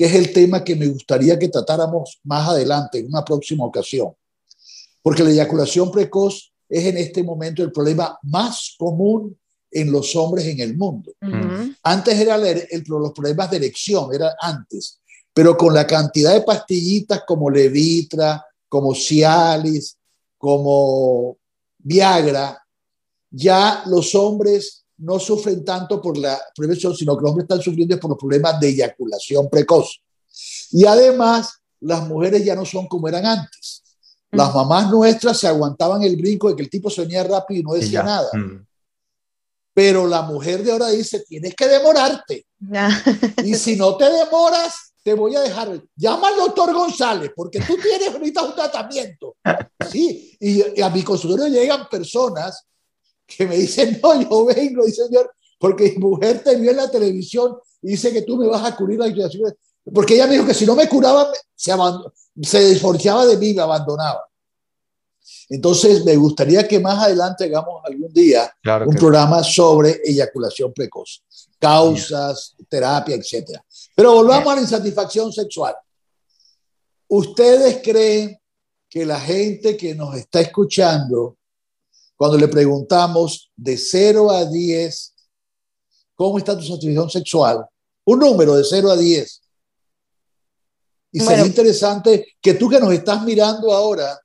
que 0.00 0.06
es 0.06 0.14
el 0.14 0.32
tema 0.32 0.64
que 0.64 0.74
me 0.74 0.86
gustaría 0.86 1.38
que 1.38 1.50
tratáramos 1.50 2.20
más 2.24 2.48
adelante, 2.48 3.00
en 3.00 3.08
una 3.08 3.22
próxima 3.22 3.66
ocasión. 3.66 4.14
Porque 5.02 5.22
la 5.22 5.28
eyaculación 5.28 5.90
precoz 5.90 6.54
es 6.66 6.86
en 6.86 6.96
este 6.96 7.22
momento 7.22 7.62
el 7.62 7.70
problema 7.70 8.18
más 8.22 8.76
común 8.78 9.38
en 9.70 9.92
los 9.92 10.16
hombres 10.16 10.46
en 10.46 10.60
el 10.60 10.74
mundo. 10.74 11.12
Antes 11.82 12.18
era 12.18 12.38
los 12.38 13.12
problemas 13.12 13.50
de 13.50 13.58
erección, 13.58 14.08
era 14.14 14.34
antes, 14.40 15.00
pero 15.34 15.54
con 15.54 15.74
la 15.74 15.86
cantidad 15.86 16.32
de 16.32 16.40
pastillitas 16.40 17.24
como 17.26 17.50
Levitra, 17.50 18.42
como 18.70 18.94
Cialis, 18.94 19.98
como 20.38 21.36
Viagra, 21.76 22.58
ya 23.30 23.82
los 23.84 24.14
hombres 24.14 24.79
no 25.00 25.18
sufren 25.18 25.64
tanto 25.64 26.00
por 26.00 26.16
la 26.16 26.38
prevención, 26.54 26.94
sino 26.94 27.16
que 27.16 27.22
los 27.22 27.30
hombres 27.30 27.44
están 27.44 27.60
sufriendo 27.60 27.98
por 27.98 28.10
los 28.10 28.18
problemas 28.18 28.60
de 28.60 28.68
eyaculación 28.68 29.48
precoz. 29.48 30.00
Y 30.72 30.84
además, 30.84 31.60
las 31.80 32.06
mujeres 32.06 32.44
ya 32.44 32.54
no 32.54 32.64
son 32.64 32.86
como 32.86 33.08
eran 33.08 33.26
antes. 33.26 33.82
Las 34.32 34.54
mamás 34.54 34.90
nuestras 34.90 35.38
se 35.38 35.48
aguantaban 35.48 36.02
el 36.02 36.16
brinco 36.16 36.48
de 36.48 36.56
que 36.56 36.62
el 36.62 36.70
tipo 36.70 36.88
venía 36.96 37.24
rápido 37.24 37.60
y 37.60 37.64
no 37.64 37.74
decía 37.74 38.02
nada. 38.02 38.28
Mm. 38.32 38.64
Pero 39.74 40.06
la 40.06 40.22
mujer 40.22 40.62
de 40.62 40.72
ahora 40.72 40.88
dice, 40.88 41.20
tienes 41.20 41.54
que 41.54 41.66
demorarte. 41.66 42.46
Y 43.44 43.54
si 43.54 43.76
no 43.76 43.96
te 43.96 44.04
demoras, 44.04 44.92
te 45.02 45.14
voy 45.14 45.34
a 45.34 45.40
dejar. 45.40 45.82
Llama 45.96 46.28
al 46.28 46.36
doctor 46.36 46.72
González, 46.74 47.32
porque 47.34 47.60
tú 47.60 47.76
tienes 47.76 48.08
ahorita 48.08 48.42
un 48.42 48.54
tratamiento. 48.54 49.36
Sí, 49.90 50.36
y, 50.38 50.78
y 50.78 50.82
a 50.82 50.90
mi 50.90 51.02
consultorio 51.02 51.48
llegan 51.48 51.88
personas 51.88 52.64
que 53.36 53.46
me 53.46 53.56
dicen, 53.56 54.00
no, 54.02 54.20
yo 54.20 54.44
vengo, 54.46 54.84
dice 54.84 55.06
señor, 55.06 55.32
porque 55.58 55.92
mi 55.96 55.98
mujer 55.98 56.42
te 56.42 56.56
vio 56.56 56.70
en 56.70 56.76
la 56.76 56.90
televisión 56.90 57.56
y 57.82 57.92
dice 57.92 58.12
que 58.12 58.22
tú 58.22 58.36
me 58.36 58.46
vas 58.46 58.64
a 58.64 58.76
curar 58.76 58.98
la 58.98 59.06
situación. 59.06 59.54
Porque 59.94 60.14
ella 60.14 60.26
me 60.26 60.34
dijo 60.34 60.46
que 60.46 60.54
si 60.54 60.66
no 60.66 60.74
me 60.74 60.88
curaba, 60.88 61.32
se, 61.54 61.72
se 62.42 62.74
divorciaba 62.74 63.26
de 63.26 63.36
mí, 63.36 63.54
me 63.54 63.62
abandonaba. 63.62 64.24
Entonces, 65.48 66.04
me 66.04 66.16
gustaría 66.16 66.66
que 66.66 66.80
más 66.80 67.02
adelante 67.04 67.44
hagamos 67.44 67.82
algún 67.84 68.12
día 68.12 68.52
Claro 68.62 68.86
un 68.86 68.92
sí. 68.92 68.98
programa 68.98 69.42
sobre 69.42 70.00
eyaculación 70.04 70.72
precoz, 70.72 71.22
causas, 71.58 72.54
terapia, 72.68 73.16
etcétera. 73.16 73.64
Pero 73.94 74.14
volvamos 74.14 74.52
a 74.52 74.56
la 74.56 74.62
insatisfacción 74.62 75.32
sexual. 75.32 75.74
¿Ustedes 77.08 77.80
creen 77.82 78.40
que 78.88 79.04
la 79.04 79.20
gente 79.20 79.76
que 79.76 79.94
nos 79.94 80.16
está 80.16 80.40
escuchando, 80.40 81.38
cuando 82.20 82.36
le 82.36 82.48
preguntamos 82.48 83.50
de 83.56 83.78
0 83.78 84.30
a 84.30 84.44
10, 84.44 85.14
¿cómo 86.14 86.36
está 86.36 86.54
tu 86.54 86.62
satisfacción 86.62 87.08
sexual? 87.08 87.64
Un 88.04 88.18
número 88.18 88.56
de 88.56 88.62
0 88.62 88.90
a 88.90 88.96
10. 88.98 89.40
Y 91.12 91.20
sería 91.20 91.46
interesante 91.46 92.36
que 92.38 92.52
tú 92.52 92.68
que 92.68 92.78
nos 92.78 92.92
estás 92.92 93.24
mirando 93.24 93.72
ahora, 93.72 94.20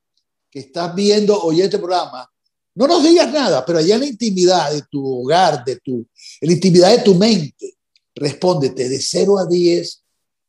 que 0.52 0.60
estás 0.60 0.94
viendo, 0.94 1.42
oye 1.42 1.64
este 1.64 1.80
programa, 1.80 2.30
no 2.74 2.86
nos 2.86 3.02
digas 3.02 3.32
nada, 3.32 3.66
pero 3.66 3.80
allá 3.80 3.96
en 3.96 4.02
la 4.02 4.08
intimidad 4.08 4.74
de 4.74 4.82
tu 4.92 5.22
hogar, 5.22 5.64
de 5.64 5.78
tu, 5.78 6.06
en 6.42 6.50
la 6.50 6.52
intimidad 6.52 6.92
de 6.92 7.02
tu 7.02 7.16
mente, 7.16 7.78
respóndete 8.14 8.90
de 8.90 9.00
0 9.00 9.40
a 9.40 9.46
10, 9.46 10.04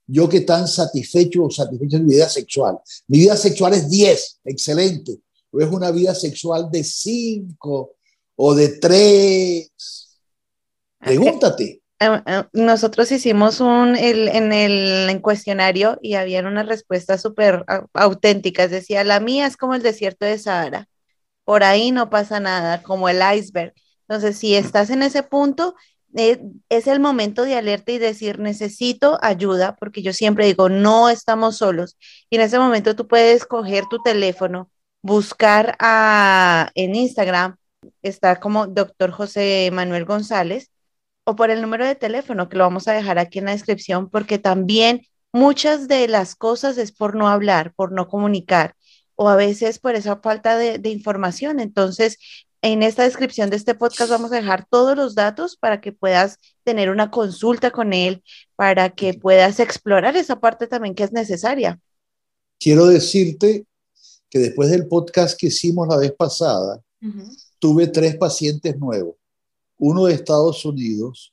yo 0.09 0.29
que 0.29 0.41
tan 0.41 0.67
satisfecho 0.67 1.45
o 1.45 1.51
satisfecho 1.53 1.99
de 1.99 2.03
mi 2.03 2.15
vida 2.15 2.29
sexual. 2.29 2.77
Mi 3.07 3.19
vida 3.19 3.37
sexual 3.37 3.75
es 3.75 3.89
10, 3.89 4.41
excelente. 4.47 5.21
O 5.57 5.61
es 5.61 5.71
una 5.71 5.91
vida 5.91 6.15
sexual 6.15 6.71
de 6.71 6.85
5 6.85 7.95
o 8.37 8.55
de 8.55 8.69
3. 8.79 9.73
Pregúntate. 10.99 11.83
Eh, 11.99 12.23
eh, 12.27 12.45
Nosotros 12.53 13.11
hicimos 13.11 13.61
un, 13.61 13.97
el, 13.97 14.29
en 14.29 14.53
el 14.53 15.21
cuestionario 15.23 15.99
y 16.03 16.15
habían 16.15 16.47
unas 16.47 16.67
respuestas 16.67 17.23
súper 17.23 17.65
au- 17.67 17.89
auténticas. 17.95 18.71
Decía, 18.71 19.05
la 19.05 19.21
mía 19.21 19.47
es 19.47 19.57
como 19.57 19.75
el 19.75 19.83
desierto 19.83 20.27
de 20.27 20.39
Sahara. 20.39 20.89
Por 21.45 21.65
ahí 21.65 21.93
no 21.93 22.11
pasa 22.11 22.41
nada, 22.41 22.83
como 22.83 23.09
el 23.09 23.21
iceberg. 23.37 23.75
Entonces, 24.09 24.39
si 24.39 24.55
estás 24.57 24.91
en 24.91 25.03
ese 25.03 25.23
punto, 25.25 25.75
eh, 26.17 26.41
es 26.69 26.87
el 26.89 27.01
momento 27.01 27.45
de 27.45 27.57
alerta 27.57 27.93
y 27.93 27.99
decir, 27.99 28.39
necesito 28.41 29.19
ayuda, 29.23 29.77
porque 29.77 30.03
yo 30.03 30.13
siempre 30.13 30.47
digo, 30.47 30.69
no 30.69 31.09
estamos 31.11 31.59
solos. 31.59 31.97
Y 32.31 32.37
en 32.37 32.43
ese 32.43 32.59
momento 32.59 32.97
tú 32.97 33.09
puedes 33.09 33.47
coger 33.47 33.85
tu 33.91 34.03
teléfono, 34.03 34.71
buscar 35.07 35.77
en 36.75 36.95
Instagram, 36.95 37.57
está 38.03 38.41
como 38.41 38.67
doctor 38.67 39.13
José 39.13 39.71
Manuel 39.73 40.05
González, 40.05 40.71
o 41.25 41.35
por 41.37 41.51
el 41.51 41.63
número 41.63 41.87
de 41.87 41.95
teléfono 41.95 42.49
que 42.49 42.57
lo 42.57 42.65
vamos 42.65 42.87
a 42.89 42.93
dejar 42.93 43.19
aquí 43.19 43.39
en 43.39 43.47
la 43.47 43.53
descripción, 43.53 44.11
porque 44.11 44.39
también 44.39 45.07
muchas 45.33 45.89
de 45.89 46.09
las 46.09 46.35
cosas 46.35 46.79
es 46.79 46.93
por 46.93 47.15
no 47.15 47.29
hablar, 47.29 47.73
por 47.75 47.93
no 47.93 48.09
comunicar, 48.09 48.75
o 49.15 49.29
a 49.29 49.37
veces 49.37 49.79
por 49.79 49.95
esa 49.95 50.17
falta 50.17 50.57
de 50.59 50.89
información. 50.91 51.61
Entonces, 51.61 52.19
en 52.63 52.83
esta 52.83 53.05
descripción 53.05 53.51
de 53.51 53.57
este 53.57 53.75
podcast 53.75 54.11
vamos 54.11 54.33
a 54.33 54.37
dejar 54.37 54.67
todos 54.69 54.97
los 54.97 55.15
datos 55.15 55.57
para 55.57 55.81
que 55.81 55.93
puedas 55.93 56.39
tener 56.65 56.91
una 56.91 57.11
consulta 57.11 57.71
con 57.71 57.93
él, 57.93 58.23
para 58.57 58.91
que 58.91 59.15
puedas 59.15 59.61
explorar 59.61 60.17
esa 60.17 60.41
parte 60.41 60.67
también 60.67 60.95
que 60.95 61.05
es 61.05 61.13
necesaria. 61.13 61.79
Quiero 62.59 62.87
decirte 62.87 63.67
que 64.37 64.43
después 64.43 64.71
del 64.71 64.87
podcast 64.87 65.39
que 65.39 65.47
hicimos 65.47 65.89
la 65.89 65.97
vez 65.97 66.13
pasada, 66.13 66.83
tuve 67.59 67.87
tres 67.87 68.17
pacientes 68.17 68.77
nuevos, 68.79 69.15
uno 69.79 70.05
de 70.07 70.15
Estados 70.15 70.63
Unidos, 70.65 71.33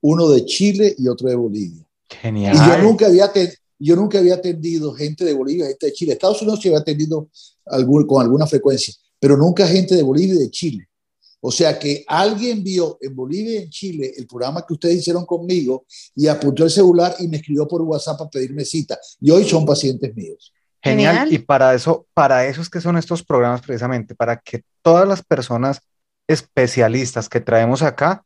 uno 0.00 0.28
de 0.28 0.44
Chile 0.44 0.94
y 0.96 1.08
otro 1.08 1.28
de 1.28 1.34
Bolivia. 1.34 1.84
Genial. 2.08 2.54
Y 2.54 2.58
yo 2.58 2.82
nunca 2.82 3.06
había, 3.06 3.32
yo 3.78 3.96
nunca 3.96 4.18
había 4.18 4.34
atendido 4.34 4.92
gente 4.92 5.24
de 5.24 5.32
Bolivia, 5.34 5.66
gente 5.66 5.86
de 5.86 5.92
Chile. 5.92 6.12
Estados 6.12 6.40
Unidos 6.42 6.60
sí 6.62 6.68
había 6.68 6.78
atendido 6.80 7.28
algún- 7.66 8.06
con 8.06 8.22
alguna 8.22 8.46
frecuencia, 8.46 8.94
pero 9.18 9.36
nunca 9.36 9.66
gente 9.66 9.96
de 9.96 10.02
Bolivia 10.02 10.34
y 10.36 10.38
de 10.38 10.50
Chile. 10.50 10.86
O 11.40 11.50
sea 11.50 11.76
que 11.78 12.04
alguien 12.06 12.62
vio 12.62 12.96
en 13.02 13.14
Bolivia 13.16 13.54
y 13.54 13.62
en 13.64 13.70
Chile 13.70 14.12
el 14.16 14.26
programa 14.26 14.64
que 14.66 14.74
ustedes 14.74 14.98
hicieron 15.00 15.26
conmigo 15.26 15.84
y 16.14 16.26
apuntó 16.28 16.64
el 16.64 16.70
celular 16.70 17.16
y 17.18 17.26
me 17.28 17.38
escribió 17.38 17.66
por 17.66 17.82
WhatsApp 17.82 18.16
para 18.18 18.30
pedirme 18.30 18.64
cita. 18.64 18.98
Y 19.20 19.30
hoy 19.30 19.44
son 19.44 19.66
pacientes 19.66 20.14
míos. 20.14 20.52
Genial. 20.84 21.14
Genial. 21.14 21.32
Y 21.32 21.38
para 21.38 21.74
eso, 21.74 22.06
para 22.12 22.44
eso 22.46 22.60
es 22.60 22.68
que 22.68 22.80
son 22.80 22.98
estos 22.98 23.24
programas 23.24 23.62
precisamente, 23.62 24.14
para 24.14 24.36
que 24.36 24.62
todas 24.82 25.08
las 25.08 25.22
personas 25.24 25.80
especialistas 26.28 27.28
que 27.28 27.40
traemos 27.40 27.82
acá 27.82 28.22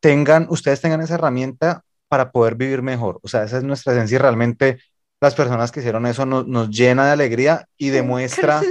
tengan, 0.00 0.46
ustedes 0.48 0.80
tengan 0.80 1.02
esa 1.02 1.14
herramienta 1.14 1.82
para 2.08 2.32
poder 2.32 2.54
vivir 2.54 2.80
mejor. 2.80 3.20
O 3.22 3.28
sea, 3.28 3.44
esa 3.44 3.58
es 3.58 3.64
nuestra 3.64 3.92
esencia 3.92 4.16
y 4.16 4.18
realmente 4.18 4.78
las 5.20 5.34
personas 5.34 5.70
que 5.70 5.80
hicieron 5.80 6.06
eso 6.06 6.24
nos, 6.24 6.46
nos 6.48 6.70
llena 6.70 7.04
de 7.04 7.12
alegría 7.12 7.66
y 7.76 7.90
demuestra, 7.90 8.62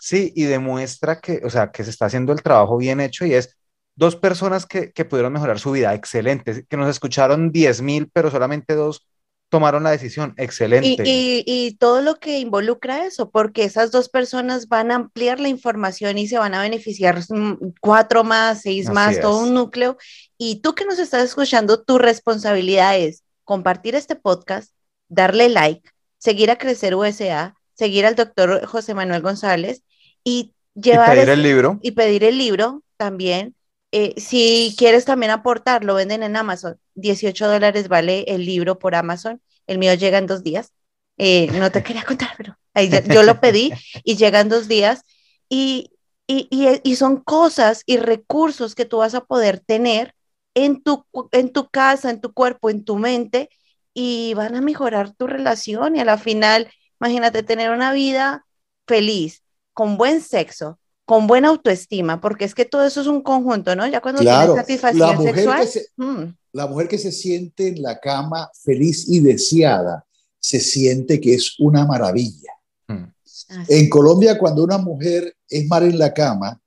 sí, 0.00 0.32
y 0.36 0.44
demuestra 0.44 1.20
que, 1.20 1.40
o 1.42 1.48
sea, 1.48 1.70
que 1.70 1.84
se 1.84 1.90
está 1.90 2.06
haciendo 2.06 2.34
el 2.34 2.42
trabajo 2.42 2.76
bien 2.76 3.00
hecho 3.00 3.24
y 3.24 3.32
es 3.32 3.56
dos 3.96 4.14
personas 4.14 4.66
que, 4.66 4.92
que 4.92 5.06
pudieron 5.06 5.32
mejorar 5.32 5.58
su 5.58 5.70
vida, 5.70 5.94
excelente, 5.94 6.66
que 6.68 6.76
nos 6.76 6.90
escucharon 6.90 7.50
10 7.50 7.80
mil, 7.80 8.10
pero 8.12 8.30
solamente 8.30 8.74
dos 8.74 9.06
tomaron 9.54 9.82
la 9.82 9.90
decisión, 9.90 10.34
excelente. 10.36 11.02
y- 11.06 11.42
y 11.46 11.74
todo 11.76 12.02
lo 12.02 12.16
que 12.16 12.38
involucra 12.38 13.04
eso, 13.06 13.30
porque 13.30 13.64
esas 13.64 13.90
dos 13.90 14.08
personas 14.08 14.68
van 14.68 14.90
a 14.90 14.96
ampliar 14.96 15.40
la 15.40 15.48
información 15.48 16.18
y 16.18 16.26
se 16.28 16.38
van 16.38 16.54
a 16.54 16.60
beneficiar 16.62 17.20
mm, 17.28 17.72
cuatro 17.80 18.24
más, 18.24 18.62
seis 18.62 18.86
Así 18.86 18.94
más, 18.94 19.20
todo 19.20 19.38
un 19.40 19.54
núcleo. 19.54 19.96
Y 20.38 20.60
tú 20.60 20.74
que 20.74 20.84
nos 20.84 20.98
estás 20.98 21.24
escuchando, 21.24 21.82
tu 21.82 21.98
responsabilidad 21.98 22.96
es 22.98 23.22
compartir 23.44 23.94
este 23.94 24.16
podcast, 24.16 24.72
darle 25.08 25.48
like, 25.48 25.88
seguir 26.18 26.50
a 26.50 26.56
Crecer 26.58 26.94
USA, 26.94 27.54
seguir 27.74 28.06
al 28.06 28.14
doctor 28.14 28.64
José 28.66 28.94
Manuel 28.94 29.22
González 29.22 29.82
y 30.24 30.52
Y 30.74 30.80
llevar 30.80 31.10
pedir 31.14 31.28
el 31.28 31.42
libro. 31.42 31.78
y 31.82 31.92
pedir 31.92 32.24
el 32.24 32.38
libro 32.38 32.82
también. 32.96 33.54
Eh, 33.92 34.14
si 34.16 34.74
quieres 34.76 35.04
también 35.04 35.30
aportar, 35.30 35.84
lo 35.84 35.94
venden 35.94 36.22
en 36.24 36.34
Amazon. 36.36 36.76
18 36.94 37.48
dólares 37.48 37.88
vale 37.88 38.24
el 38.28 38.44
libro 38.46 38.78
por 38.78 38.94
Amazon. 38.94 39.40
El 39.66 39.78
mío 39.78 39.94
llega 39.94 40.18
en 40.18 40.26
dos 40.26 40.42
días. 40.42 40.72
Eh, 41.18 41.48
no 41.52 41.70
te 41.70 41.82
quería 41.82 42.04
contar, 42.04 42.30
pero 42.36 42.56
ahí 42.74 42.88
ya- 42.88 43.02
yo 43.04 43.22
lo 43.22 43.40
pedí 43.40 43.72
y 44.04 44.16
llega 44.16 44.40
en 44.40 44.48
dos 44.48 44.68
días. 44.68 45.02
Y, 45.48 45.90
y, 46.26 46.48
y- 46.50 46.80
y 46.82 46.96
son 46.96 47.18
cosas 47.22 47.82
y 47.86 47.96
recursos 47.98 48.74
que 48.74 48.84
tú 48.84 48.98
vas 48.98 49.14
a 49.14 49.24
poder 49.24 49.60
tener 49.60 50.14
en 50.54 50.82
tu, 50.82 51.06
en 51.32 51.52
tu 51.52 51.68
casa, 51.68 52.10
en 52.10 52.20
tu 52.20 52.32
cuerpo, 52.32 52.70
en 52.70 52.84
tu 52.84 52.96
mente 52.96 53.48
y 53.92 54.34
van 54.34 54.54
a 54.56 54.60
mejorar 54.60 55.12
tu 55.14 55.26
relación 55.26 55.96
y 55.96 56.00
a 56.00 56.04
la 56.04 56.18
final, 56.18 56.70
imagínate 57.00 57.42
tener 57.42 57.70
una 57.70 57.92
vida 57.92 58.44
feliz, 58.86 59.42
con 59.72 59.96
buen 59.96 60.20
sexo, 60.20 60.78
con 61.04 61.26
buena 61.26 61.48
autoestima, 61.48 62.20
porque 62.20 62.44
es 62.44 62.54
que 62.54 62.64
todo 62.64 62.84
eso 62.86 63.00
es 63.00 63.06
un 63.06 63.22
conjunto, 63.22 63.76
¿no? 63.76 63.86
Ya 63.86 64.00
cuando 64.00 64.22
Claro, 64.22 64.54
tienes 64.54 64.60
satisfacción 64.60 65.08
la 65.10 65.16
mujer, 65.18 65.34
sexual, 65.34 65.60
que 65.62 65.66
se, 65.68 65.86
mm, 65.96 66.24
la 66.54 66.66
mujer 66.66 66.88
que 66.88 66.98
se 66.98 67.12
siente 67.12 67.68
en 67.68 67.82
la 67.82 67.98
cama 68.00 68.50
feliz 68.62 69.06
y 69.08 69.20
deseada, 69.20 70.06
se 70.40 70.60
siente 70.60 71.20
que 71.20 71.34
es 71.34 71.58
una 71.58 71.84
maravilla. 71.86 72.52
Mm. 72.88 73.04
así. 73.48 73.74
En 73.74 73.90
Colombia, 73.90 74.38
cuando 74.38 74.62
una 74.64 74.78
mujer 74.78 75.36
es 75.48 75.66
mal 75.66 75.82
en 75.82 75.98
la 75.98 76.14
cama, 76.14 76.60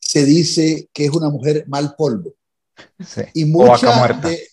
se 0.00 0.24
dice 0.24 0.88
que 0.92 1.04
es 1.06 1.10
una 1.12 1.30
mujer 1.30 1.64
mal 1.68 1.94
polvo. 1.96 2.34
Sí. 3.06 3.22
Y 3.34 3.54
O 3.54 3.58
vaca 3.58 3.72
muchas 3.72 3.98
muerta. 3.98 4.28
de- 4.28 4.48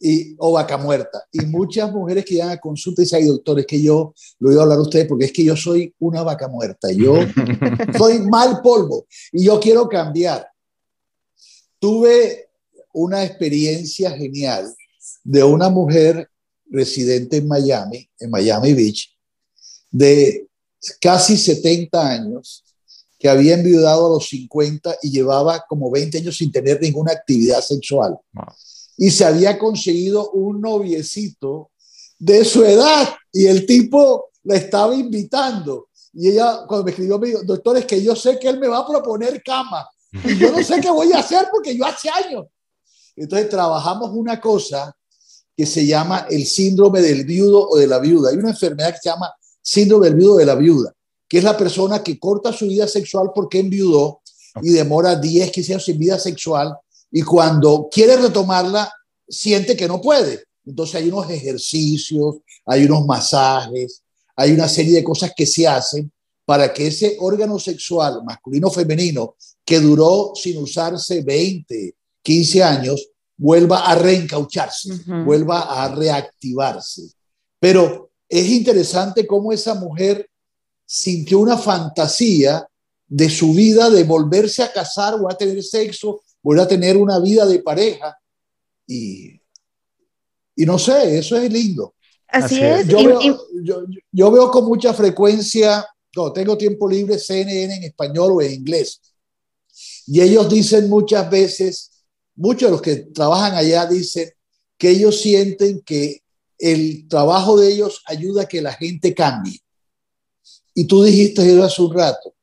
y, 0.00 0.34
o 0.38 0.52
vaca 0.52 0.76
muerta. 0.76 1.24
Y 1.32 1.40
muchas 1.46 1.90
mujeres 1.92 2.24
que 2.24 2.34
llegan 2.34 2.50
a 2.50 2.58
consulta 2.60 3.02
y 3.02 3.04
dicen, 3.04 3.20
ay, 3.22 3.28
doctor, 3.28 3.58
es 3.58 3.66
que 3.66 3.82
yo, 3.82 4.14
lo 4.38 4.48
voy 4.50 4.58
a 4.58 4.62
hablar 4.62 4.78
a 4.78 4.82
ustedes 4.82 5.06
porque 5.08 5.24
es 5.24 5.32
que 5.32 5.42
yo 5.44 5.56
soy 5.56 5.92
una 5.98 6.22
vaca 6.22 6.46
muerta. 6.48 6.88
Yo 6.92 7.14
soy 7.98 8.20
mal 8.20 8.60
polvo 8.62 9.06
y 9.32 9.44
yo 9.44 9.58
quiero 9.58 9.88
cambiar. 9.88 10.46
Tuve 11.80 12.47
una 12.98 13.24
experiencia 13.24 14.10
genial 14.10 14.74
de 15.22 15.44
una 15.44 15.68
mujer 15.68 16.28
residente 16.66 17.36
en 17.36 17.46
Miami, 17.46 18.10
en 18.18 18.28
Miami 18.28 18.74
Beach, 18.74 19.16
de 19.90 20.48
casi 21.00 21.36
70 21.36 22.08
años, 22.10 22.64
que 23.16 23.28
había 23.28 23.54
enviudado 23.54 24.06
a 24.06 24.10
los 24.10 24.28
50 24.28 24.98
y 25.02 25.10
llevaba 25.10 25.64
como 25.68 25.90
20 25.90 26.18
años 26.18 26.36
sin 26.36 26.50
tener 26.50 26.80
ninguna 26.80 27.12
actividad 27.12 27.60
sexual. 27.60 28.18
Wow. 28.32 28.44
Y 28.96 29.10
se 29.10 29.24
había 29.24 29.58
conseguido 29.58 30.30
un 30.32 30.60
noviecito 30.60 31.70
de 32.18 32.44
su 32.44 32.64
edad 32.64 33.14
y 33.32 33.46
el 33.46 33.64
tipo 33.64 34.30
la 34.42 34.56
estaba 34.56 34.94
invitando. 34.94 35.88
Y 36.12 36.30
ella, 36.30 36.64
cuando 36.66 36.84
me 36.84 36.90
escribió, 36.90 37.18
me 37.18 37.28
dijo, 37.28 37.42
doctor, 37.44 37.76
es 37.76 37.86
que 37.86 38.02
yo 38.02 38.16
sé 38.16 38.38
que 38.40 38.48
él 38.48 38.58
me 38.58 38.66
va 38.66 38.78
a 38.78 38.86
proponer 38.86 39.40
cama. 39.42 39.88
Y 40.12 40.36
yo 40.36 40.50
no 40.50 40.62
sé 40.64 40.80
qué 40.80 40.90
voy 40.90 41.12
a 41.12 41.18
hacer 41.18 41.46
porque 41.52 41.76
yo 41.76 41.84
hace 41.84 42.08
años. 42.08 42.46
Entonces 43.20 43.48
trabajamos 43.48 44.10
una 44.12 44.40
cosa 44.40 44.94
que 45.56 45.66
se 45.66 45.86
llama 45.86 46.26
el 46.30 46.46
síndrome 46.46 47.00
del 47.00 47.24
viudo 47.24 47.68
o 47.68 47.76
de 47.76 47.86
la 47.86 47.98
viuda. 47.98 48.30
Hay 48.30 48.36
una 48.36 48.50
enfermedad 48.50 48.92
que 48.92 49.00
se 49.02 49.08
llama 49.08 49.32
síndrome 49.60 50.06
del 50.06 50.16
viudo 50.16 50.34
o 50.34 50.38
de 50.38 50.46
la 50.46 50.54
viuda, 50.54 50.94
que 51.28 51.38
es 51.38 51.44
la 51.44 51.56
persona 51.56 52.02
que 52.02 52.18
corta 52.18 52.52
su 52.52 52.66
vida 52.66 52.86
sexual 52.86 53.30
porque 53.34 53.58
enviudó 53.58 54.20
y 54.62 54.70
demora 54.70 55.16
10, 55.16 55.50
15 55.50 55.72
años 55.72 55.84
sin 55.84 55.98
vida 55.98 56.18
sexual 56.18 56.76
y 57.10 57.22
cuando 57.22 57.88
quiere 57.90 58.16
retomarla 58.16 58.92
siente 59.28 59.76
que 59.76 59.88
no 59.88 60.00
puede. 60.00 60.44
Entonces 60.64 60.96
hay 60.96 61.08
unos 61.08 61.28
ejercicios, 61.30 62.36
hay 62.66 62.84
unos 62.84 63.06
masajes, 63.06 64.02
hay 64.36 64.52
una 64.52 64.68
serie 64.68 64.94
de 64.94 65.04
cosas 65.04 65.32
que 65.36 65.46
se 65.46 65.66
hacen 65.66 66.10
para 66.44 66.72
que 66.72 66.86
ese 66.86 67.16
órgano 67.20 67.58
sexual 67.58 68.22
masculino 68.24 68.68
o 68.68 68.70
femenino 68.70 69.34
que 69.64 69.80
duró 69.80 70.32
sin 70.34 70.58
usarse 70.58 71.20
20, 71.22 71.94
15 72.28 72.62
años, 72.62 73.08
vuelva 73.38 73.86
a 73.90 73.94
reencaucharse, 73.94 74.90
vuelva 75.24 75.82
a 75.82 75.94
reactivarse. 75.94 77.10
Pero 77.58 78.10
es 78.28 78.46
interesante 78.50 79.26
cómo 79.26 79.50
esa 79.50 79.72
mujer 79.72 80.28
sintió 80.84 81.38
una 81.38 81.56
fantasía 81.56 82.68
de 83.06 83.30
su 83.30 83.54
vida 83.54 83.88
de 83.88 84.04
volverse 84.04 84.62
a 84.62 84.70
casar 84.70 85.14
o 85.14 85.30
a 85.30 85.38
tener 85.38 85.62
sexo, 85.62 86.20
volver 86.42 86.64
a 86.64 86.68
tener 86.68 86.98
una 86.98 87.18
vida 87.18 87.46
de 87.46 87.60
pareja. 87.60 88.14
Y, 88.86 89.40
y 90.54 90.66
no 90.66 90.78
sé, 90.78 91.18
eso 91.18 91.34
es 91.38 91.50
lindo. 91.50 91.94
Así, 92.26 92.60
es. 92.60 92.86
Yo, 92.88 92.98
veo, 92.98 93.20
yo, 94.12 94.30
veo, 94.30 94.50
con 94.50 94.66
mucha 94.66 94.92
frecuencia, 94.92 95.86
no, 96.14 96.30
tengo 96.30 96.58
tiempo 96.58 96.86
libre, 96.90 97.18
CNN 97.18 97.74
en 97.74 97.84
español 97.84 98.32
o 98.32 98.42
en 98.42 98.52
inglés. 98.52 99.00
Y 100.06 100.20
ellos 100.20 100.46
dicen 100.50 100.90
muchas 100.90 101.30
veces, 101.30 101.97
muchos 102.38 102.68
de 102.68 102.70
los 102.70 102.82
que 102.82 102.96
trabajan 102.96 103.54
allá 103.54 103.84
dicen 103.86 104.30
que 104.78 104.90
ellos 104.90 105.20
sienten 105.20 105.82
que 105.82 106.22
el 106.58 107.06
trabajo 107.08 107.58
de 107.58 107.72
ellos 107.72 108.02
ayuda 108.06 108.42
a 108.42 108.48
que 108.48 108.62
la 108.62 108.72
gente 108.72 109.12
cambie. 109.12 109.60
Y 110.74 110.86
tú 110.86 111.02
dijiste 111.02 111.42
eso 111.42 111.64
hace 111.64 111.82
un 111.82 111.92
rato, 111.92 112.34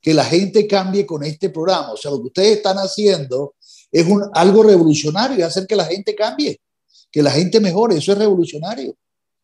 que 0.00 0.12
la 0.12 0.24
gente 0.24 0.66
cambie 0.66 1.06
con 1.06 1.22
este 1.22 1.50
programa. 1.50 1.92
O 1.92 1.96
sea, 1.96 2.10
lo 2.10 2.20
que 2.20 2.26
ustedes 2.26 2.56
están 2.56 2.76
haciendo 2.76 3.54
es 3.92 4.06
un, 4.06 4.28
algo 4.34 4.64
revolucionario, 4.64 5.38
y 5.38 5.42
hacer 5.42 5.66
que 5.66 5.76
la 5.76 5.84
gente 5.84 6.14
cambie, 6.14 6.60
que 7.10 7.22
la 7.22 7.30
gente 7.30 7.60
mejore. 7.60 7.96
Eso 7.96 8.12
es 8.12 8.18
revolucionario. 8.18 8.96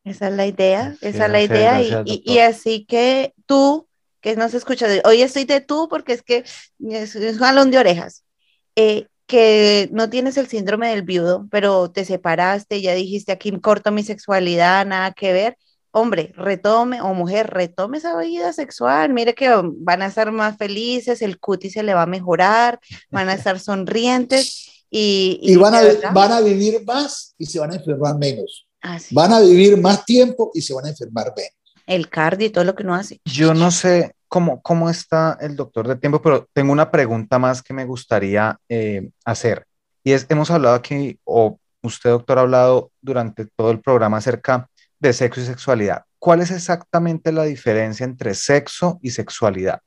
Esa 0.03 0.29
es 0.29 0.35
la 0.35 0.47
idea, 0.47 0.97
esa 1.01 1.27
es 1.27 1.33
la 1.33 1.43
idea. 1.43 2.03
y, 2.05 2.39
así 2.39 2.85
que 2.85 3.33
tú, 3.47 3.87
que 4.21 4.35
no 4.35 4.49
se 4.49 4.57
escucha, 4.57 4.87
hoy 5.05 5.23
estoy 5.23 5.45
de 5.45 5.61
tú 5.61 5.89
porque 5.89 6.15
es 6.15 6.23
que 6.23 6.45
es, 6.81 7.15
un 7.15 7.39
jalón 7.39 7.71
de 7.71 7.79
orejas, 7.79 8.25
eh, 8.75 9.07
que 9.31 9.89
no 9.93 10.11
tienes 10.11 10.37
el 10.39 10.49
síndrome 10.49 10.91
del 10.91 11.03
viudo, 11.03 11.47
pero 11.53 11.89
te 11.89 12.05
separaste, 12.05 12.83
ya 12.83 12.95
dijiste 12.95 13.31
aquí 13.31 13.53
corto 13.61 13.93
mi 13.93 14.03
sexualidad, 14.03 14.85
nada 14.85 15.13
que 15.13 15.33
ver. 15.33 15.57
Hombre, 15.93 16.33
retome 16.37 17.01
o 17.01 17.15
mujer, 17.15 17.49
retome 17.49 17.99
esa 17.99 18.19
vida 18.19 18.53
sexual. 18.53 19.13
Mire 19.13 19.37
que 19.37 19.49
van 19.63 20.03
a 20.03 20.07
estar 20.07 20.33
más 20.33 20.57
felices, 20.57 21.23
el 21.23 21.39
cutis 21.39 21.75
se 21.75 21.85
le 21.85 21.95
va 21.95 22.03
a 22.03 22.07
mejorar, 22.07 22.81
van 23.13 23.29
a 23.29 23.35
estar 23.35 23.61
sonrientes 23.61 24.85
y, 24.91 25.39
y, 25.43 25.55
van, 25.55 25.75
a, 25.77 26.11
van 26.13 26.33
a 26.33 26.41
vivir 26.41 26.85
más 26.85 27.37
y 27.39 27.47
se 27.47 27.61
van 27.61 27.71
a 27.71 27.77
enfermar 27.77 28.19
menos. 28.19 28.67
Van 29.13 29.33
a 29.33 29.39
vivir 29.39 29.77
más 29.77 30.05
tiempo 30.05 30.51
y 30.55 30.63
se 30.63 30.75
van 30.75 30.87
a 30.87 30.89
enfermar 30.89 31.33
menos. 31.37 31.55
El 31.87 32.09
cardio 32.09 32.49
y 32.49 32.51
todo 32.51 32.65
lo 32.65 32.75
que 32.75 32.83
no 32.83 32.97
hace. 32.97 33.21
Yo 33.25 33.55
no 33.55 33.71
sé 33.71 34.13
cómo, 34.31 34.63
cómo 34.63 34.89
está 34.89 35.37
el 35.41 35.57
doctor 35.57 35.89
de 35.89 35.97
tiempo, 35.97 36.23
pero 36.23 36.49
tengo 36.55 36.73
una 36.73 36.91
pregunta 36.91 37.39
más 37.39 37.63
que 37.63 37.75
me 37.75 37.85
gustaría 37.85 38.59
eh, 38.69 39.11
hacer. 39.25 39.67
Y 40.05 40.13
es, 40.13 40.25
hemos 40.31 40.51
hablado 40.53 40.77
aquí, 40.77 41.19
o 41.25 41.59
usted, 41.83 42.11
doctor, 42.11 42.39
ha 42.39 42.43
hablado 42.43 42.93
durante 43.03 43.45
todo 43.45 43.73
el 43.73 43.81
programa 43.81 44.19
acerca 44.19 44.71
de 45.01 45.13
sexo 45.13 45.41
y 45.41 45.47
sexualidad. 45.47 46.05
¿Cuál 46.19 46.43
es 46.43 46.53
exactamente 46.53 47.33
la 47.33 47.43
diferencia 47.43 48.05
entre 48.05 48.35
sexo 48.35 49.01
y 49.03 49.11
sexualidad? 49.11 49.81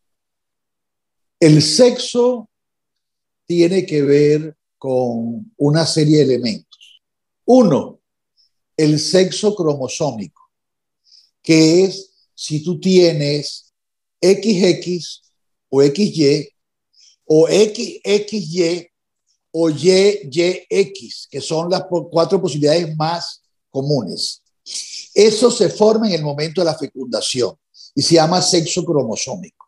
El 1.39 1.61
sexo 1.61 2.49
tiene 3.45 3.85
que 3.85 4.01
ver 4.01 4.57
con 4.77 5.53
una 5.55 5.85
serie 5.85 6.17
de 6.17 6.35
elementos. 6.35 7.01
Uno, 7.45 8.01
el 8.75 8.99
sexo 8.99 9.55
cromosómico, 9.55 10.51
que 11.41 11.85
es 11.85 12.27
si 12.33 12.61
tú 12.61 12.79
tienes 12.79 13.72
XX 14.23 15.21
o 15.69 15.81
XY 15.81 16.49
o 17.25 17.47
XXY 17.47 18.87
o 19.51 19.69
YYX, 19.69 21.27
que 21.29 21.41
son 21.41 21.69
las 21.69 21.83
cuatro 22.11 22.41
posibilidades 22.41 22.95
más 22.95 23.43
comunes. 23.69 24.41
Eso 25.13 25.51
se 25.51 25.69
forma 25.69 26.07
en 26.07 26.13
el 26.13 26.23
momento 26.23 26.61
de 26.61 26.65
la 26.65 26.77
fecundación 26.77 27.55
y 27.93 28.01
se 28.01 28.15
llama 28.15 28.41
sexo 28.41 28.83
cromosómico. 28.83 29.67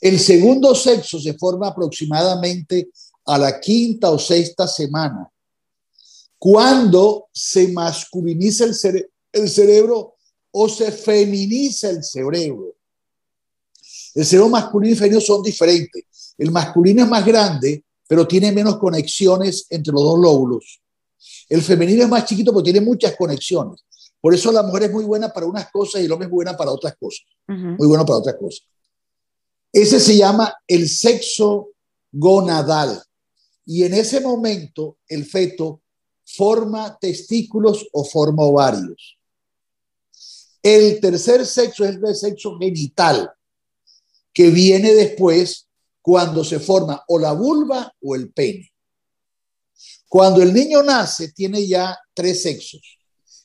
El 0.00 0.18
segundo 0.18 0.74
sexo 0.74 1.18
se 1.20 1.34
forma 1.34 1.68
aproximadamente 1.68 2.88
a 3.26 3.36
la 3.36 3.60
quinta 3.60 4.10
o 4.10 4.18
sexta 4.18 4.66
semana 4.66 5.30
cuando 6.38 7.28
se 7.32 7.68
masculiniza 7.68 8.64
el, 8.64 9.10
el 9.32 9.48
cerebro 9.50 10.14
o 10.52 10.68
se 10.68 10.92
feminiza 10.92 11.90
el 11.90 12.02
cerebro. 12.02 12.77
El 14.18 14.26
cerebro 14.26 14.48
masculino 14.48 14.94
y 14.94 14.96
femenino 14.96 15.20
son 15.20 15.44
diferentes. 15.44 16.34
El 16.36 16.50
masculino 16.50 17.04
es 17.04 17.08
más 17.08 17.24
grande, 17.24 17.84
pero 18.08 18.26
tiene 18.26 18.50
menos 18.50 18.76
conexiones 18.76 19.66
entre 19.70 19.92
los 19.92 20.02
dos 20.02 20.18
lóbulos. 20.18 20.82
El 21.48 21.62
femenino 21.62 22.02
es 22.02 22.08
más 22.08 22.24
chiquito, 22.24 22.50
pero 22.50 22.64
tiene 22.64 22.80
muchas 22.80 23.14
conexiones. 23.14 23.84
Por 24.20 24.34
eso 24.34 24.50
la 24.50 24.64
mujer 24.64 24.82
es 24.82 24.90
muy 24.90 25.04
buena 25.04 25.32
para 25.32 25.46
unas 25.46 25.70
cosas 25.70 26.02
y 26.02 26.06
el 26.06 26.10
hombre 26.10 26.26
es 26.26 26.32
buena 26.32 26.56
para 26.56 26.72
otras 26.72 26.96
cosas. 26.96 27.26
Muy 27.46 27.86
bueno 27.86 28.04
para 28.04 28.18
otras 28.18 28.34
cosas. 28.34 28.66
Ese 29.72 30.00
se 30.00 30.16
llama 30.16 30.52
el 30.66 30.88
sexo 30.88 31.68
gonadal. 32.10 33.00
Y 33.66 33.84
en 33.84 33.94
ese 33.94 34.20
momento 34.20 34.96
el 35.06 35.26
feto 35.26 35.82
forma 36.24 36.98
testículos 37.00 37.86
o 37.92 38.04
forma 38.04 38.42
ovarios. 38.42 39.16
El 40.60 41.00
tercer 41.00 41.46
sexo 41.46 41.84
es 41.84 41.96
el 42.02 42.16
sexo 42.16 42.58
genital, 42.58 43.32
que 44.32 44.50
viene 44.50 44.92
después 44.92 45.68
cuando 46.00 46.44
se 46.44 46.60
forma 46.60 47.02
o 47.08 47.18
la 47.18 47.32
vulva 47.32 47.92
o 48.00 48.14
el 48.14 48.32
pene. 48.32 48.72
Cuando 50.08 50.42
el 50.42 50.54
niño 50.54 50.82
nace, 50.82 51.32
tiene 51.32 51.66
ya 51.66 51.98
tres 52.14 52.42
sexos, 52.42 52.98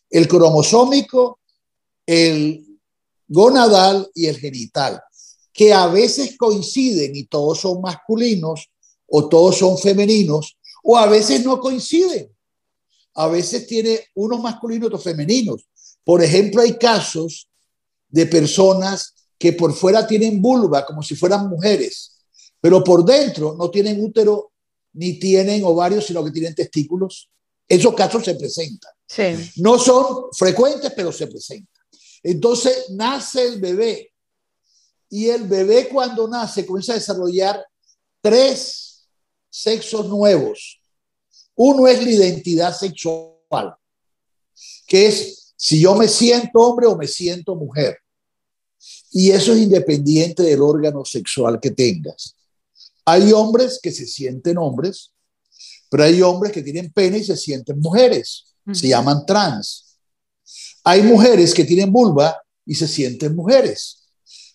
el 0.09 0.27
cromosómico, 0.27 1.39
el 2.05 2.79
gonadal 3.27 4.09
y 4.13 4.27
el 4.27 4.37
genital, 4.37 5.01
que 5.51 5.73
a 5.73 5.87
veces 5.87 6.37
coinciden 6.37 7.15
y 7.15 7.25
todos 7.25 7.59
son 7.59 7.81
masculinos 7.81 8.69
o 9.07 9.27
todos 9.27 9.57
son 9.57 9.77
femeninos, 9.77 10.57
o 10.83 10.97
a 10.97 11.07
veces 11.07 11.43
no 11.43 11.59
coinciden 11.59 12.33
a 13.15 13.27
veces 13.27 13.67
tiene 13.67 13.99
unos 14.15 14.41
masculinos 14.41 14.83
y 14.83 14.87
otros 14.87 15.03
femeninos. 15.03 15.67
Por 16.03 16.23
ejemplo, 16.23 16.61
hay 16.61 16.77
casos 16.77 17.49
de 18.09 18.25
personas 18.25 19.13
que 19.43 19.51
por 19.51 19.73
fuera 19.73 20.07
tienen 20.07 20.41
vulva 20.41 20.85
como 20.85 21.03
si 21.03 21.17
fueran 21.17 21.49
mujeres, 21.49 22.17
pero 22.61 22.81
por 22.81 23.03
dentro 23.03 23.57
no 23.57 23.69
tienen 23.69 24.01
útero 24.01 24.53
ni 24.93 25.19
tienen 25.19 25.65
ovarios, 25.65 26.05
sino 26.05 26.23
que 26.23 26.31
tienen 26.31 26.55
testículos. 26.55 27.29
Esos 27.67 27.93
casos 27.93 28.23
se 28.23 28.35
presentan. 28.35 28.93
No 29.57 29.77
son 29.77 30.29
frecuentes, 30.31 30.93
pero 30.95 31.11
se 31.11 31.27
presentan. 31.27 31.83
Entonces 32.23 32.91
nace 32.91 33.45
el 33.45 33.59
bebé 33.59 34.13
y 35.09 35.27
el 35.27 35.43
bebé 35.43 35.89
cuando 35.89 36.25
nace 36.25 36.65
comienza 36.65 36.93
a 36.93 36.95
desarrollar 36.95 37.61
tres 38.21 39.09
sexos 39.49 40.07
nuevos 40.07 40.79
uno 41.55 41.85
es 41.85 42.01
la 42.01 42.09
identidad 42.09 42.73
sexual, 42.73 43.75
que 44.87 45.07
es 45.07 45.53
si 45.57 45.81
yo 45.81 45.95
me 45.95 46.07
siento 46.07 46.61
hombre 46.61 46.87
o 46.87 46.95
me 46.95 47.09
siento 47.09 47.55
mujer. 47.57 48.02
Y 49.13 49.31
eso 49.31 49.53
es 49.53 49.59
independiente 49.59 50.43
del 50.43 50.61
órgano 50.61 51.05
sexual 51.05 51.59
que 51.59 51.71
tengas. 51.71 52.35
Hay 53.05 53.31
hombres 53.31 53.79
que 53.81 53.91
se 53.91 54.07
sienten 54.07 54.57
hombres, 54.57 55.11
pero 55.89 56.03
hay 56.03 56.21
hombres 56.21 56.51
que 56.51 56.63
tienen 56.63 56.91
pene 56.91 57.19
y 57.19 57.23
se 57.23 57.37
sienten 57.37 57.79
mujeres. 57.79 58.45
Se 58.71 58.87
llaman 58.87 59.25
trans. 59.25 59.97
Hay 60.83 61.03
mujeres 61.03 61.53
que 61.53 61.63
tienen 61.63 61.91
vulva 61.91 62.41
y 62.65 62.75
se 62.75 62.87
sienten 62.87 63.35
mujeres. 63.35 64.03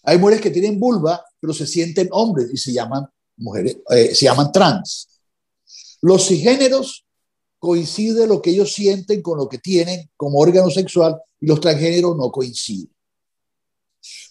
Hay 0.03 0.19
mujeres 0.19 0.41
que 0.41 0.51
tienen 0.51 0.81
vulva, 0.81 1.25
pero 1.39 1.53
se 1.53 1.67
sienten 1.67 2.09
hombres 2.11 2.49
y 2.53 2.57
se 2.57 2.73
llaman 2.73 3.07
mujeres, 3.37 3.77
eh, 3.91 4.15
se 4.15 4.25
llaman 4.25 4.51
trans. 4.51 5.09
Los 6.01 6.27
cisgéneros 6.27 7.05
coincide 7.59 8.27
lo 8.27 8.41
que 8.41 8.51
ellos 8.51 8.73
sienten 8.73 9.23
con 9.23 9.39
lo 9.39 9.49
que 9.49 9.59
tienen 9.59 10.11
como 10.17 10.39
órgano 10.39 10.71
sexual 10.71 11.21
y 11.41 11.47
los 11.47 11.61
transgéneros 11.61 12.17
no 12.17 12.31
coinciden. 12.33 12.91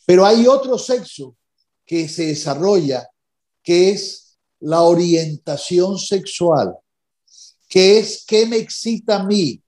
Pero 0.07 0.25
hay 0.25 0.47
otro 0.47 0.77
sexo 0.77 1.35
que 1.85 2.07
se 2.07 2.27
desarrolla, 2.27 3.09
que 3.61 3.89
es 3.89 4.37
la 4.61 4.83
orientación 4.83 5.99
sexual, 5.99 6.77
que 7.67 7.99
es 7.99 8.23
qué 8.25 8.45
me 8.45 8.55
excita 8.55 9.17
a 9.17 9.23
mí, 9.25 9.61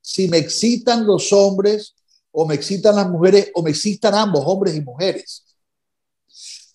si 0.00 0.28
me 0.28 0.38
excitan 0.38 1.06
los 1.06 1.30
hombres 1.34 1.94
o 2.30 2.46
me 2.46 2.54
excitan 2.54 2.96
las 2.96 3.10
mujeres 3.10 3.50
o 3.54 3.62
me 3.62 3.68
excitan 3.68 4.14
ambos, 4.14 4.42
hombres 4.46 4.74
y 4.74 4.80
mujeres. 4.80 5.44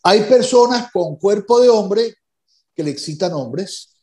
Hay 0.03 0.21
personas 0.25 0.91
con 0.91 1.15
cuerpo 1.15 1.59
de 1.59 1.69
hombre 1.69 2.17
que 2.75 2.83
le 2.83 2.91
excitan 2.91 3.33
hombres. 3.33 3.95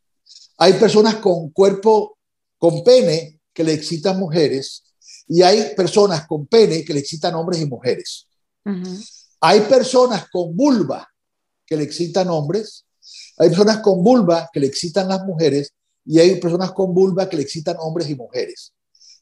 Hay 0.59 0.73
personas 0.73 1.15
con 1.19 1.51
cuerpo, 1.51 2.19
con 2.59 2.83
pene, 2.83 3.39
que 3.53 3.63
le 3.63 3.75
excitan 3.75 4.19
mujeres. 4.19 4.83
Y 5.29 5.43
hay 5.43 5.73
personas 5.77 6.27
con 6.27 6.49
pene 6.49 6.85
que 6.85 6.93
le 6.93 6.99
excitan 6.99 7.37
hombres 7.37 7.61
y 7.61 7.67
mujeres. 7.67 8.27
Hay 9.41 9.61
personas 9.63 10.29
con 10.31 10.57
vulva 10.57 11.09
que 11.67 11.77
le 11.77 11.85
excitan 11.85 12.29
hombres. 12.29 12.87
Hay 13.39 13.49
personas 13.49 13.79
con 13.79 14.03
vulva 14.03 14.49
que 14.53 14.61
le 14.61 14.67
excitan 14.67 15.09
las 15.09 15.25
mujeres. 15.25 15.75
Y 16.07 16.19
hay 16.19 16.41
personas 16.41 16.73
con 16.73 16.95
vulva 16.95 17.29
que 17.29 17.37
le 17.37 17.43
excitan 17.43 17.77
hombres 17.79 18.09
y 18.09 18.15
mujeres. 18.15 18.73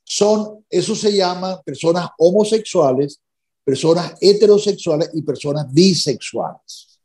Son, 0.05 0.65
eso 0.69 0.95
se 0.95 1.13
llama 1.13 1.61
personas 1.63 2.09
homosexuales 2.19 3.21
personas 3.65 4.15
heterosexuales 4.21 5.11
y 5.15 5.23
personas 5.23 5.73
bisexuales. 5.73 6.99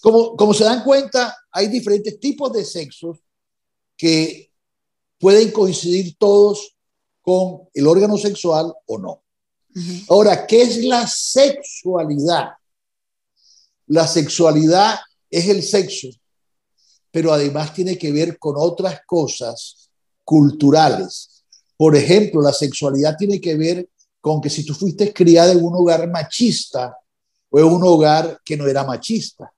Como, 0.00 0.36
como 0.36 0.54
se 0.54 0.64
dan 0.64 0.82
cuenta, 0.82 1.36
hay 1.50 1.68
diferentes 1.68 2.18
tipos 2.18 2.52
de 2.52 2.64
sexos 2.64 3.18
que 3.96 4.50
pueden 5.18 5.50
coincidir 5.50 6.16
todos 6.16 6.74
con 7.20 7.68
el 7.74 7.86
órgano 7.86 8.16
sexual 8.16 8.72
o 8.86 8.98
no. 8.98 9.22
Ahora, 10.08 10.46
¿qué 10.46 10.62
es 10.62 10.84
la 10.84 11.06
sexualidad? 11.06 12.50
La 13.86 14.06
sexualidad 14.06 14.98
es 15.30 15.48
el 15.48 15.62
sexo, 15.62 16.08
pero 17.10 17.32
además 17.32 17.74
tiene 17.74 17.96
que 17.96 18.12
ver 18.12 18.38
con 18.38 18.54
otras 18.56 19.00
cosas 19.06 19.90
culturales. 20.24 21.44
Por 21.76 21.96
ejemplo, 21.96 22.42
la 22.42 22.52
sexualidad 22.52 23.16
tiene 23.16 23.40
que 23.40 23.56
ver 23.56 23.88
con 24.20 24.40
que 24.40 24.50
si 24.50 24.64
tú 24.64 24.74
fuiste 24.74 25.12
criada 25.12 25.52
en 25.52 25.64
un 25.64 25.74
hogar 25.74 26.08
machista 26.10 26.96
o 27.48 27.58
en 27.58 27.64
un 27.64 27.82
hogar 27.82 28.40
que 28.44 28.56
no 28.56 28.66
era 28.66 28.84
machista. 28.84 29.52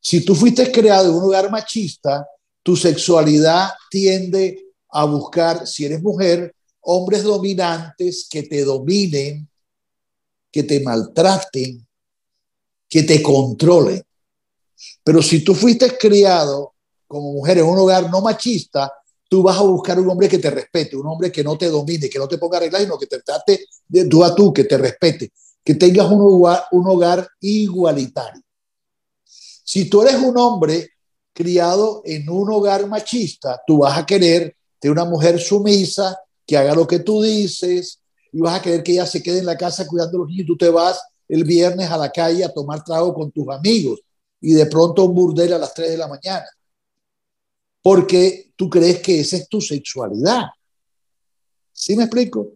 Si 0.00 0.24
tú 0.24 0.34
fuiste 0.34 0.70
criado 0.70 1.08
en 1.08 1.14
un 1.16 1.24
hogar 1.24 1.50
machista, 1.50 2.26
tu 2.62 2.76
sexualidad 2.76 3.70
tiende 3.90 4.66
a 4.90 5.04
buscar, 5.04 5.66
si 5.66 5.84
eres 5.84 6.02
mujer, 6.02 6.53
hombres 6.84 7.22
dominantes 7.22 8.26
que 8.30 8.42
te 8.44 8.64
dominen, 8.64 9.48
que 10.50 10.62
te 10.62 10.80
maltraten, 10.80 11.86
que 12.88 13.02
te 13.02 13.22
controlen. 13.22 14.02
Pero 15.02 15.22
si 15.22 15.42
tú 15.42 15.54
fuiste 15.54 15.96
criado 15.98 16.74
como 17.06 17.32
mujer 17.32 17.58
en 17.58 17.66
un 17.66 17.78
hogar 17.78 18.10
no 18.10 18.20
machista, 18.20 18.92
tú 19.28 19.42
vas 19.42 19.56
a 19.58 19.62
buscar 19.62 19.98
un 19.98 20.08
hombre 20.08 20.28
que 20.28 20.38
te 20.38 20.50
respete, 20.50 20.96
un 20.96 21.06
hombre 21.06 21.32
que 21.32 21.42
no 21.42 21.56
te 21.58 21.68
domine, 21.68 22.08
que 22.08 22.18
no 22.18 22.28
te 22.28 22.38
ponga 22.38 22.60
reglas, 22.60 22.82
sino 22.82 22.98
que 22.98 23.06
te 23.06 23.20
trate 23.20 23.66
de 23.88 24.06
tú 24.06 24.22
a 24.22 24.34
tú, 24.34 24.52
que 24.52 24.64
te 24.64 24.78
respete, 24.78 25.32
que 25.64 25.74
tengas 25.74 26.10
un 26.10 26.20
hogar, 26.20 26.64
un 26.72 26.86
hogar 26.86 27.28
igualitario. 27.40 28.42
Si 29.26 29.88
tú 29.88 30.02
eres 30.02 30.16
un 30.16 30.36
hombre 30.36 30.90
criado 31.32 32.02
en 32.04 32.28
un 32.28 32.50
hogar 32.52 32.86
machista, 32.86 33.60
tú 33.66 33.78
vas 33.78 33.98
a 33.98 34.06
querer 34.06 34.56
de 34.80 34.90
una 34.90 35.04
mujer 35.04 35.40
sumisa, 35.40 36.16
que 36.46 36.56
haga 36.56 36.74
lo 36.74 36.86
que 36.86 37.00
tú 37.00 37.22
dices, 37.22 38.00
y 38.32 38.40
vas 38.40 38.58
a 38.58 38.62
querer 38.62 38.82
que 38.82 38.92
ella 38.92 39.06
se 39.06 39.22
quede 39.22 39.38
en 39.38 39.46
la 39.46 39.56
casa 39.56 39.86
cuidando 39.86 40.18
a 40.18 40.20
los 40.20 40.28
niños, 40.28 40.44
y 40.44 40.46
tú 40.46 40.56
te 40.56 40.68
vas 40.68 41.00
el 41.28 41.44
viernes 41.44 41.90
a 41.90 41.96
la 41.96 42.10
calle 42.10 42.44
a 42.44 42.52
tomar 42.52 42.84
trago 42.84 43.14
con 43.14 43.30
tus 43.30 43.48
amigos, 43.48 44.00
y 44.40 44.52
de 44.52 44.66
pronto 44.66 45.04
un 45.04 45.14
burdel 45.14 45.54
a 45.54 45.58
las 45.58 45.72
3 45.72 45.90
de 45.90 45.96
la 45.96 46.08
mañana 46.08 46.46
porque 47.84 48.50
tú 48.56 48.70
crees 48.70 49.00
que 49.00 49.20
esa 49.20 49.36
es 49.36 49.46
tu 49.46 49.60
sexualidad. 49.60 50.44
¿Sí 51.70 51.94
me 51.94 52.04
explico? 52.04 52.52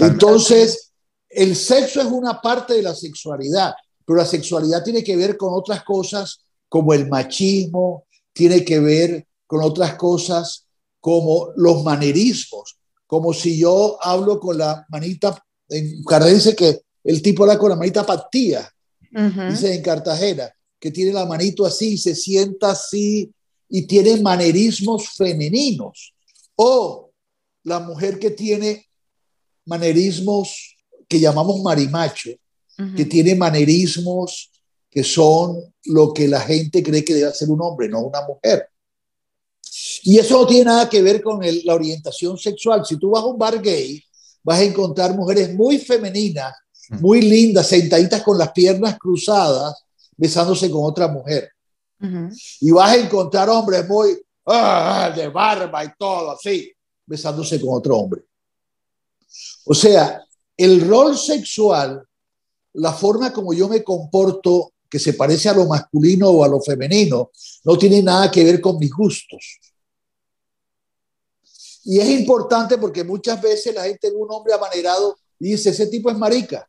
Entonces, 0.00 0.92
el 1.28 1.54
sexo 1.54 2.00
es 2.00 2.06
una 2.06 2.40
parte 2.40 2.72
de 2.72 2.82
la 2.82 2.94
sexualidad, 2.94 3.74
pero 4.06 4.16
la 4.16 4.24
sexualidad 4.24 4.82
tiene 4.82 5.04
que 5.04 5.16
ver 5.16 5.36
con 5.36 5.52
otras 5.52 5.84
cosas 5.84 6.46
como 6.66 6.94
el 6.94 7.10
machismo, 7.10 8.06
tiene 8.32 8.64
que 8.64 8.80
ver 8.80 9.26
con 9.46 9.60
otras 9.60 9.96
cosas 9.96 10.66
como 10.98 11.50
los 11.56 11.84
manerismos, 11.84 12.78
como 13.10 13.34
si 13.34 13.58
yo 13.58 13.98
hablo 14.00 14.38
con 14.38 14.56
la 14.56 14.86
manita, 14.88 15.36
en 15.68 16.00
dice 16.32 16.54
que 16.54 16.82
el 17.02 17.20
tipo 17.20 17.42
habla 17.42 17.58
con 17.58 17.70
la 17.70 17.74
manita 17.74 18.06
patía, 18.06 18.72
dice 19.50 19.74
en 19.74 19.82
Cartagena, 19.82 20.48
que 20.78 20.92
tiene 20.92 21.12
la 21.12 21.26
manito 21.26 21.66
así, 21.66 21.98
se 21.98 22.14
sienta 22.14 22.70
así, 22.70 23.28
y 23.68 23.82
tiene 23.88 24.16
manerismos 24.18 25.08
femeninos. 25.08 26.14
O 26.54 27.10
la 27.64 27.80
mujer 27.80 28.20
que 28.20 28.30
tiene 28.30 28.86
manerismos 29.66 30.76
que 31.08 31.18
llamamos 31.18 31.60
marimacho, 31.62 32.30
que 32.96 33.06
tiene 33.06 33.34
manerismos 33.34 34.52
que 34.88 35.02
son 35.02 35.74
lo 35.86 36.14
que 36.14 36.28
la 36.28 36.42
gente 36.42 36.80
cree 36.80 37.04
que 37.04 37.14
debe 37.14 37.34
ser 37.34 37.50
un 37.50 37.60
hombre, 37.60 37.88
no 37.88 38.02
una 38.02 38.24
mujer. 38.24 38.68
Y 40.02 40.18
eso 40.18 40.40
no 40.40 40.46
tiene 40.46 40.64
nada 40.64 40.88
que 40.88 41.02
ver 41.02 41.22
con 41.22 41.40
la 41.64 41.74
orientación 41.74 42.38
sexual. 42.38 42.84
Si 42.84 42.96
tú 42.96 43.10
vas 43.10 43.22
a 43.22 43.26
un 43.26 43.38
bar 43.38 43.60
gay, 43.60 44.02
vas 44.42 44.58
a 44.58 44.64
encontrar 44.64 45.14
mujeres 45.14 45.54
muy 45.54 45.78
femeninas, 45.78 46.54
muy 47.00 47.22
lindas, 47.22 47.66
sentaditas 47.68 48.22
con 48.22 48.36
las 48.36 48.52
piernas 48.52 48.98
cruzadas, 48.98 49.84
besándose 50.16 50.70
con 50.70 50.84
otra 50.84 51.08
mujer. 51.08 51.50
Y 52.60 52.70
vas 52.70 52.92
a 52.92 52.96
encontrar 52.96 53.48
hombres 53.50 53.86
muy 53.86 54.18
ah, 54.46 55.12
de 55.14 55.28
barba 55.28 55.84
y 55.84 55.88
todo 55.98 56.32
así, 56.32 56.72
besándose 57.06 57.60
con 57.60 57.74
otro 57.74 57.96
hombre. 57.96 58.22
O 59.66 59.74
sea, 59.74 60.24
el 60.56 60.86
rol 60.86 61.16
sexual, 61.16 62.02
la 62.74 62.92
forma 62.92 63.32
como 63.32 63.52
yo 63.52 63.68
me 63.68 63.84
comporto, 63.84 64.72
que 64.88 64.98
se 64.98 65.14
parece 65.14 65.48
a 65.48 65.54
lo 65.54 65.66
masculino 65.66 66.28
o 66.30 66.42
a 66.42 66.48
lo 66.48 66.60
femenino, 66.60 67.30
no 67.64 67.78
tiene 67.78 68.02
nada 68.02 68.30
que 68.30 68.42
ver 68.42 68.60
con 68.60 68.76
mis 68.78 68.90
gustos. 68.90 69.60
Y 71.84 71.98
es 71.98 72.08
importante 72.08 72.78
porque 72.78 73.04
muchas 73.04 73.40
veces 73.40 73.74
la 73.74 73.84
gente 73.84 74.10
un 74.14 74.30
hombre 74.30 74.52
amanerado 74.54 75.16
y 75.38 75.52
dice, 75.52 75.70
ese 75.70 75.86
tipo 75.86 76.10
es 76.10 76.18
marica, 76.18 76.68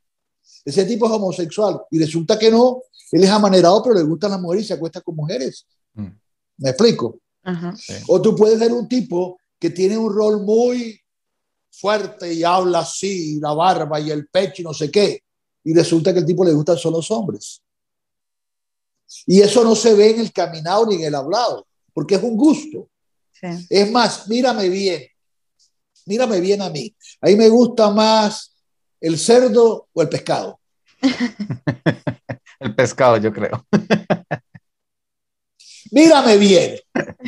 ese 0.63 0.85
tipo 0.85 1.05
es 1.05 1.11
homosexual. 1.11 1.81
Y 1.91 1.99
resulta 1.99 2.39
que 2.39 2.49
no, 2.49 2.81
él 3.11 3.23
es 3.23 3.29
amanerado, 3.29 3.83
pero 3.83 3.95
le 3.95 4.03
gustan 4.03 4.31
las 4.31 4.41
mujeres 4.41 4.65
y 4.65 4.67
se 4.67 4.73
acuesta 4.73 5.01
con 5.01 5.15
mujeres. 5.15 5.65
Mm. 5.93 6.07
¿Me 6.57 6.69
explico? 6.69 7.19
O 8.07 8.21
tú 8.21 8.35
puedes 8.35 8.59
ver 8.59 8.71
un 8.71 8.87
tipo 8.87 9.39
que 9.59 9.71
tiene 9.71 9.97
un 9.97 10.13
rol 10.13 10.43
muy 10.43 10.99
fuerte 11.71 12.33
y 12.33 12.43
habla 12.43 12.79
así, 12.79 13.39
la 13.39 13.53
barba 13.53 13.99
y 13.99 14.11
el 14.11 14.27
pecho 14.27 14.61
y 14.61 14.65
no 14.65 14.73
sé 14.73 14.91
qué, 14.91 15.23
y 15.63 15.73
resulta 15.73 16.13
que 16.13 16.19
el 16.19 16.25
tipo 16.25 16.43
le 16.43 16.53
gustan 16.53 16.77
solo 16.77 16.97
los 16.97 17.09
hombres. 17.11 17.61
Y 19.25 19.41
eso 19.41 19.63
no 19.63 19.75
se 19.75 19.93
ve 19.93 20.11
en 20.11 20.19
el 20.21 20.31
caminado 20.31 20.85
ni 20.85 20.95
en 20.95 21.03
el 21.03 21.15
hablado, 21.15 21.65
porque 21.93 22.15
es 22.15 22.23
un 22.23 22.37
gusto. 22.37 22.87
Es 23.41 23.91
más, 23.91 24.27
mírame 24.27 24.69
bien, 24.69 25.03
mírame 26.05 26.39
bien 26.39 26.61
a 26.61 26.69
mí. 26.69 26.95
A 27.21 27.27
mí 27.27 27.35
me 27.35 27.49
gusta 27.49 27.89
más 27.89 28.55
el 28.99 29.17
cerdo 29.17 29.87
o 29.91 30.01
el 30.01 30.09
pescado. 30.09 30.59
El 32.59 32.75
pescado, 32.75 33.17
yo 33.17 33.33
creo. 33.33 33.65
Mírame 35.91 36.37
bien. 36.37 36.77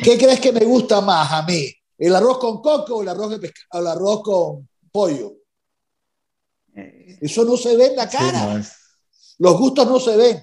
¿Qué 0.00 0.16
crees 0.16 0.38
que 0.38 0.52
me 0.52 0.64
gusta 0.64 1.00
más 1.00 1.32
a 1.32 1.42
mí? 1.42 1.74
¿El 1.98 2.14
arroz 2.14 2.38
con 2.38 2.62
coco 2.62 2.98
o 2.98 3.02
el 3.02 3.08
arroz, 3.08 3.32
el 3.32 3.86
arroz 3.86 4.22
con 4.22 4.68
pollo? 4.92 5.34
Eso 6.72 7.44
no 7.44 7.56
se 7.56 7.76
ve 7.76 7.86
en 7.86 7.96
la 7.96 8.08
cara. 8.08 8.62
Los 9.38 9.58
gustos 9.58 9.88
no 9.88 9.98
se 9.98 10.16
ven. 10.16 10.40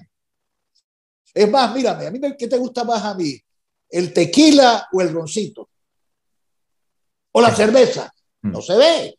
Es 1.32 1.50
más, 1.50 1.74
mírame, 1.74 2.06
a 2.06 2.10
mí 2.10 2.20
¿qué 2.38 2.46
te 2.46 2.58
gusta 2.58 2.84
más 2.84 3.02
a 3.02 3.14
mí? 3.14 3.40
¿El 3.92 4.12
tequila 4.12 4.88
o 4.92 5.00
el 5.00 5.12
roncito? 5.12 5.68
¿O 7.30 7.40
la 7.40 7.54
cerveza? 7.54 8.12
No 8.42 8.60
se 8.60 8.76
ve 8.76 9.18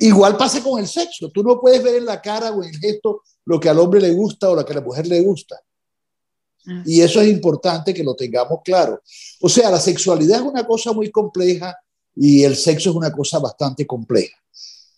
igual 0.00 0.36
pasa 0.36 0.62
con 0.62 0.80
el 0.80 0.86
sexo. 0.86 1.30
Tú 1.30 1.42
no 1.42 1.60
puedes 1.60 1.82
ver 1.82 1.96
en 1.96 2.06
la 2.06 2.20
cara 2.20 2.50
o 2.50 2.62
en 2.62 2.70
el 2.70 2.78
gesto 2.78 3.22
lo 3.44 3.60
que 3.60 3.68
al 3.68 3.78
hombre 3.78 4.00
le 4.00 4.12
gusta 4.12 4.50
o 4.50 4.54
lo 4.54 4.64
que 4.64 4.72
a 4.72 4.76
la 4.76 4.82
mujer 4.82 5.06
le 5.06 5.20
gusta. 5.20 5.60
Ah. 6.66 6.82
Y 6.84 7.00
eso 7.00 7.20
es 7.20 7.28
importante 7.28 7.94
que 7.94 8.04
lo 8.04 8.14
tengamos 8.14 8.60
claro. 8.64 9.00
O 9.40 9.48
sea, 9.48 9.70
la 9.70 9.80
sexualidad 9.80 10.40
es 10.40 10.46
una 10.46 10.66
cosa 10.66 10.92
muy 10.92 11.10
compleja 11.10 11.76
y 12.14 12.42
el 12.42 12.56
sexo 12.56 12.90
es 12.90 12.96
una 12.96 13.12
cosa 13.12 13.38
bastante 13.38 13.86
compleja. 13.86 14.36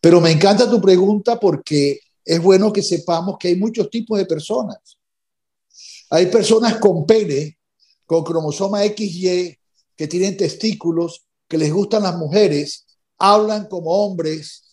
Pero 0.01 0.21
me 0.21 0.33
encanta 0.33 0.69
tu 0.69 0.81
pregunta 0.81 1.39
porque 1.39 2.01
es 2.25 2.43
bueno 2.43 2.73
que 2.73 2.83
sepamos 2.83 3.37
que 3.39 3.49
hay 3.49 3.57
muchos 3.57 3.91
tipos 3.91 4.19
de 4.19 4.27
personas. 4.27 4.79
Hay 6.11 6.27
personas 6.27 6.77
con 6.79 7.07
pene, 7.07 7.59
con 8.13 8.25
cromosoma 8.25 8.83
XY, 8.83 9.59
que 9.97 10.09
tienen 10.09 10.37
testículos, 10.37 11.25
que 11.49 11.59
les 11.59 11.73
gustan 11.73 12.03
las 12.03 12.17
mujeres 12.17 12.87
hablan 13.19 13.67
como 13.67 13.91
hombres, 13.91 14.73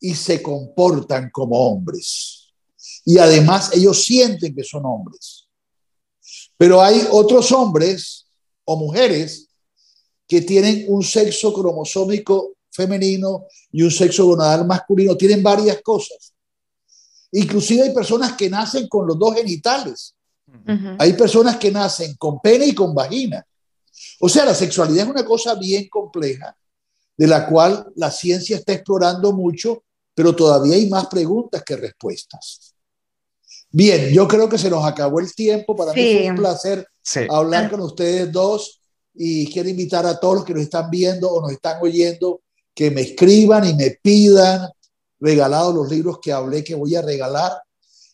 y 0.00 0.14
se 0.14 0.42
comportan 0.42 1.30
como 1.30 1.56
hombres. 1.56 2.52
Y 3.04 3.18
además 3.18 3.70
ellos 3.74 4.04
sienten 4.04 4.54
que 4.54 4.64
son 4.64 4.84
hombres. 4.84 5.48
Pero 6.56 6.82
hay 6.82 7.06
otros 7.10 7.50
hombres 7.52 8.26
o 8.64 8.76
mujeres 8.76 9.48
que 10.28 10.42
tienen 10.42 10.84
un 10.88 11.02
sexo 11.02 11.52
cromosómico 11.52 12.56
femenino 12.70 13.46
y 13.72 13.82
un 13.82 13.90
sexo 13.90 14.26
gonadal 14.26 14.66
masculino, 14.66 15.16
tienen 15.16 15.42
varias 15.42 15.80
cosas. 15.82 16.34
Inclusive 17.32 17.84
hay 17.84 17.94
personas 17.94 18.36
que 18.36 18.50
nacen 18.50 18.88
con 18.88 19.06
los 19.06 19.18
dos 19.18 19.34
genitales. 19.34 20.15
Hay 20.98 21.12
personas 21.14 21.56
que 21.56 21.70
nacen 21.70 22.14
con 22.16 22.40
pene 22.40 22.66
y 22.66 22.74
con 22.74 22.94
vagina. 22.94 23.44
O 24.20 24.28
sea, 24.28 24.44
la 24.44 24.54
sexualidad 24.54 25.04
es 25.04 25.10
una 25.10 25.24
cosa 25.24 25.54
bien 25.54 25.88
compleja, 25.88 26.56
de 27.16 27.26
la 27.26 27.46
cual 27.46 27.92
la 27.96 28.10
ciencia 28.10 28.56
está 28.56 28.72
explorando 28.72 29.32
mucho, 29.32 29.84
pero 30.14 30.34
todavía 30.34 30.76
hay 30.76 30.88
más 30.88 31.06
preguntas 31.06 31.62
que 31.62 31.76
respuestas. 31.76 32.74
Bien, 33.70 34.10
yo 34.12 34.26
creo 34.26 34.48
que 34.48 34.58
se 34.58 34.70
nos 34.70 34.84
acabó 34.84 35.20
el 35.20 35.34
tiempo. 35.34 35.76
Para 35.76 35.92
mí 35.92 36.14
fue 36.14 36.30
un 36.30 36.36
placer 36.36 36.86
hablar 37.30 37.70
con 37.70 37.80
ustedes 37.80 38.30
dos 38.32 38.80
y 39.14 39.50
quiero 39.52 39.68
invitar 39.68 40.06
a 40.06 40.18
todos 40.18 40.36
los 40.36 40.44
que 40.44 40.54
nos 40.54 40.62
están 40.62 40.90
viendo 40.90 41.30
o 41.30 41.42
nos 41.42 41.52
están 41.52 41.78
oyendo 41.82 42.42
que 42.74 42.90
me 42.90 43.00
escriban 43.00 43.66
y 43.66 43.74
me 43.74 43.98
pidan 44.02 44.68
regalados 45.18 45.74
los 45.74 45.90
libros 45.90 46.18
que 46.20 46.32
hablé 46.32 46.62
que 46.62 46.74
voy 46.74 46.94
a 46.94 47.02
regalar. 47.02 47.52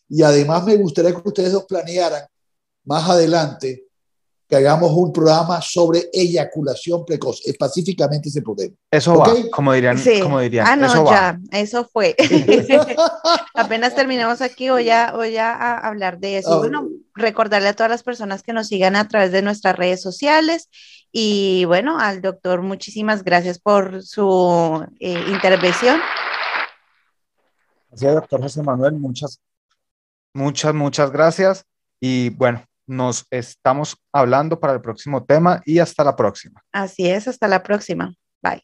Y 0.09 0.21
además 0.21 0.63
me 0.65 0.75
gustaría 0.77 1.11
que 1.11 1.27
ustedes 1.27 1.51
dos 1.51 1.65
planearan 1.65 2.23
más 2.85 3.09
adelante 3.09 3.85
que 4.47 4.57
hagamos 4.57 4.91
un 4.91 5.11
programa 5.11 5.61
sobre 5.61 6.09
eyaculación 6.11 7.05
precoz, 7.05 7.41
específicamente 7.45 8.29
ese 8.29 8.41
problema. 8.41 8.75
Eso 8.91 9.17
va, 9.17 9.33
como 9.51 9.73
dirían, 9.73 9.97
como 10.21 10.39
dirían. 10.41 10.67
Ah, 10.67 10.75
no, 10.75 11.09
ya, 11.09 11.39
eso 11.51 11.85
fue. 11.85 12.15
Apenas 13.55 13.95
terminamos 13.95 14.41
aquí, 14.41 14.69
voy 14.69 14.89
a, 14.89 15.13
voy 15.13 15.37
a 15.37 15.77
hablar 15.77 16.19
de 16.19 16.39
eso. 16.39 16.53
Ah. 16.53 16.57
bueno, 16.57 16.87
recordarle 17.15 17.69
a 17.69 17.73
todas 17.73 17.89
las 17.89 18.03
personas 18.03 18.43
que 18.43 18.53
nos 18.53 18.67
sigan 18.67 18.95
a 18.95 19.07
través 19.07 19.31
de 19.31 19.41
nuestras 19.41 19.75
redes 19.75 20.01
sociales 20.01 20.69
y 21.15 21.63
bueno, 21.65 21.99
al 21.99 22.21
doctor, 22.21 22.63
muchísimas 22.63 23.23
gracias 23.23 23.59
por 23.59 24.01
su 24.01 24.83
eh, 24.99 25.23
intervención. 25.29 25.99
Gracias, 27.89 28.15
doctor 28.15 28.41
José 28.41 28.63
Manuel, 28.63 28.93
muchas, 28.93 29.39
muchas, 30.33 30.73
muchas 30.73 31.11
gracias. 31.11 31.65
Y 32.01 32.31
bueno, 32.31 32.65
nos 32.87 33.25
estamos 33.31 33.97
hablando 34.11 34.59
para 34.59 34.73
el 34.73 34.81
próximo 34.81 35.23
tema 35.23 35.61
y 35.65 35.79
hasta 35.79 36.03
la 36.03 36.15
próxima. 36.15 36.61
Así 36.71 37.07
es, 37.07 37.27
hasta 37.27 37.47
la 37.47 37.63
próxima. 37.63 38.13
Bye. 38.41 38.63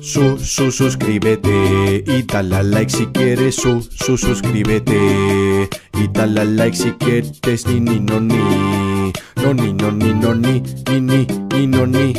Su, 0.00 0.38
su, 0.38 0.70
suscríbete 0.70 2.02
y 2.06 2.22
dale 2.22 2.62
like 2.62 2.90
si 2.90 3.06
quieres. 3.08 3.56
Su, 3.56 3.82
su, 3.82 4.16
suscríbete 4.16 5.68
y 5.92 6.08
dale 6.08 6.44
like 6.46 6.76
si 6.76 6.92
quieres. 6.92 7.66
Ni, 7.66 7.80
ni, 7.80 8.00
no, 8.00 8.20
ni. 8.20 9.12
No, 9.36 9.52
ni, 9.52 9.72
no, 9.74 9.92
ni, 9.92 10.14
no, 10.14 10.34
ni, 10.34 10.62
ni, 10.88 11.00
ni, 11.00 11.26
ni, 11.26 11.66
no, 11.66 11.86
ni. 11.86 12.14